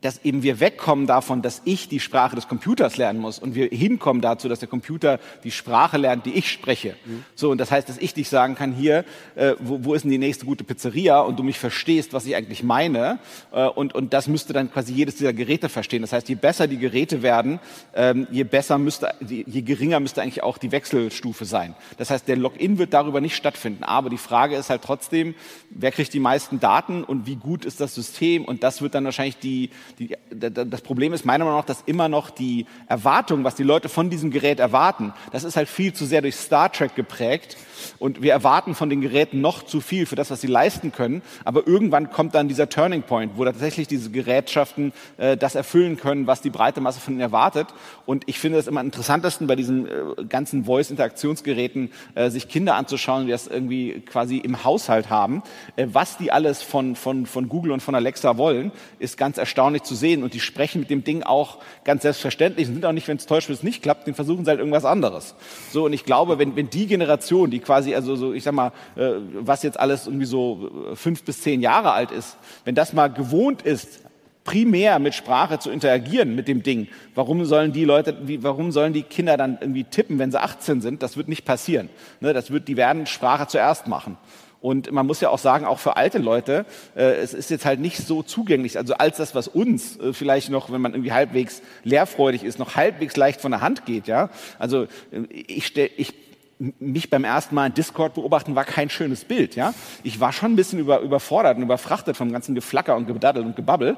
dass 0.00 0.24
eben 0.24 0.42
wir 0.42 0.60
wegkommen 0.60 1.06
davon, 1.06 1.42
dass 1.42 1.62
ich 1.64 1.88
die 1.88 1.98
Sprache 1.98 2.36
des 2.36 2.46
Computers 2.46 2.96
lernen 2.96 3.18
muss 3.18 3.38
und 3.38 3.54
wir 3.56 3.66
hinkommen 3.66 4.22
dazu, 4.22 4.48
dass 4.48 4.60
der 4.60 4.68
Computer 4.68 5.18
die 5.42 5.50
Sprache 5.50 5.96
lernt, 5.96 6.24
die 6.24 6.34
ich 6.34 6.50
spreche. 6.50 6.94
Mhm. 7.04 7.24
So 7.34 7.50
und 7.50 7.58
das 7.58 7.72
heißt, 7.72 7.88
dass 7.88 7.98
ich 7.98 8.14
dich 8.14 8.28
sagen 8.28 8.54
kann 8.54 8.72
hier, 8.72 9.04
äh, 9.34 9.54
wo, 9.58 9.84
wo 9.84 9.94
ist 9.94 10.02
denn 10.02 10.12
die 10.12 10.18
nächste 10.18 10.46
gute 10.46 10.62
Pizzeria 10.62 11.20
und 11.20 11.38
du 11.38 11.42
mich 11.42 11.58
verstehst, 11.58 12.12
was 12.12 12.26
ich 12.26 12.36
eigentlich 12.36 12.62
meine 12.62 13.18
äh, 13.52 13.66
und 13.66 13.94
und 13.94 14.12
das 14.12 14.28
müsste 14.28 14.52
dann 14.52 14.70
quasi 14.70 14.92
jedes 14.92 15.16
dieser 15.16 15.32
Geräte 15.32 15.68
verstehen. 15.68 16.02
Das 16.02 16.12
heißt, 16.12 16.28
je 16.28 16.36
besser 16.36 16.68
die 16.68 16.78
Geräte 16.78 17.22
werden, 17.22 17.58
ähm, 17.94 18.28
je 18.30 18.44
besser 18.44 18.78
müsste, 18.78 19.14
je 19.20 19.62
geringer 19.62 19.98
müsste 19.98 20.22
eigentlich 20.22 20.44
auch 20.44 20.58
die 20.58 20.70
Wechselstufe 20.70 21.44
sein. 21.44 21.74
Das 21.96 22.10
heißt, 22.10 22.28
der 22.28 22.36
Login 22.36 22.78
wird 22.78 22.94
darüber 22.94 23.20
nicht 23.20 23.34
stattfinden. 23.34 23.82
Aber 23.82 24.10
die 24.10 24.18
Frage 24.18 24.56
ist 24.56 24.70
halt 24.70 24.82
trotzdem, 24.82 25.34
wer 25.70 25.90
kriegt 25.90 26.14
die 26.14 26.20
meisten 26.20 26.60
Daten 26.60 27.02
und 27.02 27.26
wie 27.26 27.36
gut 27.36 27.64
ist 27.64 27.80
das 27.80 27.94
System 27.94 28.44
und 28.44 28.62
das 28.62 28.80
wird 28.80 28.94
dann 28.94 29.04
wahrscheinlich 29.04 29.38
die 29.38 29.70
die, 29.98 30.16
das 30.30 30.80
Problem 30.80 31.12
ist 31.12 31.24
meiner 31.24 31.44
Meinung 31.44 31.60
nach, 31.60 31.66
dass 31.66 31.82
immer 31.86 32.08
noch 32.08 32.30
die 32.30 32.66
Erwartung, 32.86 33.44
was 33.44 33.54
die 33.54 33.62
Leute 33.62 33.88
von 33.88 34.10
diesem 34.10 34.30
Gerät 34.30 34.60
erwarten, 34.60 35.12
das 35.32 35.44
ist 35.44 35.56
halt 35.56 35.68
viel 35.68 35.92
zu 35.92 36.06
sehr 36.06 36.22
durch 36.22 36.36
Star 36.36 36.70
Trek 36.70 36.94
geprägt. 36.94 37.56
Und 37.98 38.22
wir 38.22 38.32
erwarten 38.32 38.74
von 38.74 38.90
den 38.90 39.00
Geräten 39.00 39.40
noch 39.40 39.62
zu 39.62 39.80
viel 39.80 40.06
für 40.06 40.16
das, 40.16 40.30
was 40.30 40.40
sie 40.40 40.46
leisten 40.46 40.92
können. 40.92 41.22
Aber 41.44 41.66
irgendwann 41.66 42.10
kommt 42.10 42.34
dann 42.34 42.48
dieser 42.48 42.68
Turning 42.68 43.02
Point, 43.02 43.32
wo 43.36 43.44
tatsächlich 43.44 43.88
diese 43.88 44.10
Gerätschaften 44.10 44.92
äh, 45.16 45.36
das 45.36 45.54
erfüllen 45.54 45.96
können, 45.96 46.26
was 46.26 46.40
die 46.40 46.50
breite 46.50 46.80
Masse 46.80 47.00
von 47.00 47.14
ihnen 47.14 47.20
erwartet. 47.20 47.68
Und 48.06 48.24
ich 48.26 48.38
finde 48.38 48.58
es 48.58 48.66
immer 48.66 48.80
interessantesten 48.80 49.46
bei 49.46 49.56
diesen 49.56 49.86
äh, 49.86 50.24
ganzen 50.28 50.64
Voice-Interaktionsgeräten, 50.64 51.90
äh, 52.14 52.30
sich 52.30 52.48
Kinder 52.48 52.74
anzuschauen, 52.74 53.26
die 53.26 53.32
das 53.32 53.46
irgendwie 53.46 54.00
quasi 54.00 54.38
im 54.38 54.64
Haushalt 54.64 55.10
haben. 55.10 55.42
Äh, 55.76 55.86
was 55.92 56.16
die 56.16 56.32
alles 56.32 56.62
von, 56.62 56.96
von, 56.96 57.26
von 57.26 57.48
Google 57.48 57.72
und 57.72 57.80
von 57.80 57.94
Alexa 57.94 58.36
wollen, 58.36 58.72
ist 58.98 59.16
ganz 59.16 59.38
erstaunlich 59.38 59.77
zu 59.82 59.94
sehen. 59.94 60.22
Und 60.22 60.34
die 60.34 60.40
sprechen 60.40 60.80
mit 60.80 60.90
dem 60.90 61.04
Ding 61.04 61.22
auch 61.22 61.58
ganz 61.84 62.02
selbstverständlich 62.02 62.68
und 62.68 62.74
sind 62.74 62.84
auch 62.84 62.92
nicht, 62.92 63.08
wenn 63.08 63.16
es 63.16 63.26
täuscht, 63.26 63.50
es 63.50 63.62
nicht 63.62 63.82
klappt, 63.82 64.06
dann 64.06 64.14
versuchen 64.14 64.44
sie 64.44 64.50
halt 64.50 64.60
irgendwas 64.60 64.84
anderes. 64.84 65.34
So, 65.72 65.86
und 65.86 65.92
ich 65.92 66.04
glaube, 66.04 66.38
wenn, 66.38 66.56
wenn 66.56 66.70
die 66.70 66.86
Generation, 66.86 67.50
die 67.50 67.60
quasi, 67.60 67.94
also 67.94 68.16
so, 68.16 68.32
ich 68.32 68.44
sag 68.44 68.54
mal, 68.54 68.72
äh, 68.96 69.12
was 69.32 69.62
jetzt 69.62 69.78
alles 69.78 70.06
irgendwie 70.06 70.26
so 70.26 70.70
äh, 70.92 70.96
fünf 70.96 71.22
bis 71.22 71.42
zehn 71.42 71.60
Jahre 71.60 71.92
alt 71.92 72.10
ist, 72.10 72.36
wenn 72.64 72.74
das 72.74 72.92
mal 72.92 73.08
gewohnt 73.08 73.62
ist, 73.62 74.00
primär 74.48 74.98
mit 74.98 75.14
Sprache 75.14 75.58
zu 75.58 75.70
interagieren 75.70 76.34
mit 76.34 76.48
dem 76.48 76.62
Ding. 76.62 76.88
Warum 77.14 77.44
sollen 77.44 77.72
die 77.74 77.84
Leute, 77.84 78.16
wie, 78.22 78.42
warum 78.42 78.72
sollen 78.72 78.94
die 78.94 79.02
Kinder 79.02 79.36
dann 79.36 79.58
irgendwie 79.60 79.84
tippen, 79.84 80.18
wenn 80.18 80.30
sie 80.30 80.40
18 80.40 80.80
sind? 80.80 81.02
Das 81.02 81.18
wird 81.18 81.28
nicht 81.28 81.44
passieren. 81.44 81.90
Ne, 82.20 82.32
das 82.32 82.50
wird, 82.50 82.66
die 82.66 82.78
werden 82.78 83.04
Sprache 83.04 83.46
zuerst 83.46 83.88
machen. 83.88 84.16
Und 84.60 84.90
man 84.90 85.06
muss 85.06 85.20
ja 85.20 85.30
auch 85.30 85.38
sagen, 85.38 85.66
auch 85.66 85.78
für 85.78 85.96
alte 85.96 86.18
Leute, 86.18 86.66
äh, 86.96 87.14
es 87.16 87.32
ist 87.32 87.50
jetzt 87.50 87.64
halt 87.64 87.78
nicht 87.78 87.98
so 87.98 88.22
zugänglich. 88.22 88.76
Also 88.76 88.94
als 88.94 89.18
das, 89.18 89.34
was 89.34 89.46
uns 89.46 89.98
äh, 89.98 90.12
vielleicht 90.12 90.50
noch, 90.50 90.72
wenn 90.72 90.80
man 90.80 90.94
irgendwie 90.94 91.12
halbwegs 91.12 91.62
lehrfreudig 91.84 92.42
ist, 92.42 92.58
noch 92.58 92.74
halbwegs 92.74 93.16
leicht 93.16 93.40
von 93.40 93.52
der 93.52 93.60
Hand 93.60 93.86
geht. 93.86 94.08
Ja, 94.08 94.30
also 94.58 94.84
äh, 95.12 95.22
ich, 95.30 95.66
stell, 95.66 95.90
ich 95.96 96.14
mich 96.58 97.08
beim 97.08 97.24
ersten 97.24 97.54
Mal 97.54 97.66
in 97.66 97.74
Discord 97.74 98.14
beobachten 98.14 98.56
war 98.56 98.64
kein 98.64 98.90
schönes 98.90 99.24
Bild. 99.24 99.54
Ja, 99.54 99.74
ich 100.02 100.18
war 100.18 100.32
schon 100.32 100.52
ein 100.52 100.56
bisschen 100.56 100.80
über, 100.80 101.00
überfordert 101.00 101.56
und 101.56 101.62
überfrachtet 101.62 102.16
vom 102.16 102.32
ganzen 102.32 102.54
Geflacker 102.54 102.96
und 102.96 103.06
Gedaddel 103.06 103.44
und 103.44 103.54
Gebabbel. 103.54 103.96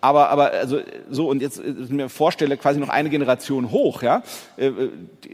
Aber, 0.00 0.30
aber 0.30 0.52
also 0.52 0.80
so 1.08 1.28
und 1.28 1.40
jetzt 1.40 1.58
äh, 1.58 1.72
mir 1.88 2.08
vorstelle 2.08 2.56
quasi 2.56 2.80
noch 2.80 2.88
eine 2.88 3.10
Generation 3.10 3.70
hoch. 3.70 4.02
Ja, 4.02 4.22
äh, 4.56 4.70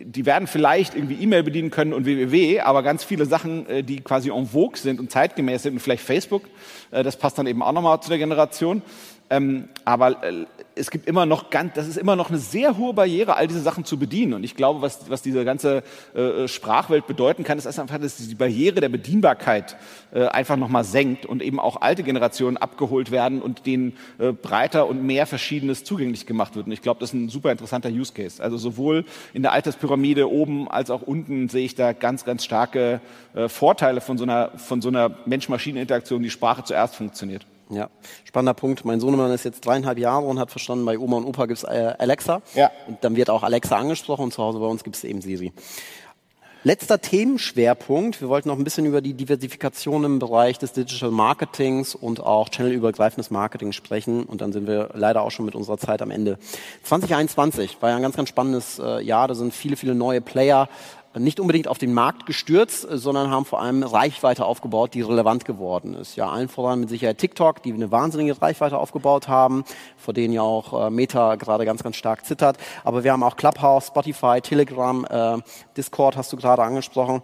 die 0.01 0.27
werden 0.27 0.47
vielleicht 0.47 0.95
irgendwie 0.95 1.15
E-Mail 1.23 1.45
bedienen 1.45 1.71
können 1.71 1.95
und 1.95 2.05
www, 2.05 2.61
aber 2.61 2.83
ganz 2.83 3.05
viele 3.05 3.25
Sachen, 3.25 3.67
äh, 3.69 3.83
die 3.83 4.01
quasi 4.01 4.31
en 4.31 4.47
vogue 4.47 4.77
sind 4.77 5.01
und 5.01 5.11
zeitgemäß 5.11 5.63
sind 5.63 5.75
und 5.75 5.81
vielleicht 5.81 6.03
Facebook, 6.03 6.43
das 6.91 7.17
passt 7.17 7.39
dann 7.39 7.47
eben 7.47 7.63
auch 7.63 7.73
nochmal 7.73 8.01
zu 8.01 8.09
der 8.09 8.19
Generation. 8.19 8.83
Ähm, 9.29 9.69
aber 9.85 10.23
äh, 10.23 10.47
es 10.77 10.91
gibt 10.91 11.09
immer 11.09 11.27
noch 11.27 11.51
ganz, 11.51 11.75
das 11.75 11.89
ist 11.89 11.97
immer 11.97 12.17
noch 12.17 12.29
eine 12.29 12.39
sehr 12.39 12.77
hohe 12.77 12.93
Barriere, 12.93 13.35
all 13.35 13.49
diese 13.49 13.61
Sachen 13.61 13.85
zu 13.85 13.99
bedienen. 13.99 14.35
Und 14.35 14.45
ich 14.45 14.55
glaube, 14.55 14.83
was, 14.83 15.11
was 15.11 15.23
diese 15.23 15.45
ganze 15.45 15.83
äh, 16.15 16.47
Sprachwelt 16.47 17.07
bedeuten 17.07 17.43
kann, 17.43 17.59
ist 17.59 17.67
einfach, 17.67 17.99
dass 17.99 18.17
die 18.19 18.35
Barriere 18.35 18.81
der 18.81 18.89
Bedienbarkeit 18.89 19.77
äh, 20.13 20.27
einfach 20.27 20.57
nochmal 20.57 20.85
senkt 20.85 21.27
und 21.27 21.43
eben 21.43 21.59
auch 21.59 21.81
alte 21.81 22.03
Generationen 22.03 22.57
abgeholt 22.57 23.11
werden 23.11 23.43
und 23.43 23.67
denen 23.67 23.97
äh, 24.19 24.33
breiter 24.33 24.87
und 24.87 25.03
mehr 25.03 25.27
Verschiedenes 25.27 25.83
zugänglich 25.83 26.27
gemacht 26.27 26.55
wird. 26.55 26.67
Und 26.67 26.73
ich 26.73 26.83
glaube, 26.83 27.01
das 27.01 27.11
ist 27.11 27.15
ein 27.15 27.29
super 27.29 27.51
interessanter 27.51 27.89
Use 27.89 28.13
Case. 28.13 28.43
Also 28.43 28.59
sowohl 28.59 29.05
in 29.33 29.43
der 29.43 29.53
Alterspyramide 29.53 30.31
oben 30.31 30.69
als 30.71 30.91
auch 30.91 31.03
unten 31.03 31.49
sehe 31.49 31.65
ich 31.65 31.75
da 31.75 31.93
ganz, 31.95 32.25
ganz 32.25 32.45
starke 32.45 33.01
äh, 33.35 33.49
Vorteile 33.49 34.01
von 34.01 34.19
so 34.19 34.25
einer, 34.25 34.51
von 34.57 34.81
so 34.81 34.89
einer 34.89 35.17
Mensch-Maschinen-Interaktion, 35.25 36.23
die 36.23 36.31
Sprache 36.31 36.63
zuerst 36.63 36.95
funktioniert. 36.95 37.47
Ja, 37.69 37.91
spannender 38.25 38.55
Punkt. 38.55 38.85
Mein 38.85 39.01
Sohnemann 39.01 39.33
ist 39.33 39.45
jetzt 39.45 39.67
dreieinhalb 39.67 39.99
Jahre 39.99 40.27
und 40.27 40.39
hat 40.39 40.51
verstanden, 40.51 40.85
bei 40.85 40.99
Oma 40.99 41.17
und 41.17 41.25
Opa 41.25 41.47
gibt 41.47 41.59
es 41.59 41.65
äh, 41.65 41.95
Alexa. 41.99 42.43
Ja. 42.55 42.71
Und 42.87 43.03
dann 43.03 43.17
wird 43.17 43.29
auch 43.29 43.43
Alexa 43.43 43.77
angesprochen 43.77 44.25
und 44.25 44.33
zu 44.33 44.43
Hause 44.43 44.61
bei 44.61 44.67
uns 44.67 44.85
gibt 44.85 44.97
es 44.97 45.05
eben 45.05 45.21
Siri. 45.21 45.53
Letzter 46.67 47.01
Themenschwerpunkt. 47.01 48.21
Wir 48.21 48.29
wollten 48.29 48.49
noch 48.49 48.59
ein 48.59 48.65
bisschen 48.65 48.87
über 48.87 49.01
die 49.01 49.15
Diversifikation 49.15 50.03
im 50.03 50.19
Bereich 50.19 50.59
des 50.59 50.73
Digital 50.73 51.13
Marketings 51.13 51.95
und 51.95 52.19
auch 52.19 52.49
channelübergreifendes 52.49 53.31
Marketing 53.31 53.71
sprechen. 53.71 54.25
Und 54.25 54.41
dann 54.41 54.53
sind 54.53 54.67
wir 54.67 54.91
leider 54.95 55.23
auch 55.23 55.31
schon 55.31 55.47
mit 55.47 55.55
unserer 55.55 55.79
Zeit 55.79 56.03
am 56.03 56.11
Ende. 56.11 56.39
2021 56.83 57.77
war 57.81 57.91
ja 57.91 57.97
ein 57.97 58.03
ganz, 58.03 58.17
ganz 58.17 58.29
spannendes 58.31 58.81
äh, 58.81 59.01
Jahr. 59.01 59.29
Da 59.29 59.37
sind 59.37 59.55
viele, 59.55 59.77
viele 59.77 59.95
neue 59.95 60.21
Player 60.21 60.69
nicht 61.19 61.41
unbedingt 61.41 61.69
auf 61.69 61.79
den 61.79 61.95
Markt 61.95 62.27
gestürzt, 62.27 62.87
sondern 62.91 63.31
haben 63.31 63.45
vor 63.45 63.61
allem 63.61 63.83
Reichweite 63.83 64.45
aufgebaut, 64.45 64.95
die 64.95 65.03
relevant 65.03 65.45
geworden 65.45 65.95
ist. 65.95 66.17
Ja, 66.17 66.29
allen 66.29 66.49
voran 66.49 66.81
mit 66.81 66.89
Sicherheit 66.89 67.19
TikTok, 67.19 67.63
die 67.63 67.73
eine 67.73 67.91
wahnsinnige 67.91 68.41
Reichweite 68.41 68.79
aufgebaut 68.79 69.29
haben, 69.29 69.65
vor 69.97 70.15
denen 70.15 70.35
ja 70.35 70.43
auch 70.43 70.87
äh, 70.87 70.91
Meta 70.91 71.37
gerade 71.37 71.65
ganz, 71.65 71.83
ganz 71.83 71.97
stark 71.97 72.25
zittert. 72.27 72.59
Aber 72.85 73.05
wir 73.05 73.13
haben 73.13 73.23
auch 73.23 73.37
Clubhouse, 73.37 73.89
Spotify, 73.89 74.41
Telegram, 74.43 75.05
äh, 75.09 75.39
Discord 75.77 76.17
hast 76.17 76.33
du 76.33 76.37
gerade 76.37 76.63
angesprochen. 76.63 77.23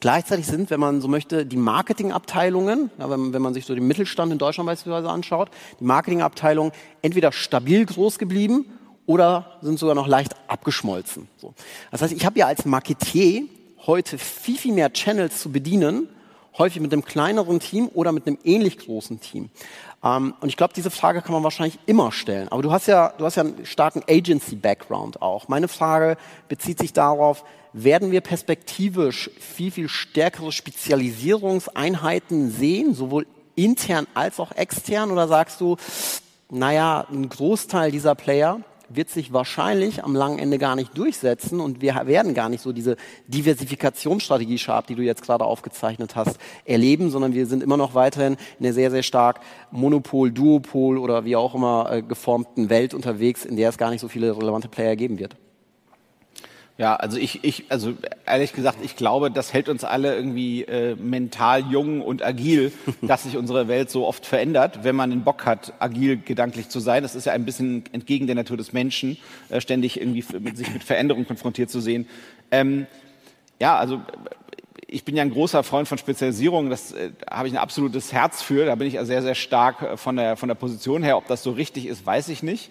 Gleichzeitig 0.00 0.46
sind, 0.46 0.70
wenn 0.70 0.80
man 0.80 1.00
so 1.00 1.06
möchte, 1.06 1.46
die 1.46 1.56
Marketingabteilungen, 1.56 2.90
ja, 2.98 3.08
wenn, 3.08 3.32
wenn, 3.32 3.40
man 3.40 3.54
sich 3.54 3.66
so 3.66 3.74
den 3.74 3.86
Mittelstand 3.86 4.32
in 4.32 4.38
Deutschland 4.38 4.66
beispielsweise 4.66 5.08
anschaut, 5.08 5.48
die 5.78 5.84
Marketingabteilungen 5.84 6.72
entweder 7.02 7.30
stabil 7.30 7.86
groß 7.86 8.18
geblieben 8.18 8.66
oder 9.12 9.58
sind 9.60 9.78
sogar 9.78 9.94
noch 9.94 10.06
leicht 10.06 10.34
abgeschmolzen. 10.48 11.28
So. 11.36 11.52
Das 11.90 12.00
heißt, 12.00 12.14
ich 12.14 12.24
habe 12.24 12.38
ja 12.38 12.46
als 12.46 12.64
Marketier 12.64 13.42
heute 13.86 14.16
viel, 14.16 14.56
viel 14.56 14.72
mehr 14.72 14.90
Channels 14.92 15.38
zu 15.40 15.52
bedienen, 15.52 16.08
häufig 16.56 16.80
mit 16.80 16.92
einem 16.92 17.04
kleineren 17.04 17.60
Team 17.60 17.90
oder 17.92 18.12
mit 18.12 18.26
einem 18.26 18.38
ähnlich 18.42 18.78
großen 18.78 19.20
Team. 19.20 19.50
Ähm, 20.02 20.32
und 20.40 20.48
ich 20.48 20.56
glaube, 20.56 20.72
diese 20.74 20.90
Frage 20.90 21.20
kann 21.20 21.32
man 21.32 21.42
wahrscheinlich 21.42 21.78
immer 21.84 22.10
stellen. 22.10 22.48
Aber 22.48 22.62
du 22.62 22.72
hast 22.72 22.86
ja, 22.86 23.12
du 23.18 23.26
hast 23.26 23.36
ja 23.36 23.42
einen 23.42 23.66
starken 23.66 24.02
Agency-Background 24.08 25.20
auch. 25.20 25.48
Meine 25.48 25.68
Frage 25.68 26.16
bezieht 26.48 26.78
sich 26.78 26.94
darauf, 26.94 27.44
werden 27.74 28.10
wir 28.12 28.22
perspektivisch 28.22 29.30
viel, 29.38 29.70
viel 29.70 29.88
stärkere 29.88 30.52
Spezialisierungseinheiten 30.52 32.50
sehen, 32.50 32.94
sowohl 32.94 33.26
intern 33.56 34.06
als 34.14 34.40
auch 34.40 34.52
extern? 34.52 35.10
Oder 35.10 35.28
sagst 35.28 35.60
du, 35.60 35.76
naja, 36.50 37.06
ein 37.10 37.28
Großteil 37.28 37.90
dieser 37.90 38.14
Player 38.14 38.60
wird 38.96 39.10
sich 39.10 39.32
wahrscheinlich 39.32 40.04
am 40.04 40.14
langen 40.14 40.38
Ende 40.38 40.58
gar 40.58 40.76
nicht 40.76 40.96
durchsetzen 40.96 41.60
und 41.60 41.80
wir 41.80 41.94
werden 42.06 42.34
gar 42.34 42.48
nicht 42.48 42.62
so 42.62 42.72
diese 42.72 42.96
Diversifikationsstrategie 43.26 44.58
Sharp, 44.58 44.86
die 44.86 44.94
du 44.94 45.02
jetzt 45.02 45.22
gerade 45.22 45.44
aufgezeichnet 45.44 46.16
hast, 46.16 46.38
erleben, 46.64 47.10
sondern 47.10 47.34
wir 47.34 47.46
sind 47.46 47.62
immer 47.62 47.76
noch 47.76 47.94
weiterhin 47.94 48.36
in 48.58 48.66
einer 48.66 48.74
sehr, 48.74 48.90
sehr 48.90 49.02
stark 49.02 49.40
Monopol, 49.70 50.30
Duopol 50.30 50.98
oder 50.98 51.24
wie 51.24 51.36
auch 51.36 51.54
immer 51.54 51.90
äh, 51.90 52.02
geformten 52.02 52.70
Welt 52.70 52.94
unterwegs, 52.94 53.44
in 53.44 53.56
der 53.56 53.68
es 53.68 53.78
gar 53.78 53.90
nicht 53.90 54.00
so 54.00 54.08
viele 54.08 54.36
relevante 54.36 54.68
Player 54.68 54.96
geben 54.96 55.18
wird. 55.18 55.36
Ja, 56.78 56.96
also 56.96 57.18
ich, 57.18 57.44
ich, 57.44 57.64
also 57.68 57.92
ehrlich 58.26 58.54
gesagt, 58.54 58.78
ich 58.82 58.96
glaube, 58.96 59.30
das 59.30 59.52
hält 59.52 59.68
uns 59.68 59.84
alle 59.84 60.16
irgendwie 60.16 60.62
äh, 60.62 60.96
mental 60.96 61.64
jung 61.70 62.00
und 62.00 62.24
agil, 62.24 62.72
dass 63.02 63.24
sich 63.24 63.36
unsere 63.36 63.68
Welt 63.68 63.90
so 63.90 64.06
oft 64.06 64.24
verändert, 64.24 64.82
wenn 64.82 64.96
man 64.96 65.10
den 65.10 65.22
Bock 65.22 65.44
hat, 65.44 65.74
agil 65.80 66.16
gedanklich 66.16 66.70
zu 66.70 66.80
sein. 66.80 67.02
Das 67.02 67.14
ist 67.14 67.26
ja 67.26 67.34
ein 67.34 67.44
bisschen 67.44 67.84
entgegen 67.92 68.26
der 68.26 68.36
Natur 68.36 68.56
des 68.56 68.72
Menschen, 68.72 69.18
äh, 69.50 69.60
ständig 69.60 70.00
irgendwie 70.00 70.24
mit, 70.38 70.56
sich 70.56 70.72
mit 70.72 70.82
Veränderungen 70.82 71.26
konfrontiert 71.26 71.70
zu 71.70 71.80
sehen. 71.80 72.08
Ähm, 72.50 72.86
ja, 73.60 73.76
also 73.76 74.00
ich 74.92 75.04
bin 75.04 75.16
ja 75.16 75.22
ein 75.22 75.30
großer 75.30 75.62
Freund 75.62 75.88
von 75.88 75.98
Spezialisierung, 75.98 76.70
das 76.70 76.92
äh, 76.92 77.10
habe 77.30 77.48
ich 77.48 77.54
ein 77.54 77.58
absolutes 77.58 78.12
Herz 78.12 78.42
für, 78.42 78.66
da 78.66 78.74
bin 78.74 78.86
ich 78.86 78.98
sehr, 79.02 79.22
sehr 79.22 79.34
stark 79.34 79.82
äh, 79.82 79.96
von 79.96 80.16
der, 80.16 80.36
von 80.36 80.48
der 80.48 80.54
Position 80.54 81.02
her. 81.02 81.16
Ob 81.16 81.26
das 81.26 81.42
so 81.42 81.50
richtig 81.50 81.86
ist, 81.86 82.04
weiß 82.04 82.28
ich 82.28 82.42
nicht. 82.42 82.70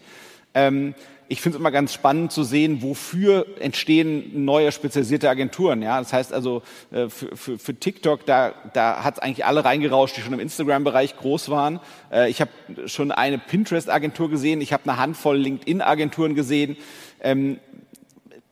Ähm, 0.53 0.95
ich 1.31 1.39
finde 1.39 1.55
es 1.55 1.59
immer 1.61 1.71
ganz 1.71 1.93
spannend 1.93 2.33
zu 2.33 2.43
sehen, 2.43 2.81
wofür 2.81 3.45
entstehen 3.61 4.43
neue 4.43 4.73
spezialisierte 4.73 5.29
Agenturen. 5.29 5.81
Ja, 5.81 5.97
das 5.97 6.11
heißt 6.11 6.33
also 6.33 6.61
äh, 6.91 7.07
für, 7.07 7.37
für, 7.37 7.57
für 7.57 7.73
TikTok, 7.73 8.25
da, 8.25 8.53
da 8.73 9.05
hat 9.05 9.13
es 9.13 9.19
eigentlich 9.21 9.45
alle 9.45 9.63
reingerauscht, 9.63 10.17
die 10.17 10.21
schon 10.21 10.33
im 10.33 10.41
Instagram-Bereich 10.41 11.15
groß 11.15 11.47
waren. 11.47 11.79
Äh, 12.11 12.29
ich 12.29 12.41
habe 12.41 12.51
schon 12.85 13.13
eine 13.13 13.37
Pinterest-Agentur 13.37 14.29
gesehen, 14.29 14.59
ich 14.59 14.73
habe 14.73 14.83
eine 14.89 14.99
Handvoll 14.99 15.37
LinkedIn-Agenturen 15.37 16.35
gesehen. 16.35 16.75
Ähm, 17.21 17.61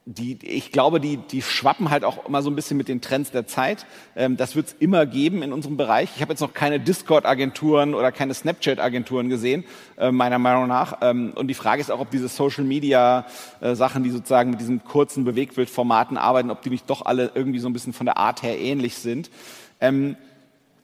die, 0.06 0.38
ich 0.42 0.72
glaube, 0.72 0.98
die, 0.98 1.18
die 1.18 1.42
schwappen 1.42 1.90
halt 1.90 2.04
auch 2.04 2.26
immer 2.26 2.42
so 2.42 2.50
ein 2.50 2.56
bisschen 2.56 2.76
mit 2.76 2.88
den 2.88 3.00
Trends 3.00 3.30
der 3.30 3.46
Zeit. 3.46 3.86
Ähm, 4.16 4.36
das 4.36 4.56
wird 4.56 4.68
es 4.68 4.72
immer 4.78 5.06
geben 5.06 5.42
in 5.42 5.52
unserem 5.52 5.76
Bereich. 5.76 6.10
Ich 6.16 6.22
habe 6.22 6.32
jetzt 6.32 6.40
noch 6.40 6.54
keine 6.54 6.80
Discord-Agenturen 6.80 7.94
oder 7.94 8.10
keine 8.10 8.34
Snapchat-Agenturen 8.34 9.28
gesehen, 9.28 9.64
äh, 9.98 10.10
meiner 10.10 10.38
Meinung 10.38 10.68
nach. 10.68 10.98
Ähm, 11.02 11.32
und 11.36 11.48
die 11.48 11.54
Frage 11.54 11.80
ist 11.80 11.90
auch, 11.90 12.00
ob 12.00 12.10
diese 12.10 12.28
Social-Media-Sachen, 12.28 14.02
äh, 14.02 14.04
die 14.04 14.10
sozusagen 14.10 14.50
mit 14.50 14.60
diesen 14.60 14.82
kurzen 14.84 15.24
Bewegtbildformaten 15.24 16.16
arbeiten, 16.16 16.50
ob 16.50 16.62
die 16.62 16.70
nicht 16.70 16.88
doch 16.88 17.04
alle 17.04 17.32
irgendwie 17.34 17.58
so 17.58 17.68
ein 17.68 17.72
bisschen 17.72 17.92
von 17.92 18.06
der 18.06 18.16
Art 18.16 18.42
her 18.42 18.58
ähnlich 18.58 18.96
sind. 18.96 19.30
Ähm, 19.80 20.16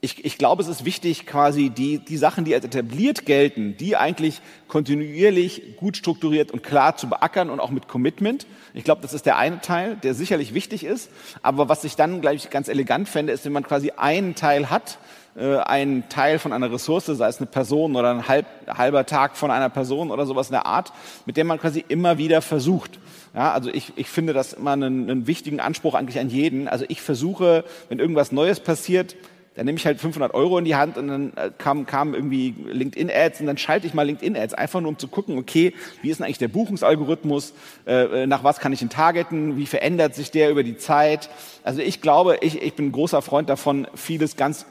ich, 0.00 0.24
ich 0.24 0.38
glaube, 0.38 0.62
es 0.62 0.68
ist 0.68 0.84
wichtig, 0.84 1.26
quasi 1.26 1.70
die, 1.70 1.98
die 1.98 2.16
Sachen, 2.16 2.44
die 2.44 2.54
als 2.54 2.64
etabliert 2.64 3.26
gelten, 3.26 3.76
die 3.76 3.96
eigentlich 3.96 4.40
kontinuierlich 4.68 5.76
gut 5.76 5.96
strukturiert 5.96 6.52
und 6.52 6.62
klar 6.62 6.96
zu 6.96 7.08
beackern 7.08 7.50
und 7.50 7.60
auch 7.60 7.70
mit 7.70 7.88
Commitment. 7.88 8.46
Ich 8.74 8.84
glaube, 8.84 9.00
das 9.00 9.14
ist 9.14 9.26
der 9.26 9.38
eine 9.38 9.60
Teil, 9.60 9.96
der 9.96 10.14
sicherlich 10.14 10.54
wichtig 10.54 10.84
ist. 10.84 11.10
Aber 11.42 11.68
was 11.68 11.84
ich 11.84 11.96
dann, 11.96 12.20
glaube 12.20 12.36
ich, 12.36 12.50
ganz 12.50 12.68
elegant 12.68 13.08
fände, 13.08 13.32
ist, 13.32 13.44
wenn 13.44 13.52
man 13.52 13.62
quasi 13.62 13.92
einen 13.96 14.34
Teil 14.34 14.68
hat, 14.68 14.98
äh, 15.36 15.56
einen 15.56 16.08
Teil 16.08 16.38
von 16.38 16.52
einer 16.52 16.70
Ressource, 16.70 17.06
sei 17.06 17.28
es 17.28 17.38
eine 17.38 17.46
Person 17.46 17.96
oder 17.96 18.10
ein 18.10 18.28
halb, 18.28 18.46
halber 18.68 19.06
Tag 19.06 19.36
von 19.36 19.50
einer 19.50 19.70
Person 19.70 20.10
oder 20.10 20.26
sowas 20.26 20.48
in 20.48 20.52
der 20.52 20.66
Art, 20.66 20.92
mit 21.24 21.36
der 21.36 21.44
man 21.44 21.58
quasi 21.58 21.84
immer 21.88 22.18
wieder 22.18 22.42
versucht. 22.42 22.98
Ja, 23.34 23.52
also 23.52 23.70
ich, 23.70 23.92
ich 23.96 24.08
finde 24.08 24.32
das 24.32 24.54
immer 24.54 24.72
einen, 24.72 25.10
einen 25.10 25.26
wichtigen 25.26 25.60
Anspruch 25.60 25.94
eigentlich 25.94 26.18
an 26.18 26.30
jeden. 26.30 26.68
Also 26.68 26.84
ich 26.88 27.02
versuche, 27.02 27.64
wenn 27.88 27.98
irgendwas 27.98 28.32
Neues 28.32 28.60
passiert, 28.60 29.16
dann 29.56 29.66
nehme 29.66 29.78
ich 29.78 29.86
halt 29.86 30.00
500 30.00 30.34
Euro 30.34 30.58
in 30.58 30.64
die 30.64 30.76
Hand 30.76 30.98
und 30.98 31.08
dann 31.08 31.32
äh, 31.36 31.50
kam, 31.56 31.86
kam 31.86 32.14
irgendwie 32.14 32.54
LinkedIn-Ads 32.70 33.40
und 33.40 33.46
dann 33.46 33.56
schalte 33.56 33.86
ich 33.86 33.94
mal 33.94 34.04
LinkedIn-Ads, 34.04 34.54
einfach 34.54 34.80
nur 34.80 34.90
um 34.90 34.98
zu 34.98 35.08
gucken, 35.08 35.38
okay, 35.38 35.72
wie 36.02 36.10
ist 36.10 36.18
denn 36.18 36.26
eigentlich 36.26 36.38
der 36.38 36.48
Buchungsalgorithmus, 36.48 37.54
äh, 37.86 38.22
äh, 38.22 38.26
nach 38.26 38.44
was 38.44 38.60
kann 38.60 38.72
ich 38.72 38.82
ihn 38.82 38.90
targeten, 38.90 39.56
wie 39.56 39.66
verändert 39.66 40.14
sich 40.14 40.30
der 40.30 40.50
über 40.50 40.62
die 40.62 40.76
Zeit. 40.76 41.30
Also 41.64 41.80
ich 41.80 42.02
glaube, 42.02 42.38
ich, 42.42 42.60
ich 42.62 42.74
bin 42.74 42.88
ein 42.88 42.92
großer 42.92 43.22
Freund 43.22 43.48
davon, 43.48 43.88
vieles 43.94 44.36
ganz 44.36 44.66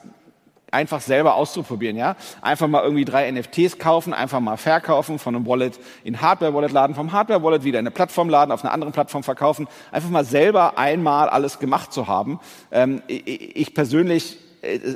einfach 0.72 1.02
selber 1.02 1.36
auszuprobieren, 1.36 1.96
ja. 1.96 2.16
Einfach 2.42 2.68
mal 2.68 2.84
irgendwie 2.84 3.06
drei 3.06 3.32
NFTs 3.32 3.80
kaufen, 3.80 4.14
einfach 4.14 4.40
mal 4.40 4.58
verkaufen, 4.58 5.18
von 5.18 5.36
einem 5.36 5.48
Wallet 5.48 5.80
in 6.04 6.22
Hardware-Wallet 6.22 6.72
laden, 6.72 6.96
vom 6.96 7.12
Hardware-Wallet 7.12 7.64
wieder 7.64 7.80
in 7.80 7.84
eine 7.84 7.92
Plattform 7.92 8.30
laden, 8.30 8.52
auf 8.52 8.64
einer 8.64 8.74
anderen 8.74 8.94
Plattform 8.94 9.24
verkaufen. 9.24 9.68
Einfach 9.92 10.10
mal 10.10 10.26
selber 10.26 10.78
einmal 10.78 11.30
alles 11.30 11.60
gemacht 11.60 11.94
zu 11.94 12.08
haben. 12.08 12.40
Ähm, 12.72 13.02
ich, 13.08 13.56
ich 13.56 13.74
persönlich 13.74 14.38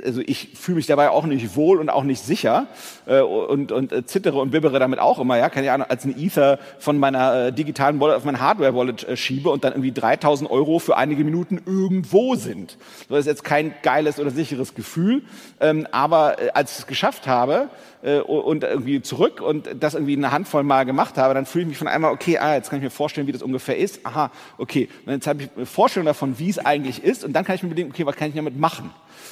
also 0.05 0.21
ich 0.25 0.49
fühle 0.55 0.77
mich 0.77 0.87
dabei 0.87 1.09
auch 1.09 1.25
nicht 1.25 1.55
wohl 1.55 1.79
und 1.79 1.89
auch 1.89 2.03
nicht 2.03 2.23
sicher 2.23 2.67
äh, 3.05 3.21
und, 3.21 3.71
und 3.71 3.91
äh, 3.91 4.05
zittere 4.05 4.39
und 4.39 4.51
bibbere 4.51 4.79
damit 4.79 4.99
auch 4.99 5.19
immer, 5.19 5.37
ja, 5.37 5.49
kann 5.49 5.63
ich 5.63 5.71
als 5.71 6.05
ein 6.05 6.17
Ether 6.17 6.59
von 6.79 6.97
meiner 6.97 7.47
äh, 7.47 7.53
digitalen 7.53 7.99
Wallet 7.99 8.17
auf 8.17 8.25
mein 8.25 8.39
Hardware-Wallet 8.39 9.07
äh, 9.07 9.17
schiebe 9.17 9.49
und 9.49 9.63
dann 9.63 9.73
irgendwie 9.73 9.91
3000 9.91 10.49
Euro 10.49 10.79
für 10.79 10.97
einige 10.97 11.23
Minuten 11.23 11.61
irgendwo 11.65 12.35
sind. 12.35 12.77
Das 13.09 13.19
ist 13.19 13.25
jetzt 13.27 13.43
kein 13.43 13.73
geiles 13.83 14.19
oder 14.19 14.31
sicheres 14.31 14.73
Gefühl, 14.73 15.23
ähm, 15.59 15.87
aber 15.91 16.41
äh, 16.41 16.49
als 16.53 16.73
ich 16.73 16.79
es 16.79 16.87
geschafft 16.87 17.27
habe 17.27 17.69
äh, 18.01 18.19
und 18.19 18.63
irgendwie 18.63 19.01
zurück 19.01 19.41
und 19.41 19.69
das 19.79 19.93
irgendwie 19.93 20.15
eine 20.15 20.31
Handvoll 20.31 20.63
Mal 20.63 20.85
gemacht 20.85 21.17
habe, 21.17 21.33
dann 21.33 21.45
fühle 21.45 21.63
ich 21.63 21.69
mich 21.69 21.77
von 21.77 21.87
einmal, 21.87 22.11
okay, 22.11 22.37
ah, 22.37 22.55
jetzt 22.55 22.69
kann 22.69 22.79
ich 22.79 22.83
mir 22.83 22.89
vorstellen, 22.89 23.27
wie 23.27 23.31
das 23.31 23.41
ungefähr 23.41 23.77
ist. 23.77 24.05
Aha, 24.05 24.31
okay, 24.57 24.89
und 25.05 25.13
jetzt 25.13 25.27
habe 25.27 25.43
ich 25.43 25.49
eine 25.55 25.65
Vorstellung 25.65 26.05
davon, 26.05 26.37
wie 26.39 26.49
es 26.49 26.59
eigentlich 26.59 27.03
ist 27.03 27.23
und 27.23 27.33
dann 27.33 27.45
kann 27.45 27.55
ich 27.55 27.63
mir 27.63 27.69
überlegen, 27.69 27.89
okay, 27.91 28.05
was 28.05 28.15
kann 28.15 28.29
ich 28.29 28.35
damit 28.35 28.57
machen? 28.57 28.91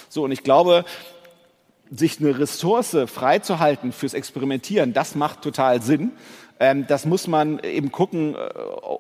So, 0.10 0.24
und 0.24 0.32
ich 0.32 0.44
glaube, 0.44 0.86
sich 1.92 2.20
eine 2.20 2.38
Ressource 2.38 2.98
freizuhalten 3.06 3.92
fürs 3.92 4.14
Experimentieren, 4.14 4.94
das 4.94 5.16
macht 5.16 5.42
total 5.42 5.82
Sinn. 5.82 6.12
Ähm, 6.60 6.88
das 6.88 7.06
muss 7.06 7.28
man 7.28 7.60
eben 7.60 7.92
gucken, 7.92 8.36
äh, 8.36 8.38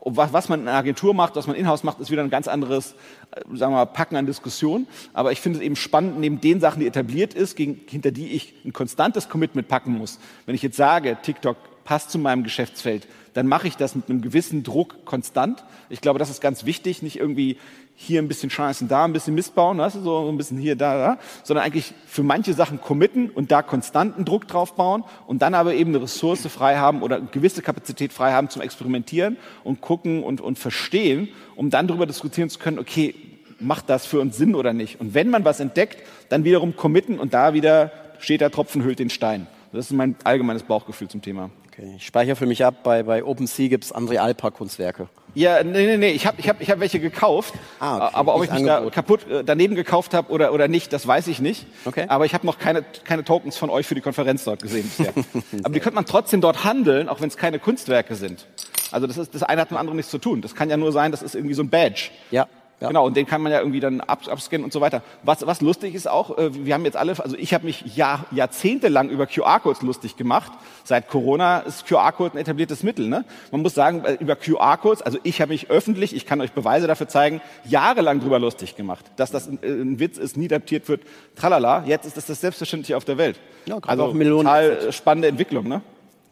was, 0.05 0.49
man 0.49 0.61
in 0.61 0.67
einer 0.67 0.77
Agentur 0.77 1.13
macht, 1.13 1.35
was 1.35 1.47
man 1.47 1.55
in-house 1.55 1.83
macht, 1.83 1.99
ist 1.99 2.11
wieder 2.11 2.23
ein 2.23 2.29
ganz 2.29 2.47
anderes, 2.47 2.93
äh, 3.31 3.41
sagen 3.55 3.73
wir 3.73 3.77
mal, 3.77 3.85
Packen 3.85 4.15
an 4.15 4.25
Diskussion. 4.25 4.87
Aber 5.13 5.31
ich 5.31 5.41
finde 5.41 5.59
es 5.59 5.65
eben 5.65 5.75
spannend, 5.75 6.19
neben 6.19 6.39
den 6.39 6.59
Sachen, 6.59 6.79
die 6.79 6.87
etabliert 6.87 7.33
ist, 7.33 7.57
hinter 7.57 8.11
die 8.11 8.27
ich 8.27 8.53
ein 8.63 8.73
konstantes 8.73 9.27
Commitment 9.27 9.67
packen 9.67 9.93
muss. 9.93 10.19
Wenn 10.45 10.55
ich 10.55 10.61
jetzt 10.61 10.77
sage, 10.77 11.17
TikTok 11.21 11.57
passt 11.83 12.11
zu 12.11 12.19
meinem 12.19 12.43
Geschäftsfeld, 12.43 13.07
dann 13.37 13.45
mache 13.45 13.67
ich 13.67 13.77
das 13.77 13.93
mit 13.93 14.09
einem 14.09 14.23
gewissen 14.23 14.63
Druck 14.63 15.05
konstant. 15.05 15.63
Ich 15.89 16.01
glaube, 16.01 16.17
das 16.17 16.31
ist 16.31 16.41
ganz 16.41 16.65
wichtig, 16.65 17.03
nicht 17.03 17.19
irgendwie 17.19 17.57
hier 17.93 18.19
ein 18.19 18.27
bisschen 18.27 18.49
scheißen, 18.49 18.87
da 18.87 19.05
ein 19.05 19.13
bisschen 19.13 19.35
missbauen, 19.35 19.77
weißt 19.77 19.97
du, 19.97 20.01
so 20.01 20.27
ein 20.27 20.37
bisschen 20.37 20.57
hier, 20.57 20.75
da, 20.75 20.97
da, 20.97 21.19
sondern 21.43 21.63
eigentlich 21.63 21.93
für 22.07 22.23
manche 22.23 22.55
Sachen 22.55 22.81
committen 22.81 23.29
und 23.29 23.51
da 23.51 23.61
konstanten 23.61 24.25
Druck 24.25 24.47
drauf 24.47 24.73
bauen 24.73 25.03
und 25.27 25.43
dann 25.43 25.53
aber 25.53 25.75
eben 25.75 25.91
eine 25.91 26.01
Ressource 26.01 26.47
frei 26.47 26.77
haben 26.77 27.03
oder 27.03 27.21
gewisse 27.21 27.61
Kapazität 27.61 28.11
frei 28.11 28.31
haben 28.31 28.49
zum 28.49 28.63
Experimentieren 28.63 29.37
und 29.63 29.81
gucken 29.81 30.23
und, 30.23 30.41
und 30.41 30.57
verstehen, 30.57 31.29
um 31.55 31.69
dann 31.69 31.85
darüber 31.87 32.07
diskutieren 32.07 32.49
zu 32.49 32.57
können, 32.57 32.79
okay, 32.79 33.13
macht 33.59 33.87
das 33.87 34.07
für 34.07 34.19
uns 34.19 34.35
Sinn 34.35 34.55
oder 34.55 34.73
nicht? 34.73 34.99
Und 34.99 35.13
wenn 35.13 35.29
man 35.29 35.45
was 35.45 35.59
entdeckt, 35.59 36.01
dann 36.29 36.43
wiederum 36.43 36.75
committen 36.75 37.19
und 37.19 37.35
da 37.35 37.53
wieder 37.53 37.91
steht 38.17 38.41
der 38.41 38.49
Tropfen 38.49 38.83
hüllt 38.83 38.97
den 38.97 39.11
Stein. 39.11 39.45
Das 39.71 39.85
ist 39.85 39.91
mein 39.91 40.15
allgemeines 40.23 40.63
Bauchgefühl 40.63 41.07
zum 41.07 41.21
Thema. 41.21 41.51
Okay, 41.77 41.93
ich 41.97 42.07
speichere 42.07 42.35
für 42.35 42.47
mich 42.47 42.65
ab, 42.65 42.81
bei, 42.83 43.03
bei 43.03 43.23
OpenSea 43.23 43.67
gibt 43.67 43.83
es 43.83 43.93
André 43.93 44.17
Alpa 44.17 44.49
Kunstwerke. 44.49 45.09
Ja, 45.35 45.63
nee, 45.63 45.85
nee, 45.85 45.97
nee, 45.97 46.09
ich 46.09 46.25
habe 46.25 46.39
ich 46.39 46.49
hab, 46.49 46.59
ich 46.59 46.71
hab 46.71 46.79
welche 46.79 46.99
gekauft, 46.99 47.53
ah, 47.79 48.07
okay. 48.07 48.15
aber 48.15 48.35
ob 48.35 48.43
ich 48.43 48.51
mich 48.51 48.63
da 48.63 48.89
kaputt 48.89 49.29
äh, 49.29 49.43
daneben 49.43 49.75
gekauft 49.75 50.15
habe 50.15 50.31
oder, 50.31 50.53
oder 50.53 50.67
nicht, 50.67 50.91
das 50.91 51.05
weiß 51.05 51.27
ich 51.27 51.39
nicht. 51.39 51.67
Okay. 51.85 52.05
Aber 52.07 52.25
ich 52.25 52.33
habe 52.33 52.47
noch 52.47 52.57
keine, 52.57 52.83
keine 53.03 53.23
Tokens 53.23 53.57
von 53.57 53.69
euch 53.69 53.85
für 53.85 53.93
die 53.93 54.01
Konferenz 54.01 54.43
dort 54.43 54.63
gesehen 54.63 54.89
bisher. 54.89 55.13
aber 55.63 55.73
die 55.75 55.79
könnte 55.79 55.93
man 55.93 56.07
trotzdem 56.07 56.41
dort 56.41 56.63
handeln, 56.63 57.09
auch 57.09 57.21
wenn 57.21 57.27
es 57.27 57.37
keine 57.37 57.59
Kunstwerke 57.59 58.15
sind. 58.15 58.47
Also 58.91 59.05
das, 59.05 59.17
ist, 59.17 59.35
das 59.35 59.43
eine 59.43 59.61
hat 59.61 59.69
mit 59.69 59.77
dem 59.77 59.79
anderen 59.79 59.97
nichts 59.97 60.09
zu 60.09 60.17
tun. 60.17 60.41
Das 60.41 60.55
kann 60.55 60.71
ja 60.71 60.77
nur 60.77 60.91
sein, 60.91 61.11
das 61.11 61.21
ist 61.21 61.35
irgendwie 61.35 61.53
so 61.53 61.61
ein 61.61 61.69
Badge. 61.69 62.09
Ja. 62.31 62.47
Ja. 62.79 62.89
Genau, 62.89 63.07
und 63.07 63.17
den 63.17 63.25
kann 63.25 63.41
man 63.41 63.51
ja 63.51 63.59
irgendwie 63.59 63.79
dann 63.79 64.01
ab, 64.01 64.21
abscannen 64.29 64.63
und 64.63 64.71
so 64.71 64.81
weiter. 64.81 65.01
Was, 65.23 65.47
was 65.47 65.61
lustig 65.61 65.95
ist 65.95 66.07
auch, 66.07 66.37
äh, 66.37 66.53
wir 66.53 66.75
haben 66.75 66.85
jetzt 66.85 66.95
alle, 66.95 67.15
also 67.17 67.35
ich 67.35 67.55
habe 67.55 67.65
mich 67.65 67.95
Jahr, 67.95 68.27
jahrzehntelang 68.29 69.09
über 69.09 69.25
QR-Codes 69.25 69.81
lustig 69.81 70.15
gemacht. 70.15 70.51
Seit 70.83 71.09
Corona 71.09 71.59
ist 71.61 71.87
QR-Code 71.87 72.35
ein 72.35 72.37
etabliertes 72.37 72.83
Mittel. 72.83 73.07
Ne? 73.07 73.25
Man 73.51 73.63
muss 73.63 73.73
sagen, 73.73 74.05
äh, 74.05 74.13
über 74.19 74.35
QR-Codes, 74.35 75.01
also 75.01 75.17
ich 75.23 75.41
habe 75.41 75.53
mich 75.53 75.71
öffentlich, 75.71 76.15
ich 76.15 76.27
kann 76.27 76.39
euch 76.39 76.51
Beweise 76.51 76.85
dafür 76.85 77.07
zeigen, 77.07 77.41
jahrelang 77.65 78.19
drüber 78.19 78.37
lustig 78.37 78.75
gemacht. 78.75 79.05
Dass 79.15 79.31
das 79.31 79.47
ein, 79.47 79.57
äh, 79.63 79.69
ein 79.69 79.99
Witz 79.99 80.19
ist, 80.19 80.37
nie 80.37 80.45
adaptiert 80.45 80.87
wird, 80.87 81.01
tralala. 81.35 81.83
Jetzt 81.87 82.05
ist 82.05 82.15
das 82.15 82.27
das 82.27 82.41
Selbstverständliche 82.41 82.95
auf 82.95 83.05
der 83.05 83.17
Welt. 83.17 83.39
Ja, 83.65 83.79
also 83.87 84.03
auch 84.03 84.13
Millionen 84.13 84.45
total 84.45 84.73
Exit. 84.73 84.93
spannende 84.93 85.29
Entwicklung. 85.29 85.67
Ne? 85.67 85.81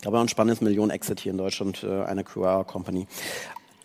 Aber 0.05 0.21
ein 0.21 0.29
spannendes 0.29 0.61
Millionen-Exit 0.61 1.21
hier 1.21 1.31
in 1.31 1.39
Deutschland, 1.39 1.83
eine 1.83 2.23
QR-Company. 2.23 3.07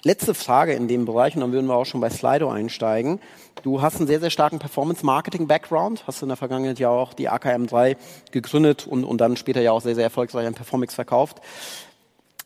Letzte 0.02 0.32
Frage 0.32 0.72
in 0.72 0.88
dem 0.88 1.04
Bereich, 1.04 1.34
und 1.34 1.42
dann 1.42 1.52
würden 1.52 1.66
wir 1.66 1.74
auch 1.74 1.84
schon 1.84 2.00
bei 2.00 2.08
Slido 2.08 2.50
einsteigen. 2.50 3.20
Du 3.62 3.82
hast 3.82 3.96
einen 3.96 4.06
sehr, 4.06 4.18
sehr 4.18 4.30
starken 4.30 4.58
Performance-Marketing-Background, 4.58 6.04
hast 6.06 6.22
in 6.22 6.28
der 6.28 6.38
Vergangenheit 6.38 6.78
ja 6.78 6.88
auch 6.88 7.12
die 7.12 7.28
AKM3 7.28 7.96
gegründet 8.30 8.86
und, 8.86 9.04
und 9.04 9.18
dann 9.18 9.36
später 9.36 9.60
ja 9.60 9.72
auch 9.72 9.82
sehr, 9.82 9.94
sehr 9.94 10.04
erfolgreich 10.04 10.46
an 10.46 10.54
Performix 10.54 10.94
verkauft. 10.94 11.42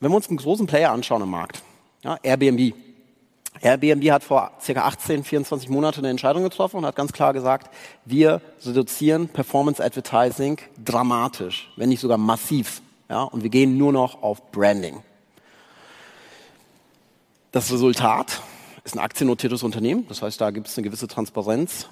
Wenn 0.00 0.10
wir 0.10 0.16
uns 0.16 0.28
einen 0.28 0.38
großen 0.38 0.66
Player 0.66 0.90
anschauen 0.90 1.22
im 1.22 1.30
Markt, 1.30 1.62
ja, 2.02 2.18
Airbnb. 2.22 2.74
Airbnb 3.60 4.10
hat 4.10 4.24
vor 4.24 4.50
circa 4.60 4.82
18, 4.82 5.22
24 5.22 5.68
Monaten 5.68 6.00
eine 6.00 6.10
Entscheidung 6.10 6.42
getroffen 6.42 6.78
und 6.78 6.86
hat 6.86 6.96
ganz 6.96 7.12
klar 7.12 7.32
gesagt, 7.32 7.72
wir 8.04 8.40
reduzieren 8.66 9.28
Performance 9.28 9.82
Advertising 9.82 10.58
dramatisch, 10.84 11.72
wenn 11.76 11.88
nicht 11.88 12.00
sogar 12.00 12.18
massiv. 12.18 12.82
Ja, 13.08 13.22
und 13.22 13.44
wir 13.44 13.50
gehen 13.50 13.78
nur 13.78 13.92
noch 13.92 14.22
auf 14.22 14.50
Branding. 14.50 15.02
Das 17.54 17.70
Resultat 17.70 18.42
ist 18.82 18.96
ein 18.96 18.98
aktiennotiertes 18.98 19.62
Unternehmen, 19.62 20.06
das 20.08 20.22
heißt, 20.22 20.40
da 20.40 20.50
gibt 20.50 20.66
es 20.66 20.76
eine 20.76 20.88
gewisse 20.88 21.06
Transparenz. 21.06 21.86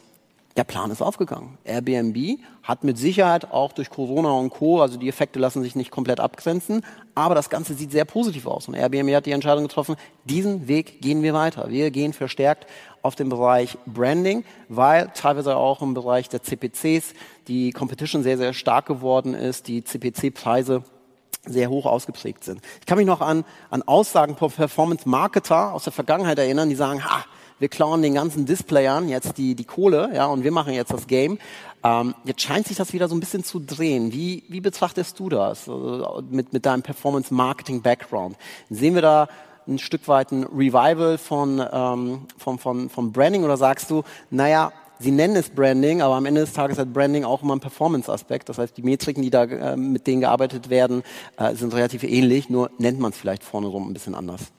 Der 0.57 0.65
Plan 0.65 0.91
ist 0.91 1.01
aufgegangen. 1.01 1.57
Airbnb 1.63 2.41
hat 2.65 2.83
mit 2.83 2.99
Sicherheit 2.99 3.53
auch 3.53 3.71
durch 3.71 3.89
Corona 3.89 4.33
und 4.33 4.51
Co., 4.51 4.81
also 4.81 4.99
die 4.99 5.09
Effekte 5.09 5.39
lassen 5.39 5.63
sich 5.63 5.77
nicht 5.77 5.93
komplett 5.93 6.19
abgrenzen, 6.19 6.85
aber 7.15 7.37
das 7.37 7.49
Ganze 7.49 7.75
sieht 7.75 7.93
sehr 7.93 8.05
positiv 8.05 8.49
aus. 8.49 8.67
Und 8.67 8.75
Airbnb 8.75 9.15
hat 9.15 9.27
die 9.27 9.31
Entscheidung 9.31 9.63
getroffen, 9.63 9.95
diesen 10.25 10.67
Weg 10.67 11.01
gehen 11.01 11.23
wir 11.23 11.33
weiter. 11.33 11.71
Wir 11.71 11.93
gehen 11.93 12.13
verstärkt 12.13 12.67
auf 13.03 13.15
den 13.15 13.29
Bereich 13.29 13.79
Branding, 13.87 14.43
weil 14.69 15.13
teilweise 15.15 15.55
auch 15.55 15.81
im 15.81 15.95
Bereich 15.95 16.29
der 16.29 16.43
CPCs 16.43 17.15
die 17.47 17.71
Competition 17.71 18.25
sehr, 18.25 18.37
sehr 18.37 18.53
stark 18.53 18.87
geworden 18.87 19.35
ist, 19.35 19.69
die 19.69 19.85
CPC-Preise 19.85 20.83
sehr 21.47 21.71
hoch 21.71 21.87
ausgeprägt 21.87 22.45
sind. 22.45 22.61
Ich 22.81 22.87
kann 22.87 22.99
mich 22.99 23.07
noch 23.07 23.21
an, 23.21 23.45
an 23.71 23.83
Aussagen 23.83 24.37
von 24.37 24.51
Performance-Marketer 24.51 25.73
aus 25.73 25.85
der 25.85 25.93
Vergangenheit 25.93 26.39
erinnern, 26.39 26.69
die 26.69 26.77
sagen, 26.77 27.05
ha, 27.05 27.25
wir 27.59 27.69
klauen 27.69 28.03
den 28.03 28.15
ganzen 28.15 28.45
Displayern 28.45 29.09
jetzt 29.09 29.39
die, 29.39 29.55
die 29.55 29.65
Kohle, 29.65 30.11
ja, 30.15 30.27
und 30.27 30.45
wir 30.45 30.53
machen 30.53 30.73
jetzt 30.73 30.93
das 30.93 31.07
Game. 31.07 31.39
Ähm, 31.85 32.15
jetzt 32.25 32.43
scheint 32.43 32.67
sich 32.67 32.77
das 32.77 32.93
wieder 32.93 33.09
so 33.09 33.15
ein 33.15 33.21
bisschen 33.21 33.45
zu 33.45 33.61
drehen. 33.61 34.13
Wie, 34.13 34.45
wie 34.49 34.61
betrachtest 34.61 35.19
du 35.19 35.29
das 35.29 35.69
also 35.69 36.23
mit, 36.31 36.53
mit 36.53 36.67
deinem 36.67 36.83
Performance-Marketing-Background? 36.83 38.37
Sehen 38.71 38.95
wir 38.95 39.03
da 39.03 39.29
ein 39.67 39.79
Stück 39.79 40.09
weit 40.09 40.33
ein 40.33 40.45
Revival 40.45 41.19
von, 41.19 41.65
ähm, 41.73 42.27
von, 42.37 42.59
von, 42.59 42.91
von 42.91 43.13
Branding 43.13 43.45
oder 43.45 43.57
sagst 43.57 43.91
du, 43.91 44.03
naja, 44.31 44.73
Sie 45.03 45.11
nennen 45.11 45.35
es 45.35 45.51
Branding, 45.51 46.01
aber 46.01 46.15
am 46.15 46.27
Ende 46.27 46.43
des 46.43 46.53
Tages 46.53 46.79
hat 46.79 46.93
Branding 46.93 47.25
auch 47.25 47.43
immer 47.43 47.55
einen 47.55 47.61
Performance-Aspekt. 47.61 48.49
Das 48.49 48.59
heißt, 48.59 48.77
die 48.77 48.83
Metriken, 48.83 49.21
die 49.21 49.31
da 49.31 49.45
äh, 49.45 49.77
mit 49.77 50.07
denen 50.07 50.21
gearbeitet 50.21 50.71
werden, 50.71 51.03
äh, 51.37 51.57
sind 51.57 51.75
relativ 51.75 52.05
ähnlich, 52.05 52.49
nur 52.49 52.71
nennt 52.79 53.01
man 53.01 53.11
es 53.11 53.19
vielleicht 53.19 53.43
vorne 53.43 53.67
rum 53.67 53.91
ein 53.91 53.95
bisschen 53.95 54.15
anders. 54.15 54.53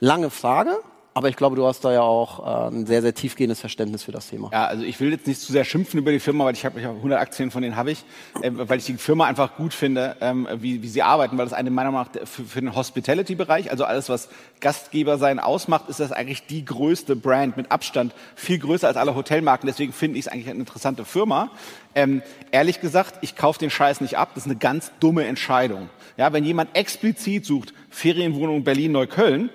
Lange 0.00 0.30
Frage, 0.30 0.78
aber 1.18 1.28
ich 1.28 1.34
glaube, 1.34 1.56
du 1.56 1.66
hast 1.66 1.84
da 1.84 1.92
ja 1.92 2.02
auch 2.02 2.70
äh, 2.70 2.76
ein 2.76 2.86
sehr, 2.86 3.02
sehr 3.02 3.12
tiefgehendes 3.12 3.58
Verständnis 3.58 4.04
für 4.04 4.12
das 4.12 4.28
Thema. 4.28 4.50
Ja, 4.52 4.66
also 4.66 4.84
ich 4.84 5.00
will 5.00 5.10
jetzt 5.10 5.26
nicht 5.26 5.40
zu 5.40 5.50
sehr 5.50 5.64
schimpfen 5.64 5.98
über 5.98 6.12
die 6.12 6.20
Firma, 6.20 6.44
weil 6.44 6.54
ich 6.54 6.64
habe 6.64 6.78
100 6.78 7.18
Aktien 7.18 7.50
von 7.50 7.60
denen 7.60 7.74
habe 7.74 7.90
ich, 7.90 8.04
äh, 8.40 8.52
weil 8.54 8.78
ich 8.78 8.84
die 8.84 8.94
Firma 8.94 9.26
einfach 9.26 9.56
gut 9.56 9.74
finde, 9.74 10.14
ähm, 10.20 10.46
wie, 10.60 10.80
wie 10.80 10.86
sie 10.86 11.02
arbeiten, 11.02 11.36
weil 11.36 11.44
das 11.44 11.54
eine 11.54 11.70
meiner 11.70 11.90
Meinung 11.90 12.08
nach 12.14 12.28
für, 12.28 12.44
für 12.44 12.60
den 12.60 12.72
Hospitality-Bereich, 12.72 13.72
also 13.72 13.82
alles, 13.82 14.08
was 14.08 14.28
Gastgeber 14.60 15.18
sein 15.18 15.40
ausmacht, 15.40 15.88
ist 15.88 15.98
das 15.98 16.12
eigentlich 16.12 16.46
die 16.46 16.64
größte 16.64 17.16
Brand 17.16 17.56
mit 17.56 17.72
Abstand, 17.72 18.14
viel 18.36 18.60
größer 18.60 18.86
als 18.86 18.96
alle 18.96 19.16
Hotelmarken. 19.16 19.66
Deswegen 19.66 19.92
finde 19.92 20.20
ich 20.20 20.26
es 20.26 20.32
eigentlich 20.32 20.48
eine 20.48 20.60
interessante 20.60 21.04
Firma. 21.04 21.50
Ähm, 21.96 22.22
ehrlich 22.52 22.80
gesagt, 22.80 23.14
ich 23.22 23.34
kaufe 23.34 23.58
den 23.58 23.70
Scheiß 23.70 24.02
nicht 24.02 24.18
ab. 24.18 24.30
Das 24.36 24.44
ist 24.44 24.50
eine 24.50 24.60
ganz 24.60 24.92
dumme 25.00 25.24
Entscheidung. 25.24 25.90
Ja, 26.16 26.32
wenn 26.32 26.44
jemand 26.44 26.76
explizit 26.76 27.44
sucht, 27.44 27.74
Ferienwohnung 27.90 28.62
Berlin-Neukölln, 28.62 29.50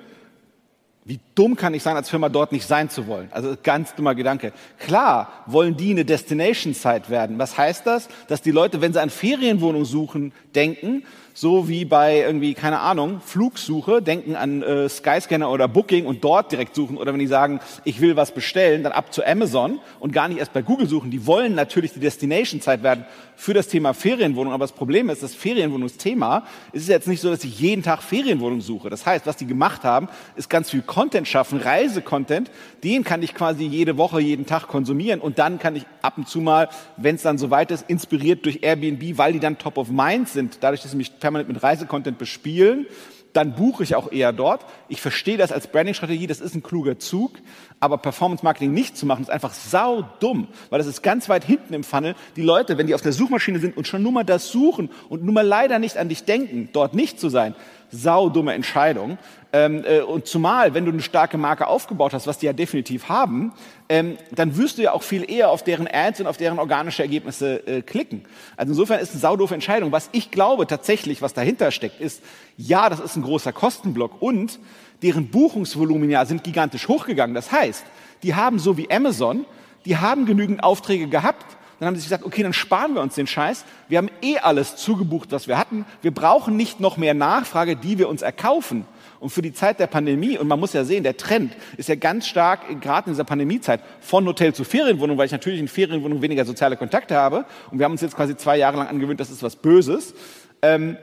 wie 1.05 1.19
dumm 1.35 1.55
kann 1.55 1.73
ich 1.73 1.83
sein, 1.83 1.95
als 1.95 2.09
Firma 2.09 2.29
dort 2.29 2.51
nicht 2.51 2.67
sein 2.67 2.89
zu 2.89 3.07
wollen? 3.07 3.27
Also 3.31 3.55
ganz 3.61 3.95
dummer 3.95 4.15
Gedanke. 4.15 4.53
Klar 4.79 5.31
wollen 5.45 5.75
die 5.77 5.91
eine 5.91 6.05
Destination-Site 6.05 7.09
werden. 7.09 7.39
Was 7.39 7.57
heißt 7.57 7.85
das? 7.85 8.07
Dass 8.27 8.41
die 8.41 8.51
Leute, 8.51 8.81
wenn 8.81 8.93
sie 8.93 9.01
an 9.01 9.09
Ferienwohnungen 9.09 9.85
suchen, 9.85 10.33
denken, 10.55 11.03
so 11.33 11.67
wie 11.67 11.83
bei 11.83 12.19
irgendwie, 12.19 12.53
keine 12.53 12.79
Ahnung, 12.79 13.19
Flugsuche, 13.19 14.01
denken 14.01 14.35
an 14.35 14.61
äh, 14.61 14.87
Skyscanner 14.87 15.49
oder 15.49 15.67
Booking 15.67 16.05
und 16.05 16.23
dort 16.23 16.51
direkt 16.51 16.75
suchen. 16.75 16.97
Oder 16.97 17.11
wenn 17.11 17.19
die 17.19 17.27
sagen, 17.27 17.59
ich 17.83 18.01
will 18.01 18.15
was 18.15 18.33
bestellen, 18.33 18.83
dann 18.83 18.91
ab 18.91 19.11
zu 19.13 19.25
Amazon 19.25 19.79
und 19.99 20.13
gar 20.13 20.27
nicht 20.27 20.37
erst 20.37 20.53
bei 20.53 20.61
Google 20.61 20.87
suchen. 20.87 21.09
Die 21.09 21.25
wollen 21.25 21.55
natürlich 21.55 21.93
die 21.93 21.99
Destination-Zeit 21.99 22.83
werden 22.83 23.05
für 23.35 23.53
das 23.55 23.67
Thema 23.67 23.93
Ferienwohnung. 23.93 24.53
Aber 24.53 24.63
das 24.63 24.73
Problem 24.73 25.09
ist, 25.09 25.23
das 25.23 25.33
Ferienwohnungsthema 25.33 26.45
ist 26.71 26.87
jetzt 26.87 27.07
nicht 27.07 27.21
so, 27.21 27.31
dass 27.31 27.43
ich 27.43 27.59
jeden 27.59 27.81
Tag 27.81 28.03
Ferienwohnung 28.03 28.61
suche. 28.61 28.91
Das 28.91 29.05
heißt, 29.05 29.25
was 29.25 29.35
die 29.35 29.47
gemacht 29.47 29.83
haben, 29.83 30.09
ist 30.35 30.49
ganz 30.49 30.69
viel 30.69 30.83
Content 30.83 31.22
schaffen, 31.25 31.59
Reisecontent. 31.59 32.51
Den 32.83 33.03
kann 33.03 33.23
ich 33.23 33.33
quasi 33.33 33.65
jede 33.65 33.97
Woche, 33.97 34.19
jeden 34.19 34.45
Tag 34.45 34.67
konsumieren. 34.67 35.19
Und 35.19 35.39
dann 35.39 35.59
kann 35.59 35.75
ich 35.75 35.85
ab 36.01 36.17
und 36.17 36.27
zu 36.27 36.41
mal, 36.41 36.69
wenn 36.97 37.15
es 37.15 37.21
dann 37.21 37.37
soweit 37.37 37.71
ist, 37.71 37.89
inspiriert 37.89 38.45
durch 38.45 38.59
Airbnb, 38.61 39.17
weil 39.17 39.33
die 39.33 39.39
dann 39.39 39.57
top 39.57 39.77
of 39.77 39.89
mind 39.89 40.29
sind, 40.29 40.57
dadurch, 40.61 40.81
dass 40.81 40.91
sie 40.91 40.97
mich 40.97 41.19
permanent 41.19 41.49
mit 41.49 41.61
Reisecontent 41.63 42.17
bespielen, 42.17 42.87
dann 43.33 43.55
buche 43.55 43.83
ich 43.83 43.95
auch 43.95 44.11
eher 44.11 44.31
dort. 44.31 44.65
Ich 44.87 45.01
verstehe 45.01 45.37
das 45.37 45.51
als 45.51 45.67
Branding-Strategie, 45.67 46.27
das 46.27 46.39
ist 46.39 46.55
ein 46.55 46.63
kluger 46.63 46.99
Zug, 46.99 47.33
aber 47.79 47.97
Performance-Marketing 47.97 48.71
nicht 48.71 48.95
zu 48.95 49.05
machen, 49.05 49.23
ist 49.23 49.29
einfach 49.29 49.53
sau 49.53 50.07
dumm, 50.19 50.47
weil 50.69 50.77
das 50.77 50.87
ist 50.87 51.01
ganz 51.01 51.27
weit 51.29 51.43
hinten 51.43 51.73
im 51.73 51.83
Funnel. 51.83 52.15
Die 52.35 52.41
Leute, 52.41 52.77
wenn 52.77 52.87
die 52.87 52.95
auf 52.95 53.01
der 53.01 53.11
Suchmaschine 53.11 53.59
sind 53.59 53.75
und 53.75 53.87
schon 53.87 54.03
nur 54.03 54.11
mal 54.11 54.23
das 54.23 54.49
suchen 54.49 54.89
und 55.09 55.23
nur 55.23 55.33
mal 55.33 55.45
leider 55.45 55.79
nicht 55.79 55.97
an 55.97 56.09
dich 56.09 56.23
denken, 56.23 56.69
dort 56.71 56.93
nicht 56.93 57.19
zu 57.19 57.29
sein, 57.29 57.55
sau 57.93 58.29
dumme 58.29 58.53
Entscheidung. 58.53 59.17
Ähm, 59.55 59.85
äh, 59.85 60.01
und 60.01 60.25
zumal, 60.25 60.73
wenn 60.73 60.83
du 60.83 60.91
eine 60.91 61.03
starke 61.03 61.37
Marke 61.37 61.67
aufgebaut 61.67 62.13
hast, 62.13 62.25
was 62.25 62.39
die 62.39 62.47
ja 62.47 62.53
definitiv 62.53 63.07
haben, 63.07 63.53
ähm, 63.87 64.17
dann 64.31 64.57
wirst 64.57 64.79
du 64.79 64.81
ja 64.81 64.93
auch 64.93 65.03
viel 65.03 65.29
eher 65.29 65.51
auf 65.51 65.63
deren 65.63 65.87
Ads 65.87 66.21
und 66.21 66.27
auf 66.27 66.37
deren 66.37 66.57
organische 66.57 67.03
Ergebnisse 67.03 67.65
äh, 67.67 67.81
klicken. 67.83 68.25
Also 68.57 68.71
insofern 68.71 68.99
ist 68.99 69.11
eine 69.11 69.19
saudoofe 69.19 69.53
Entscheidung. 69.53 69.91
Was 69.91 70.09
ich 70.11 70.31
glaube 70.31 70.65
tatsächlich, 70.65 71.21
was 71.21 71.35
dahinter 71.35 71.69
steckt, 71.69 72.01
ist, 72.01 72.23
ja, 72.57 72.89
das 72.89 72.99
ist 72.99 73.15
ein 73.15 73.21
großer 73.21 73.53
Kostenblock 73.53 74.21
und 74.21 74.59
deren 75.03 75.27
Buchungsvolumina 75.27 76.25
sind 76.25 76.43
gigantisch 76.43 76.87
hochgegangen. 76.87 77.35
Das 77.35 77.51
heißt, 77.51 77.83
die 78.23 78.33
haben 78.33 78.57
so 78.57 78.77
wie 78.77 78.89
Amazon, 78.89 79.45
die 79.85 79.97
haben 79.97 80.25
genügend 80.25 80.63
Aufträge 80.63 81.07
gehabt, 81.07 81.45
dann 81.79 81.87
haben 81.87 81.95
sie 81.95 82.01
sich 82.01 82.09
gesagt, 82.09 82.25
okay, 82.25 82.43
dann 82.43 82.53
sparen 82.53 82.93
wir 82.93 83.01
uns 83.01 83.15
den 83.15 83.27
Scheiß. 83.27 83.65
Wir 83.89 83.97
haben 83.97 84.09
eh 84.21 84.37
alles 84.37 84.75
zugebucht, 84.75 85.31
was 85.31 85.47
wir 85.47 85.57
hatten. 85.57 85.85
Wir 86.01 86.11
brauchen 86.11 86.55
nicht 86.55 86.79
noch 86.79 86.97
mehr 86.97 87.13
Nachfrage, 87.13 87.75
die 87.75 87.97
wir 87.97 88.09
uns 88.09 88.21
erkaufen. 88.21 88.85
Und 89.19 89.29
für 89.29 89.41
die 89.41 89.53
Zeit 89.53 89.79
der 89.79 89.87
Pandemie, 89.87 90.37
und 90.37 90.47
man 90.47 90.59
muss 90.59 90.73
ja 90.73 90.83
sehen, 90.83 91.03
der 91.03 91.15
Trend 91.15 91.53
ist 91.77 91.87
ja 91.87 91.95
ganz 91.95 92.27
stark, 92.27 92.81
gerade 92.81 93.07
in 93.07 93.13
dieser 93.13 93.23
Pandemiezeit, 93.23 93.79
von 94.01 94.25
Hotel 94.25 94.53
zu 94.53 94.65
Ferienwohnung, 94.65 95.17
weil 95.17 95.27
ich 95.27 95.31
natürlich 95.31 95.59
in 95.59 95.69
Ferienwohnungen 95.69 96.21
weniger 96.21 96.43
soziale 96.43 96.75
Kontakte 96.75 97.15
habe. 97.15 97.45
Und 97.71 97.79
wir 97.79 97.85
haben 97.85 97.93
uns 97.93 98.01
jetzt 98.01 98.15
quasi 98.15 98.35
zwei 98.35 98.57
Jahre 98.57 98.77
lang 98.77 98.87
angewöhnt, 98.87 99.19
das 99.19 99.29
ist 99.29 99.41
was 99.41 99.55
Böses. 99.55 100.13
Ähm, 100.61 100.97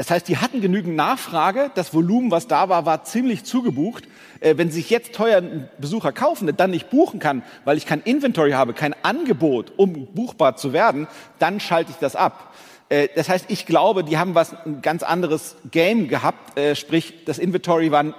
das 0.00 0.10
heißt, 0.10 0.28
die 0.28 0.38
hatten 0.38 0.62
genügend 0.62 0.96
Nachfrage, 0.96 1.70
das 1.74 1.92
Volumen, 1.92 2.30
was 2.30 2.46
da 2.46 2.70
war, 2.70 2.86
war 2.86 3.04
ziemlich 3.04 3.44
zugebucht. 3.44 4.08
Äh, 4.40 4.56
wenn 4.56 4.70
sich 4.70 4.88
jetzt 4.88 5.14
teuer 5.14 5.42
ein 5.42 5.68
Besucher 5.76 6.10
kaufen, 6.10 6.50
dann 6.56 6.70
nicht 6.70 6.88
buchen 6.88 7.20
kann, 7.20 7.42
weil 7.66 7.76
ich 7.76 7.84
kein 7.84 8.00
Inventory 8.00 8.52
habe, 8.52 8.72
kein 8.72 8.94
Angebot, 9.02 9.74
um 9.76 10.06
buchbar 10.06 10.56
zu 10.56 10.72
werden, 10.72 11.06
dann 11.38 11.60
schalte 11.60 11.90
ich 11.90 11.98
das 11.98 12.16
ab. 12.16 12.54
Äh, 12.88 13.08
das 13.14 13.28
heißt, 13.28 13.44
ich 13.48 13.66
glaube, 13.66 14.02
die 14.02 14.16
haben 14.16 14.34
was 14.34 14.54
ein 14.64 14.80
ganz 14.80 15.02
anderes 15.02 15.56
Game 15.70 16.08
gehabt, 16.08 16.58
äh, 16.58 16.74
sprich 16.76 17.26
das 17.26 17.38
Inventory 17.38 17.92
war 17.92 18.14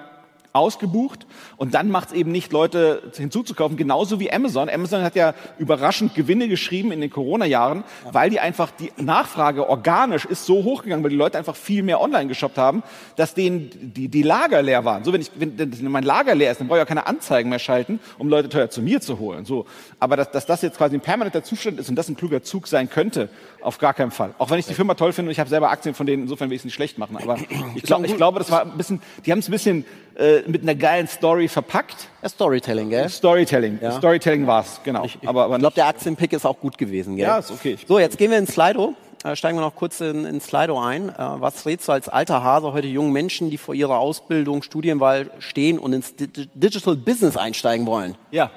ausgebucht 0.53 1.25
und 1.57 1.73
dann 1.73 1.89
macht 1.89 2.09
es 2.09 2.13
eben 2.13 2.31
nicht, 2.31 2.51
Leute 2.51 3.11
hinzuzukaufen, 3.15 3.77
genauso 3.77 4.19
wie 4.19 4.31
Amazon. 4.31 4.69
Amazon 4.69 5.03
hat 5.03 5.15
ja 5.15 5.33
überraschend 5.57 6.13
Gewinne 6.13 6.47
geschrieben 6.47 6.91
in 6.91 7.01
den 7.01 7.09
Corona-Jahren, 7.09 7.83
weil 8.11 8.29
die 8.29 8.39
einfach, 8.39 8.71
die 8.71 8.91
Nachfrage 8.97 9.69
organisch 9.69 10.25
ist 10.25 10.45
so 10.45 10.63
hochgegangen, 10.63 11.03
weil 11.03 11.11
die 11.11 11.17
Leute 11.17 11.37
einfach 11.37 11.55
viel 11.55 11.83
mehr 11.83 12.01
online 12.01 12.27
geshoppt 12.27 12.57
haben, 12.57 12.83
dass 13.15 13.33
denen 13.33 13.69
die, 13.95 14.09
die 14.09 14.23
Lager 14.23 14.61
leer 14.61 14.83
waren. 14.85 15.03
So, 15.03 15.13
wenn, 15.13 15.21
ich, 15.21 15.31
wenn, 15.35 15.91
mein 15.91 16.03
Lager 16.03 16.35
leer 16.35 16.51
ist, 16.51 16.59
dann 16.59 16.67
brauche 16.67 16.79
ich 16.79 16.81
ja 16.81 16.85
keine 16.85 17.07
Anzeigen 17.07 17.49
mehr 17.49 17.59
schalten, 17.59 17.99
um 18.17 18.27
Leute 18.27 18.49
teuer 18.49 18.69
zu 18.69 18.81
mir 18.81 19.01
zu 19.01 19.19
holen. 19.19 19.45
So. 19.45 19.65
Aber 19.99 20.17
dass, 20.17 20.31
dass 20.31 20.45
das 20.45 20.61
jetzt 20.61 20.77
quasi 20.77 20.95
ein 20.95 21.01
permanenter 21.01 21.43
Zustand 21.43 21.79
ist 21.79 21.89
und 21.89 21.95
das 21.95 22.09
ein 22.09 22.17
kluger 22.17 22.43
Zug 22.43 22.67
sein 22.67 22.89
könnte, 22.89 23.29
auf 23.61 23.77
gar 23.77 23.93
keinen 23.93 24.11
Fall. 24.11 24.33
Auch 24.37 24.49
wenn 24.49 24.59
ich 24.59 24.65
die 24.65 24.73
Firma 24.73 24.93
toll 24.93 25.13
finde 25.13 25.29
und 25.29 25.31
ich 25.31 25.39
habe 25.39 25.49
selber 25.49 25.69
Aktien 25.69 25.95
von 25.95 26.05
denen, 26.05 26.23
insofern 26.23 26.49
will 26.49 26.55
ich 26.55 26.61
es 26.61 26.65
nicht 26.65 26.73
schlecht 26.73 26.97
machen. 26.97 27.17
Aber 27.17 27.37
ich, 27.75 27.83
glaub, 27.83 28.03
ich 28.03 28.15
glaube, 28.15 28.39
das 28.39 28.51
war 28.51 28.63
ein 28.63 28.77
bisschen, 28.77 29.01
die 29.25 29.31
haben 29.31 29.39
es 29.39 29.47
ein 29.47 29.51
bisschen 29.51 29.85
äh, 30.15 30.41
mit 30.47 30.63
einer 30.63 30.75
geilen 30.75 31.07
Story 31.07 31.47
verpackt. 31.47 32.09
Ja, 32.21 32.29
Storytelling, 32.29 32.89
gell? 32.89 33.09
Storytelling. 33.09 33.79
Ja. 33.81 33.91
Storytelling 33.91 34.47
war's, 34.47 34.81
genau. 34.83 35.05
Ich, 35.05 35.17
ich, 35.21 35.27
aber, 35.27 35.45
aber 35.45 35.55
ich 35.55 35.59
glaube, 35.59 35.75
der 35.75 35.87
Aktienpick 35.87 36.33
ist 36.33 36.45
auch 36.45 36.59
gut 36.59 36.77
gewesen, 36.77 37.15
gell? 37.15 37.27
Ja, 37.27 37.37
ist 37.37 37.51
okay. 37.51 37.77
So, 37.87 37.99
jetzt 37.99 38.17
gehen 38.17 38.31
wir 38.31 38.37
ins 38.37 38.53
Slido. 38.53 38.95
Äh, 39.23 39.35
steigen 39.35 39.57
wir 39.57 39.61
noch 39.61 39.75
kurz 39.75 40.01
in, 40.01 40.25
in 40.25 40.41
Slido 40.41 40.79
ein. 40.79 41.09
Äh, 41.09 41.13
was 41.17 41.65
rätst 41.65 41.87
du 41.87 41.91
als 41.91 42.09
alter 42.09 42.43
Hase 42.43 42.73
heute 42.73 42.87
jungen 42.87 43.11
Menschen, 43.11 43.49
die 43.49 43.57
vor 43.57 43.75
ihrer 43.75 43.99
Ausbildung, 43.99 44.63
Studienwahl 44.63 45.29
stehen 45.39 45.77
und 45.77 45.93
ins 45.93 46.15
Digital 46.15 46.95
Business 46.95 47.37
einsteigen 47.37 47.85
wollen? 47.85 48.15
Ja, 48.31 48.49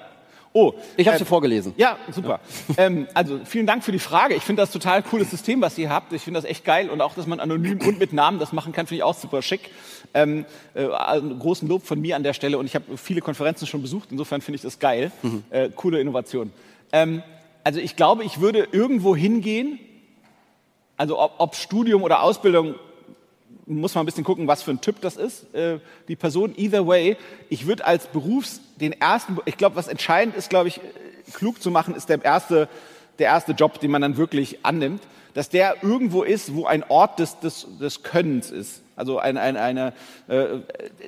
Oh, 0.57 0.72
ich 0.96 1.09
habe 1.09 1.16
äh, 1.16 1.18
sie 1.18 1.24
vorgelesen. 1.24 1.74
Ja, 1.76 1.98
super. 2.12 2.38
Ja. 2.68 2.84
Ähm, 2.84 3.09
also 3.12 3.40
vielen 3.44 3.66
Dank 3.66 3.82
für 3.82 3.90
die 3.90 3.98
Frage. 3.98 4.36
Ich 4.36 4.44
finde 4.44 4.62
das 4.62 4.70
total 4.70 5.02
cooles 5.02 5.28
System, 5.28 5.61
was 5.61 5.76
ihr 5.78 5.90
habt. 5.90 6.12
Ich 6.12 6.22
finde 6.22 6.40
das 6.40 6.48
echt 6.48 6.64
geil 6.64 6.90
und 6.90 7.00
auch, 7.00 7.14
dass 7.14 7.26
man 7.26 7.40
anonym 7.40 7.80
und 7.80 7.98
mit 7.98 8.12
Namen 8.12 8.38
das 8.38 8.52
machen 8.52 8.72
kann, 8.72 8.86
finde 8.86 8.98
ich 8.98 9.02
auch 9.02 9.16
super 9.16 9.42
schick. 9.42 9.72
Ähm, 10.14 10.44
äh, 10.74 10.84
also 10.84 11.28
großen 11.28 11.66
Lob 11.66 11.84
von 11.84 12.00
mir 12.00 12.14
an 12.14 12.22
der 12.22 12.34
Stelle 12.34 12.57
und 12.57 12.66
ich 12.66 12.76
habe 12.76 12.96
viele 12.96 13.20
Konferenzen 13.20 13.66
schon 13.66 13.82
besucht. 13.82 14.11
Insofern 14.12 14.42
finde 14.42 14.55
ich 14.55 14.62
das 14.62 14.78
geil. 14.78 15.11
Mhm. 15.22 15.42
Äh, 15.50 15.70
coole 15.74 15.98
Innovation. 15.98 16.52
Ähm, 16.92 17.24
also 17.64 17.80
ich 17.80 17.96
glaube, 17.96 18.22
ich 18.22 18.40
würde 18.40 18.68
irgendwo 18.70 19.16
hingehen. 19.16 19.80
Also 20.96 21.18
ob, 21.18 21.32
ob 21.38 21.57
Studium 21.57 22.05
oder 22.05 22.22
Ausbildung 22.22 22.76
muss 23.66 23.94
man 23.94 24.02
ein 24.02 24.06
bisschen 24.06 24.24
gucken, 24.24 24.46
was 24.46 24.62
für 24.62 24.70
ein 24.70 24.80
Typ 24.80 25.00
das 25.00 25.16
ist, 25.16 25.54
äh, 25.54 25.78
die 26.08 26.16
Person. 26.16 26.54
Either 26.56 26.86
way, 26.86 27.16
ich 27.48 27.66
würde 27.66 27.84
als 27.84 28.06
Berufs, 28.06 28.60
den 28.80 28.92
ersten, 28.92 29.38
ich 29.44 29.56
glaube, 29.56 29.76
was 29.76 29.88
entscheidend 29.88 30.36
ist, 30.36 30.50
glaube 30.50 30.68
ich, 30.68 30.80
klug 31.32 31.62
zu 31.62 31.70
machen, 31.70 31.94
ist 31.94 32.08
der 32.08 32.22
erste, 32.22 32.68
der 33.18 33.28
erste 33.28 33.52
Job, 33.52 33.80
den 33.80 33.90
man 33.90 34.02
dann 34.02 34.16
wirklich 34.16 34.58
annimmt, 34.64 35.02
dass 35.32 35.48
der 35.48 35.82
irgendwo 35.82 36.22
ist, 36.22 36.54
wo 36.54 36.66
ein 36.66 36.84
Ort 36.88 37.18
des, 37.18 37.40
des, 37.40 37.66
des 37.80 38.02
Könnens 38.02 38.50
ist. 38.50 38.82
Also 38.96 39.18
ein, 39.18 39.36
ein, 39.36 39.56
eine, 39.56 39.92
äh, 40.28 40.58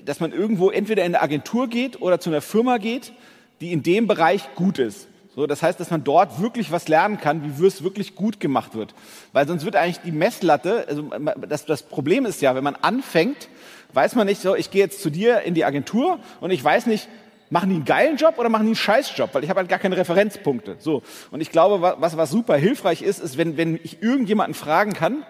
dass 0.05 0.21
man 0.21 0.33
irgendwo 0.33 0.71
entweder 0.71 1.05
in 1.05 1.15
eine 1.15 1.23
Agentur 1.23 1.69
geht 1.69 2.01
oder 2.01 2.19
zu 2.19 2.31
einer 2.31 2.41
Firma 2.41 2.79
geht, 2.79 3.13
die 3.61 3.73
in 3.73 3.83
dem 3.83 4.07
Bereich 4.07 4.55
gut 4.55 4.79
ist. 4.79 5.09
So, 5.37 5.47
das 5.47 5.63
heißt, 5.63 5.79
dass 5.79 5.91
man 5.91 6.03
dort 6.03 6.41
wirklich 6.41 6.73
was 6.73 6.89
lernen 6.89 7.21
kann, 7.21 7.59
wie 7.59 7.67
es 7.67 7.85
wirklich 7.85 8.15
gut 8.15 8.41
gemacht 8.41 8.75
wird. 8.75 8.95
Weil 9.35 9.47
sonst 9.47 9.67
wird 9.67 9.77
eigentlich 9.77 10.01
die 10.01 10.11
Messlatte, 10.11 10.87
also 10.89 11.11
das, 11.47 11.67
das 11.67 11.83
Problem 11.83 12.25
ist 12.25 12.41
ja, 12.41 12.55
wenn 12.55 12.65
man 12.65 12.75
anfängt, 12.75 13.51
weiß 13.93 14.15
man 14.15 14.27
nicht 14.27 14.41
so, 14.41 14.57
ich 14.57 14.71
gehe 14.71 14.83
jetzt 14.83 15.03
zu 15.03 15.11
dir 15.11 15.43
in 15.43 15.53
die 15.53 15.67
Agentur 15.67 16.19
und 16.41 16.51
ich 16.53 16.65
weiß 16.65 16.87
nicht, 16.87 17.07
machen 17.51 17.69
die 17.69 17.77
einen 17.77 17.85
geilen 17.85 18.17
Job 18.17 18.39
oder 18.39 18.49
machen 18.49 18.63
die 18.63 18.71
einen 18.71 18.77
Scheißjob? 18.77 19.35
Weil 19.35 19.45
ich 19.45 19.51
habe 19.51 19.61
halt 19.61 19.69
gar 19.69 19.79
keine 19.79 19.99
Referenzpunkte. 19.99 20.77
So. 20.79 21.03
Und 21.31 21.43
ich 21.43 21.51
glaube, 21.51 21.97
was, 21.99 22.17
was 22.17 22.31
super 22.31 22.57
hilfreich 22.57 23.03
ist, 23.03 23.21
ist, 23.21 23.37
wenn, 23.37 23.59
wenn 23.59 23.79
ich 23.85 24.03
irgendjemanden 24.03 24.55
fragen 24.55 24.95
kann, 24.95 25.23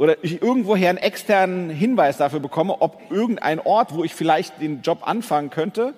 oder 0.00 0.16
ich 0.24 0.40
irgendwoher 0.40 0.88
einen 0.88 0.96
externen 0.96 1.68
Hinweis 1.68 2.16
dafür 2.16 2.40
bekomme, 2.40 2.80
ob 2.80 3.02
irgendein 3.10 3.60
Ort, 3.60 3.92
wo 3.92 4.02
ich 4.02 4.14
vielleicht 4.14 4.58
den 4.62 4.80
Job 4.80 5.06
anfangen 5.06 5.50
könnte, 5.50 5.92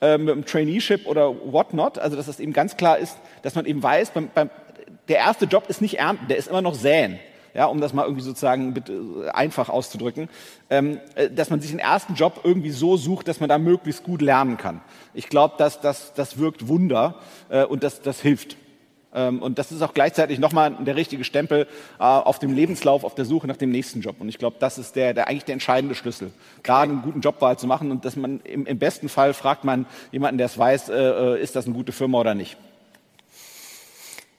äh, 0.00 0.18
mit 0.18 0.32
einem 0.32 0.44
Traineeship 0.44 1.06
oder 1.06 1.34
whatnot. 1.52 1.98
Also 1.98 2.16
dass 2.16 2.26
das 2.26 2.40
eben 2.40 2.52
ganz 2.52 2.76
klar 2.76 2.98
ist, 2.98 3.16
dass 3.42 3.54
man 3.54 3.66
eben 3.66 3.82
weiß, 3.82 4.10
beim, 4.10 4.30
beim, 4.34 4.50
der 5.08 5.18
erste 5.18 5.46
Job 5.46 5.68
ist 5.68 5.80
nicht 5.80 5.98
ernten, 5.98 6.28
der 6.28 6.36
ist 6.36 6.48
immer 6.48 6.62
noch 6.62 6.74
säen. 6.74 7.18
Ja, 7.54 7.66
um 7.66 7.80
das 7.80 7.94
mal 7.94 8.02
irgendwie 8.02 8.22
sozusagen 8.22 8.74
äh, 8.76 9.30
einfach 9.30 9.70
auszudrücken, 9.70 10.28
ähm, 10.68 11.00
äh, 11.14 11.30
dass 11.30 11.48
man 11.48 11.62
sich 11.62 11.70
den 11.70 11.78
ersten 11.78 12.14
Job 12.14 12.40
irgendwie 12.44 12.70
so 12.70 12.98
sucht, 12.98 13.28
dass 13.28 13.40
man 13.40 13.48
da 13.48 13.56
möglichst 13.56 14.04
gut 14.04 14.20
lernen 14.20 14.58
kann. 14.58 14.82
Ich 15.14 15.30
glaube, 15.30 15.54
dass 15.56 15.80
das, 15.80 16.12
das 16.12 16.36
wirkt 16.36 16.68
Wunder 16.68 17.14
äh, 17.48 17.64
und 17.64 17.82
das, 17.82 18.02
das 18.02 18.20
hilft. 18.20 18.58
Ähm, 19.16 19.42
und 19.42 19.58
das 19.58 19.72
ist 19.72 19.82
auch 19.82 19.94
gleichzeitig 19.94 20.38
nochmal 20.38 20.76
der 20.78 20.94
richtige 20.94 21.24
Stempel 21.24 21.66
äh, 21.98 22.02
auf 22.02 22.38
dem 22.38 22.52
Lebenslauf, 22.52 23.02
auf 23.02 23.14
der 23.14 23.24
Suche 23.24 23.48
nach 23.48 23.56
dem 23.56 23.70
nächsten 23.70 24.02
Job. 24.02 24.16
Und 24.20 24.28
ich 24.28 24.38
glaube, 24.38 24.56
das 24.60 24.78
ist 24.78 24.94
der, 24.94 25.14
der 25.14 25.26
eigentlich 25.26 25.46
der 25.46 25.54
entscheidende 25.54 25.94
Schlüssel, 25.94 26.30
gerade 26.62 26.92
einen 26.92 27.02
guten 27.02 27.20
Jobwahl 27.20 27.58
zu 27.58 27.66
machen 27.66 27.90
und 27.90 28.04
dass 28.04 28.14
man 28.14 28.40
im, 28.40 28.66
im 28.66 28.78
besten 28.78 29.08
Fall 29.08 29.32
fragt 29.32 29.64
man 29.64 29.86
jemanden, 30.12 30.38
der 30.38 30.46
es 30.46 30.58
weiß, 30.58 30.90
äh, 30.90 30.94
äh, 30.94 31.42
ist 31.42 31.56
das 31.56 31.64
eine 31.64 31.74
gute 31.74 31.92
Firma 31.92 32.20
oder 32.20 32.34
nicht. 32.34 32.56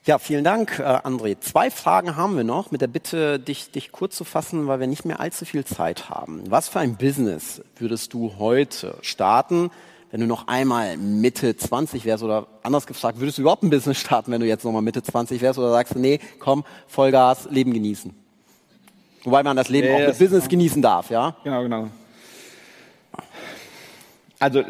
Ja, 0.04 0.18
vielen 0.18 0.44
Dank, 0.44 0.80
André. 0.80 1.38
Zwei 1.38 1.70
Fragen 1.70 2.16
haben 2.16 2.34
wir 2.34 2.44
noch, 2.44 2.70
mit 2.70 2.80
der 2.80 2.86
Bitte, 2.86 3.38
dich, 3.38 3.72
dich 3.72 3.92
kurz 3.92 4.16
zu 4.16 4.24
fassen, 4.24 4.66
weil 4.66 4.80
wir 4.80 4.86
nicht 4.86 5.04
mehr 5.04 5.20
allzu 5.20 5.44
viel 5.44 5.66
Zeit 5.66 6.08
haben. 6.08 6.44
Was 6.48 6.66
für 6.66 6.78
ein 6.78 6.96
Business 6.96 7.60
würdest 7.76 8.14
du 8.14 8.36
heute 8.38 8.96
starten, 9.02 9.70
wenn 10.10 10.20
du 10.20 10.26
noch 10.26 10.48
einmal 10.48 10.96
Mitte 10.96 11.56
20 11.56 12.04
wärst 12.04 12.24
oder 12.24 12.46
anders 12.62 12.86
gefragt, 12.86 13.20
würdest 13.20 13.38
du 13.38 13.42
überhaupt 13.42 13.62
ein 13.62 13.70
Business 13.70 13.98
starten, 13.98 14.32
wenn 14.32 14.40
du 14.40 14.46
jetzt 14.46 14.64
nochmal 14.64 14.82
Mitte 14.82 15.02
20 15.02 15.40
wärst 15.42 15.58
oder 15.58 15.70
sagst 15.70 15.94
du, 15.94 15.98
nee, 15.98 16.18
komm, 16.38 16.64
Vollgas, 16.86 17.48
Leben 17.50 17.72
genießen? 17.72 18.14
Wobei 19.24 19.42
man 19.42 19.56
das 19.56 19.68
Leben 19.68 19.88
nee, 19.88 19.94
auch 19.94 19.98
mit 19.98 20.18
Business 20.18 20.44
genau. 20.44 20.50
genießen 20.50 20.82
darf, 20.82 21.10
ja? 21.10 21.36
Genau, 21.44 21.62
genau. 21.62 21.88
Also 24.38 24.62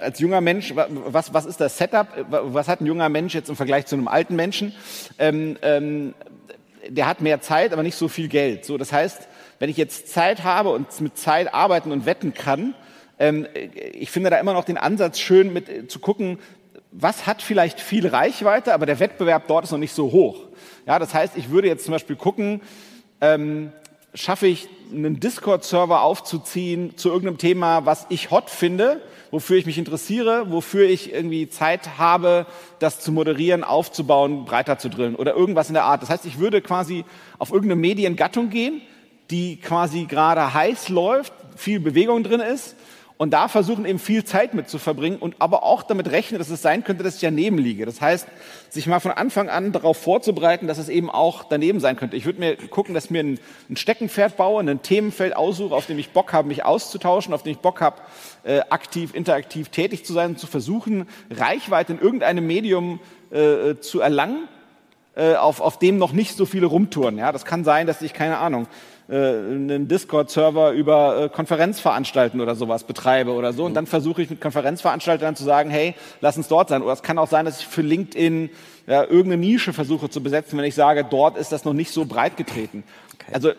als 0.00 0.18
junger 0.18 0.40
Mensch, 0.40 0.74
was, 0.74 1.32
was 1.32 1.46
ist 1.46 1.60
das 1.60 1.78
Setup? 1.78 2.08
Was 2.28 2.68
hat 2.68 2.80
ein 2.80 2.86
junger 2.86 3.08
Mensch 3.08 3.34
jetzt 3.34 3.48
im 3.48 3.56
Vergleich 3.56 3.86
zu 3.86 3.94
einem 3.94 4.08
alten 4.08 4.34
Menschen? 4.34 4.74
Ähm, 5.18 5.56
ähm, 5.62 6.14
der 6.88 7.06
hat 7.06 7.20
mehr 7.20 7.40
Zeit, 7.40 7.72
aber 7.72 7.82
nicht 7.82 7.96
so 7.96 8.08
viel 8.08 8.28
Geld. 8.28 8.64
So, 8.64 8.78
das 8.78 8.92
heißt, 8.92 9.28
wenn 9.58 9.70
ich 9.70 9.76
jetzt 9.76 10.08
Zeit 10.08 10.44
habe 10.44 10.70
und 10.70 11.00
mit 11.00 11.16
Zeit 11.16 11.54
arbeiten 11.54 11.92
und 11.92 12.06
wetten 12.06 12.34
kann, 12.34 12.74
ich 13.18 14.10
finde 14.10 14.30
da 14.30 14.38
immer 14.38 14.52
noch 14.52 14.64
den 14.64 14.76
Ansatz 14.76 15.18
schön, 15.18 15.52
mit 15.52 15.68
äh, 15.68 15.88
zu 15.88 15.98
gucken, 15.98 16.38
was 16.92 17.26
hat 17.26 17.42
vielleicht 17.42 17.80
viel 17.80 18.06
Reichweite, 18.06 18.72
aber 18.72 18.86
der 18.86 19.00
Wettbewerb 19.00 19.48
dort 19.48 19.64
ist 19.64 19.70
noch 19.70 19.78
nicht 19.78 19.92
so 19.92 20.12
hoch. 20.12 20.44
Ja, 20.86 20.98
das 20.98 21.14
heißt, 21.14 21.36
ich 21.36 21.50
würde 21.50 21.68
jetzt 21.68 21.84
zum 21.84 21.92
Beispiel 21.92 22.16
gucken, 22.16 22.60
ähm, 23.20 23.72
schaffe 24.14 24.46
ich 24.46 24.68
einen 24.92 25.20
Discord-Server 25.20 26.00
aufzuziehen 26.02 26.96
zu 26.96 27.08
irgendeinem 27.08 27.38
Thema, 27.38 27.84
was 27.84 28.06
ich 28.08 28.30
hot 28.30 28.48
finde, 28.48 29.02
wofür 29.30 29.56
ich 29.56 29.66
mich 29.66 29.78
interessiere, 29.78 30.50
wofür 30.50 30.88
ich 30.88 31.12
irgendwie 31.12 31.50
Zeit 31.50 31.98
habe, 31.98 32.46
das 32.78 33.00
zu 33.00 33.12
moderieren, 33.12 33.64
aufzubauen, 33.64 34.44
breiter 34.44 34.78
zu 34.78 34.88
drillen 34.88 35.16
oder 35.16 35.34
irgendwas 35.34 35.68
in 35.68 35.74
der 35.74 35.84
Art. 35.84 36.02
Das 36.02 36.08
heißt, 36.08 36.24
ich 36.24 36.38
würde 36.38 36.62
quasi 36.62 37.04
auf 37.38 37.50
irgendeine 37.50 37.80
Mediengattung 37.80 38.48
gehen, 38.48 38.80
die 39.30 39.56
quasi 39.56 40.04
gerade 40.04 40.54
heiß 40.54 40.88
läuft, 40.88 41.32
viel 41.56 41.80
Bewegung 41.80 42.22
drin 42.22 42.40
ist 42.40 42.76
und 43.18 43.30
da 43.30 43.48
versuchen 43.48 43.86
eben 43.86 43.98
viel 43.98 44.24
Zeit 44.24 44.52
mit 44.52 44.68
zu 44.68 44.78
verbringen 44.78 45.16
und 45.16 45.36
aber 45.38 45.62
auch 45.62 45.82
damit 45.82 46.10
rechnen, 46.10 46.38
dass 46.38 46.50
es 46.50 46.60
sein 46.60 46.84
könnte, 46.84 47.02
dass 47.02 47.14
ich 47.14 47.22
daneben 47.22 47.56
liege. 47.56 47.86
Das 47.86 48.02
heißt, 48.02 48.28
sich 48.68 48.86
mal 48.86 49.00
von 49.00 49.10
Anfang 49.10 49.48
an 49.48 49.72
darauf 49.72 49.96
vorzubereiten, 49.96 50.66
dass 50.66 50.76
es 50.76 50.90
eben 50.90 51.10
auch 51.10 51.44
daneben 51.44 51.80
sein 51.80 51.96
könnte. 51.96 52.16
Ich 52.16 52.26
würde 52.26 52.40
mir 52.40 52.56
gucken, 52.56 52.94
dass 52.94 53.06
ich 53.06 53.10
mir 53.10 53.22
ein, 53.22 53.40
ein 53.70 53.76
Steckenpferd 53.76 54.36
baue, 54.36 54.60
ein 54.62 54.82
Themenfeld 54.82 55.34
aussuche, 55.34 55.74
auf 55.74 55.86
dem 55.86 55.98
ich 55.98 56.10
Bock 56.10 56.34
habe, 56.34 56.48
mich 56.48 56.64
auszutauschen, 56.64 57.32
auf 57.32 57.42
dem 57.42 57.52
ich 57.52 57.58
Bock 57.58 57.80
habe, 57.80 58.02
äh, 58.44 58.60
aktiv, 58.68 59.14
interaktiv 59.14 59.70
tätig 59.70 60.04
zu 60.04 60.12
sein 60.12 60.32
und 60.32 60.38
zu 60.38 60.46
versuchen, 60.46 61.08
Reichweite 61.30 61.94
in 61.94 62.00
irgendeinem 62.00 62.46
Medium 62.46 63.00
äh, 63.30 63.76
zu 63.80 64.00
erlangen, 64.00 64.46
äh, 65.14 65.36
auf, 65.36 65.62
auf 65.62 65.78
dem 65.78 65.96
noch 65.96 66.12
nicht 66.12 66.36
so 66.36 66.44
viele 66.44 66.66
rumtouren. 66.66 67.16
Ja, 67.16 67.32
das 67.32 67.46
kann 67.46 67.64
sein, 67.64 67.86
dass 67.86 68.02
ich, 68.02 68.12
keine 68.12 68.36
Ahnung, 68.36 68.66
einen 69.08 69.86
Discord-Server 69.86 70.72
über 70.72 71.24
äh, 71.24 71.28
Konferenzveranstalten 71.28 72.40
oder 72.40 72.56
sowas 72.56 72.84
betreibe 72.84 73.32
oder 73.32 73.52
so. 73.52 73.64
Und 73.64 73.74
dann 73.74 73.86
versuche 73.86 74.22
ich 74.22 74.30
mit 74.30 74.40
Konferenzveranstaltern 74.40 75.36
zu 75.36 75.44
sagen, 75.44 75.70
hey, 75.70 75.94
lass 76.20 76.36
uns 76.36 76.48
dort 76.48 76.70
sein. 76.70 76.82
Oder 76.82 76.92
es 76.92 77.02
kann 77.02 77.18
auch 77.18 77.28
sein, 77.28 77.44
dass 77.44 77.60
ich 77.60 77.66
für 77.68 77.82
LinkedIn 77.82 78.50
ja, 78.88 79.02
irgendeine 79.02 79.36
Nische 79.38 79.72
versuche 79.72 80.10
zu 80.10 80.22
besetzen, 80.22 80.58
wenn 80.58 80.64
ich 80.64 80.74
sage, 80.74 81.04
dort 81.08 81.36
ist 81.36 81.52
das 81.52 81.64
noch 81.64 81.72
nicht 81.72 81.92
so 81.92 82.04
breit 82.04 82.36
getreten. 82.36 82.82
Okay. 83.14 83.32
Also 83.32 83.52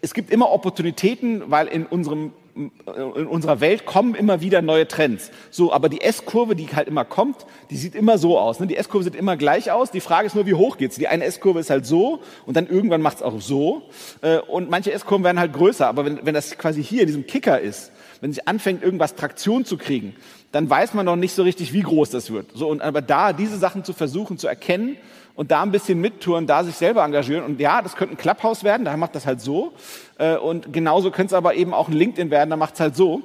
es 0.00 0.14
gibt 0.14 0.30
immer 0.30 0.50
Opportunitäten, 0.50 1.44
weil 1.46 1.66
in 1.66 1.86
unserem 1.86 2.32
in 2.54 3.26
unserer 3.26 3.60
Welt 3.60 3.86
kommen 3.86 4.14
immer 4.14 4.40
wieder 4.40 4.60
neue 4.60 4.86
Trends. 4.86 5.30
So, 5.50 5.72
aber 5.72 5.88
die 5.88 6.02
S-Kurve, 6.02 6.54
die 6.54 6.66
halt 6.68 6.86
immer 6.86 7.04
kommt, 7.04 7.46
die 7.70 7.76
sieht 7.76 7.94
immer 7.94 8.18
so 8.18 8.38
aus. 8.38 8.60
Ne? 8.60 8.66
Die 8.66 8.76
S-Kurve 8.76 9.04
sieht 9.04 9.14
immer 9.14 9.36
gleich 9.36 9.70
aus. 9.70 9.90
Die 9.90 10.00
Frage 10.00 10.26
ist 10.26 10.34
nur, 10.34 10.46
wie 10.46 10.54
hoch 10.54 10.76
geht's? 10.76 10.96
Die 10.96 11.08
eine 11.08 11.24
S-Kurve 11.24 11.60
ist 11.60 11.70
halt 11.70 11.86
so 11.86 12.20
und 12.44 12.56
dann 12.56 12.66
irgendwann 12.66 13.00
macht's 13.00 13.22
auch 13.22 13.40
so. 13.40 13.82
Äh, 14.20 14.38
und 14.38 14.68
manche 14.68 14.92
S-Kurven 14.92 15.24
werden 15.24 15.38
halt 15.38 15.52
größer. 15.52 15.86
Aber 15.86 16.04
wenn, 16.04 16.24
wenn 16.26 16.34
das 16.34 16.58
quasi 16.58 16.84
hier 16.84 17.02
in 17.02 17.06
diesem 17.06 17.26
Kicker 17.26 17.60
ist, 17.60 17.90
wenn 18.22 18.32
sich 18.32 18.46
anfängt, 18.46 18.84
irgendwas 18.84 19.16
Traktion 19.16 19.64
zu 19.64 19.76
kriegen, 19.76 20.14
dann 20.52 20.70
weiß 20.70 20.94
man 20.94 21.04
noch 21.04 21.16
nicht 21.16 21.34
so 21.34 21.42
richtig, 21.42 21.72
wie 21.72 21.82
groß 21.82 22.08
das 22.10 22.30
wird. 22.30 22.52
So, 22.54 22.68
und 22.68 22.80
aber 22.80 23.02
da 23.02 23.32
diese 23.32 23.58
Sachen 23.58 23.82
zu 23.82 23.92
versuchen 23.92 24.38
zu 24.38 24.46
erkennen 24.46 24.96
und 25.34 25.50
da 25.50 25.62
ein 25.62 25.72
bisschen 25.72 26.00
mittouren, 26.00 26.46
da 26.46 26.62
sich 26.62 26.76
selber 26.76 27.02
engagieren. 27.02 27.44
Und 27.44 27.58
ja, 27.60 27.82
das 27.82 27.96
könnte 27.96 28.14
ein 28.14 28.18
Clubhouse 28.18 28.62
werden, 28.62 28.84
da 28.84 28.96
macht 28.96 29.16
das 29.16 29.26
halt 29.26 29.40
so. 29.40 29.72
Äh, 30.18 30.36
und 30.36 30.72
genauso 30.72 31.10
könnte 31.10 31.34
es 31.34 31.36
aber 31.36 31.56
eben 31.56 31.74
auch 31.74 31.88
ein 31.88 31.94
LinkedIn 31.94 32.30
werden, 32.30 32.50
da 32.50 32.56
macht 32.56 32.74
es 32.74 32.80
halt 32.80 32.94
so. 32.94 33.22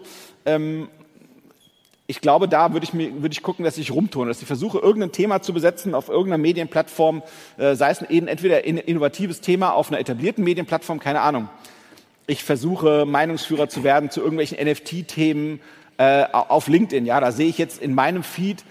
Ähm, 0.48 0.90
ich 2.08 2.20
glaube, 2.20 2.48
da 2.48 2.74
würde 2.74 2.86
ich, 2.86 2.94
mir, 2.94 3.22
würde 3.22 3.34
ich 3.34 3.44
gucken, 3.44 3.66
dass 3.66 3.78
ich 3.78 3.92
rumtue, 3.92 4.26
dass 4.26 4.42
ich 4.42 4.48
versuche, 4.48 4.80
irgendein 4.80 5.12
Thema 5.12 5.44
zu 5.44 5.54
besetzen 5.54 5.94
auf 5.94 6.10
irgendeiner 6.10 6.40
Medienplattform, 6.40 7.22
äh, 7.58 7.76
sei 7.76 7.92
es 7.92 8.02
entweder 8.02 8.64
ein 8.66 8.78
innovatives 8.78 9.42
Thema 9.42 9.74
auf 9.74 9.90
einer 9.90 10.00
etablierten 10.00 10.44
Medienplattform, 10.44 11.00
keine 11.00 11.22
Ahnung. 11.22 11.50
Ich 12.28 12.44
versuche, 12.44 13.06
Meinungsführer 13.06 13.70
zu 13.70 13.86
werden 13.86 14.10
zu 14.10 14.20
irgendwelchen 14.20 14.58
NFT-Themen 14.60 15.62
äh, 15.98 16.26
auf 16.26 16.68
LinkedIn. 16.68 17.06
Ja, 17.06 17.22
da 17.22 17.32
sehe 17.32 17.48
ich 17.48 17.58
jetzt 17.58 17.82
in 17.82 17.96
meinem 17.96 18.22
Feed 18.22 18.66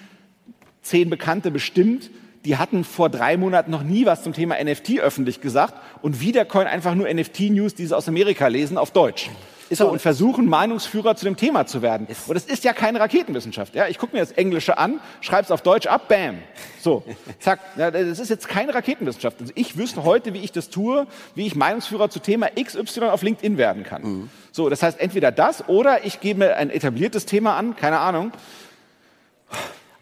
zehn 0.82 1.10
Bekannte 1.10 1.50
bestimmt, 1.50 2.10
die 2.44 2.58
hatten 2.58 2.84
vor 2.84 3.08
drei 3.08 3.36
Monaten 3.36 3.70
noch 3.70 3.82
nie 3.82 4.06
was 4.06 4.22
zum 4.22 4.32
Thema 4.32 4.62
NFT 4.62 5.00
öffentlich 5.00 5.40
gesagt 5.40 5.74
und 6.02 6.20
Wiedercoin 6.20 6.66
einfach 6.68 6.94
nur 6.94 7.12
NFT-News, 7.12 7.74
die 7.74 7.86
sie 7.86 7.96
aus 7.96 8.06
Amerika 8.08 8.46
lesen, 8.46 8.78
auf 8.78 8.92
Deutsch. 8.92 9.30
Ist 9.68 9.78
so, 9.78 9.88
und 9.88 10.00
versuchen, 10.00 10.46
Meinungsführer 10.46 11.16
zu 11.16 11.24
dem 11.24 11.36
Thema 11.36 11.66
zu 11.66 11.82
werden. 11.82 12.06
Und 12.26 12.36
es 12.36 12.44
ist 12.44 12.64
ja 12.64 12.72
keine 12.72 13.00
Raketenwissenschaft. 13.00 13.74
Ja? 13.74 13.88
Ich 13.88 13.98
gucke 13.98 14.14
mir 14.14 14.20
das 14.20 14.32
Englische 14.32 14.78
an, 14.78 15.00
schreibe 15.20 15.42
es 15.42 15.50
auf 15.50 15.62
Deutsch 15.62 15.86
ab, 15.86 16.08
bam. 16.08 16.38
So, 16.80 17.02
zack. 17.40 17.60
Ja, 17.76 17.90
das 17.90 18.18
ist 18.18 18.28
jetzt 18.28 18.48
keine 18.48 18.74
Raketenwissenschaft. 18.74 19.40
Also 19.40 19.52
ich 19.56 19.76
wüsste 19.76 20.04
heute, 20.04 20.34
wie 20.34 20.40
ich 20.40 20.52
das 20.52 20.70
tue, 20.70 21.06
wie 21.34 21.46
ich 21.46 21.54
Meinungsführer 21.56 22.10
zu 22.10 22.20
Thema 22.20 22.48
XY 22.48 23.06
auf 23.06 23.22
LinkedIn 23.22 23.58
werden 23.58 23.82
kann. 23.82 24.02
Mhm. 24.02 24.30
So, 24.52 24.68
das 24.68 24.82
heißt 24.82 25.00
entweder 25.00 25.32
das 25.32 25.68
oder 25.68 26.04
ich 26.04 26.20
gebe 26.20 26.40
mir 26.40 26.56
ein 26.56 26.70
etabliertes 26.70 27.26
Thema 27.26 27.56
an, 27.56 27.76
keine 27.76 27.98
Ahnung. 27.98 28.32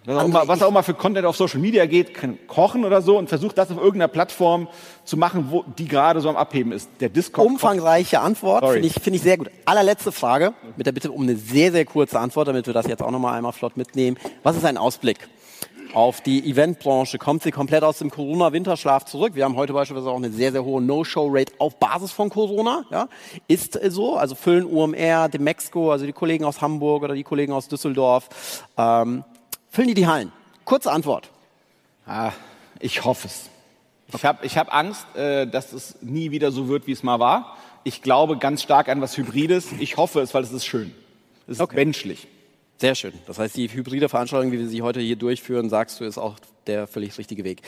Was 0.06 0.18
auch, 0.18 0.24
immer, 0.26 0.48
was 0.48 0.62
auch 0.62 0.68
immer 0.68 0.82
für 0.82 0.92
Content 0.92 1.24
auf 1.24 1.34
Social 1.36 1.60
Media 1.60 1.86
geht, 1.86 2.12
kann 2.12 2.38
kochen 2.46 2.84
oder 2.84 3.00
so 3.00 3.16
und 3.16 3.28
versucht 3.28 3.56
das 3.56 3.70
auf 3.70 3.78
irgendeiner 3.78 4.08
Plattform 4.08 4.68
zu 5.04 5.16
machen, 5.16 5.46
wo 5.50 5.64
die 5.78 5.88
gerade 5.88 6.20
so 6.20 6.28
am 6.28 6.36
Abheben 6.36 6.72
ist. 6.72 6.90
Der 7.00 7.08
Discord. 7.08 7.46
Umfangreiche 7.46 8.20
Antwort, 8.20 8.70
finde 8.70 8.86
ich, 8.86 8.92
find 8.94 9.16
ich 9.16 9.22
sehr 9.22 9.38
gut. 9.38 9.50
Allerletzte 9.64 10.12
Frage, 10.12 10.52
mit 10.76 10.86
der 10.86 10.92
Bitte 10.92 11.10
um 11.10 11.22
eine 11.22 11.36
sehr, 11.36 11.72
sehr 11.72 11.86
kurze 11.86 12.20
Antwort, 12.20 12.48
damit 12.48 12.66
wir 12.66 12.74
das 12.74 12.86
jetzt 12.86 13.02
auch 13.02 13.10
nochmal 13.10 13.34
einmal 13.34 13.52
flott 13.52 13.78
mitnehmen. 13.78 14.18
Was 14.42 14.56
ist 14.56 14.64
ein 14.66 14.76
Ausblick? 14.76 15.26
auf 15.94 16.20
die 16.20 16.50
Eventbranche? 16.50 17.18
Kommt 17.18 17.44
sie 17.44 17.52
komplett 17.52 17.84
aus 17.84 17.98
dem 17.98 18.10
Corona-Winterschlaf 18.10 19.04
zurück? 19.04 19.34
Wir 19.34 19.44
haben 19.44 19.56
heute 19.56 19.72
beispielsweise 19.72 20.10
auch 20.10 20.16
eine 20.16 20.30
sehr, 20.30 20.52
sehr 20.52 20.64
hohe 20.64 20.82
No-Show-Rate 20.82 21.52
auf 21.58 21.78
Basis 21.78 22.10
von 22.10 22.30
Corona. 22.30 22.84
Ja? 22.90 23.08
Ist 23.46 23.78
so. 23.90 24.16
Also 24.16 24.34
füllen 24.34 24.66
UMR, 24.66 25.28
Demexco, 25.28 25.92
also 25.92 26.04
die 26.04 26.12
Kollegen 26.12 26.44
aus 26.44 26.60
Hamburg 26.60 27.04
oder 27.04 27.14
die 27.14 27.22
Kollegen 27.22 27.52
aus 27.52 27.68
Düsseldorf. 27.68 28.64
Ähm, 28.76 29.24
Füllen 29.74 29.88
die 29.88 29.94
die 29.94 30.06
Hallen? 30.06 30.30
Kurze 30.64 30.92
Antwort. 30.92 31.30
Ah, 32.06 32.30
ich 32.78 33.04
hoffe 33.04 33.26
es. 33.26 33.50
Ich 34.14 34.24
habe 34.24 34.46
ich 34.46 34.56
hab 34.56 34.72
Angst, 34.72 35.04
äh, 35.16 35.48
dass 35.48 35.72
es 35.72 35.96
nie 36.00 36.30
wieder 36.30 36.52
so 36.52 36.68
wird, 36.68 36.86
wie 36.86 36.92
es 36.92 37.02
mal 37.02 37.18
war. 37.18 37.56
Ich 37.82 38.00
glaube 38.00 38.38
ganz 38.38 38.62
stark 38.62 38.88
an 38.88 39.00
was 39.00 39.16
Hybrides. 39.16 39.72
Ich 39.80 39.96
hoffe 39.96 40.20
es, 40.20 40.32
weil 40.32 40.44
es 40.44 40.52
ist 40.52 40.64
schön. 40.64 40.94
Es 41.48 41.54
ist 41.56 41.60
okay. 41.60 41.74
menschlich. 41.74 42.28
Sehr 42.78 42.94
schön. 42.94 43.14
Das 43.26 43.40
heißt, 43.40 43.56
die 43.56 43.66
hybride 43.66 44.08
Veranstaltung, 44.08 44.52
wie 44.52 44.60
wir 44.60 44.68
sie 44.68 44.82
heute 44.82 45.00
hier 45.00 45.16
durchführen, 45.16 45.68
sagst 45.68 45.98
du, 45.98 46.04
ist 46.04 46.18
auch 46.18 46.36
der 46.66 46.86
völlig 46.86 47.16
richtige 47.18 47.44
Weg. 47.44 47.62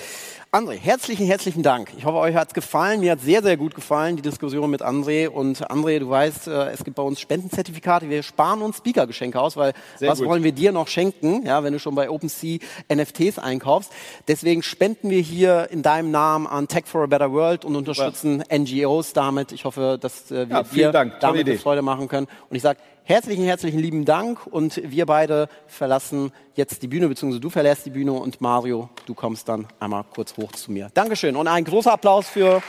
André, 0.52 0.76
herzlichen, 0.76 1.26
herzlichen 1.26 1.62
Dank. 1.62 1.92
Ich 1.98 2.04
hoffe, 2.04 2.18
euch 2.18 2.34
hat 2.34 2.48
es 2.48 2.54
gefallen. 2.54 3.00
Mir 3.00 3.12
hat 3.12 3.20
sehr, 3.20 3.42
sehr 3.42 3.56
gut 3.56 3.74
gefallen, 3.74 4.16
die 4.16 4.22
Diskussion 4.22 4.70
mit 4.70 4.82
André. 4.82 5.28
Und 5.28 5.70
André, 5.70 5.98
du 5.98 6.08
weißt, 6.08 6.48
äh, 6.48 6.70
es 6.70 6.84
gibt 6.84 6.96
bei 6.96 7.02
uns 7.02 7.20
Spendenzertifikate. 7.20 8.08
Wir 8.08 8.22
sparen 8.22 8.62
uns 8.62 8.78
Speaker-Geschenke 8.78 9.40
aus, 9.40 9.56
weil 9.56 9.72
sehr 9.98 10.10
was 10.10 10.18
gut. 10.18 10.28
wollen 10.28 10.42
wir 10.42 10.52
dir 10.52 10.72
noch 10.72 10.88
schenken, 10.88 11.44
ja, 11.44 11.62
wenn 11.62 11.72
du 11.72 11.78
schon 11.78 11.94
bei 11.94 12.10
OpenSea 12.10 12.58
NFTs 12.92 13.38
einkaufst. 13.38 13.92
Deswegen 14.28 14.62
spenden 14.62 15.10
wir 15.10 15.20
hier 15.20 15.68
in 15.70 15.82
deinem 15.82 16.10
Namen 16.10 16.46
an 16.46 16.68
Tech 16.68 16.86
for 16.86 17.02
a 17.02 17.06
Better 17.06 17.32
World 17.32 17.64
und 17.64 17.76
unterstützen 17.76 18.42
ja. 18.50 18.58
NGOs 18.58 19.12
damit. 19.12 19.52
Ich 19.52 19.64
hoffe, 19.64 19.98
dass 20.00 20.30
äh, 20.30 20.48
wir 20.48 20.56
ja, 20.56 20.62
dir 20.62 20.92
Dank. 20.92 21.20
damit 21.20 21.60
Freude 21.60 21.82
machen 21.82 22.08
können. 22.08 22.26
Und 22.48 22.56
ich 22.56 22.62
sage 22.62 22.78
herzlichen, 23.06 23.44
herzlichen 23.44 23.78
lieben 23.78 24.04
Dank. 24.04 24.46
Und 24.46 24.80
wir 24.84 25.06
beide 25.06 25.48
verlassen 25.66 26.32
jetzt 26.54 26.82
die 26.82 26.88
Bühne, 26.88 27.08
beziehungsweise 27.08 27.40
du 27.40 27.48
verlässt 27.48 27.86
die 27.86 27.90
Bühne 27.90 28.12
und 28.12 28.40
Mario, 28.40 28.90
du 29.06 29.14
kommst 29.14 29.48
dann 29.48 29.66
einmal 29.80 30.04
kurz 30.04 30.36
hoch 30.36 30.52
zu 30.52 30.70
mir. 30.70 30.90
Dankeschön 30.92 31.36
und 31.36 31.48
ein 31.48 31.64
großer 31.64 31.92
Applaus 31.92 32.28
für 32.28 32.62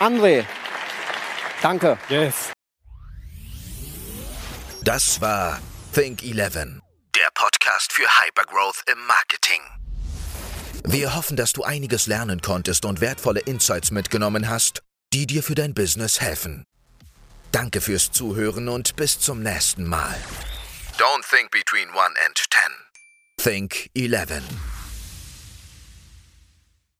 André. 0.00 0.44
Danke. 1.62 1.98
Yes. 2.08 2.52
Das 4.82 5.20
war 5.20 5.60
Think 5.94 6.22
11, 6.22 6.80
der 7.14 7.28
Podcast 7.34 7.92
für 7.92 8.02
Hypergrowth 8.02 8.82
im 8.90 8.98
Marketing. 9.06 9.60
Wir 10.86 11.14
hoffen, 11.16 11.38
dass 11.38 11.54
du 11.54 11.62
einiges 11.62 12.06
lernen 12.06 12.42
konntest 12.42 12.84
und 12.84 13.00
wertvolle 13.00 13.40
Insights 13.40 13.90
mitgenommen 13.90 14.50
hast, 14.50 14.82
die 15.14 15.26
dir 15.26 15.42
für 15.42 15.54
dein 15.54 15.72
Business 15.72 16.20
helfen. 16.20 16.64
Danke 17.54 17.80
fürs 17.80 18.10
Zuhören 18.10 18.68
und 18.68 18.96
bis 18.96 19.20
zum 19.20 19.40
nächsten 19.40 19.86
Mal. 19.86 20.16
Don't 20.98 21.22
think 21.30 21.52
between 21.52 21.88
1 21.90 22.16
and 22.26 22.36
10. 22.50 22.72
Think 23.36 23.90
11. 23.94 24.42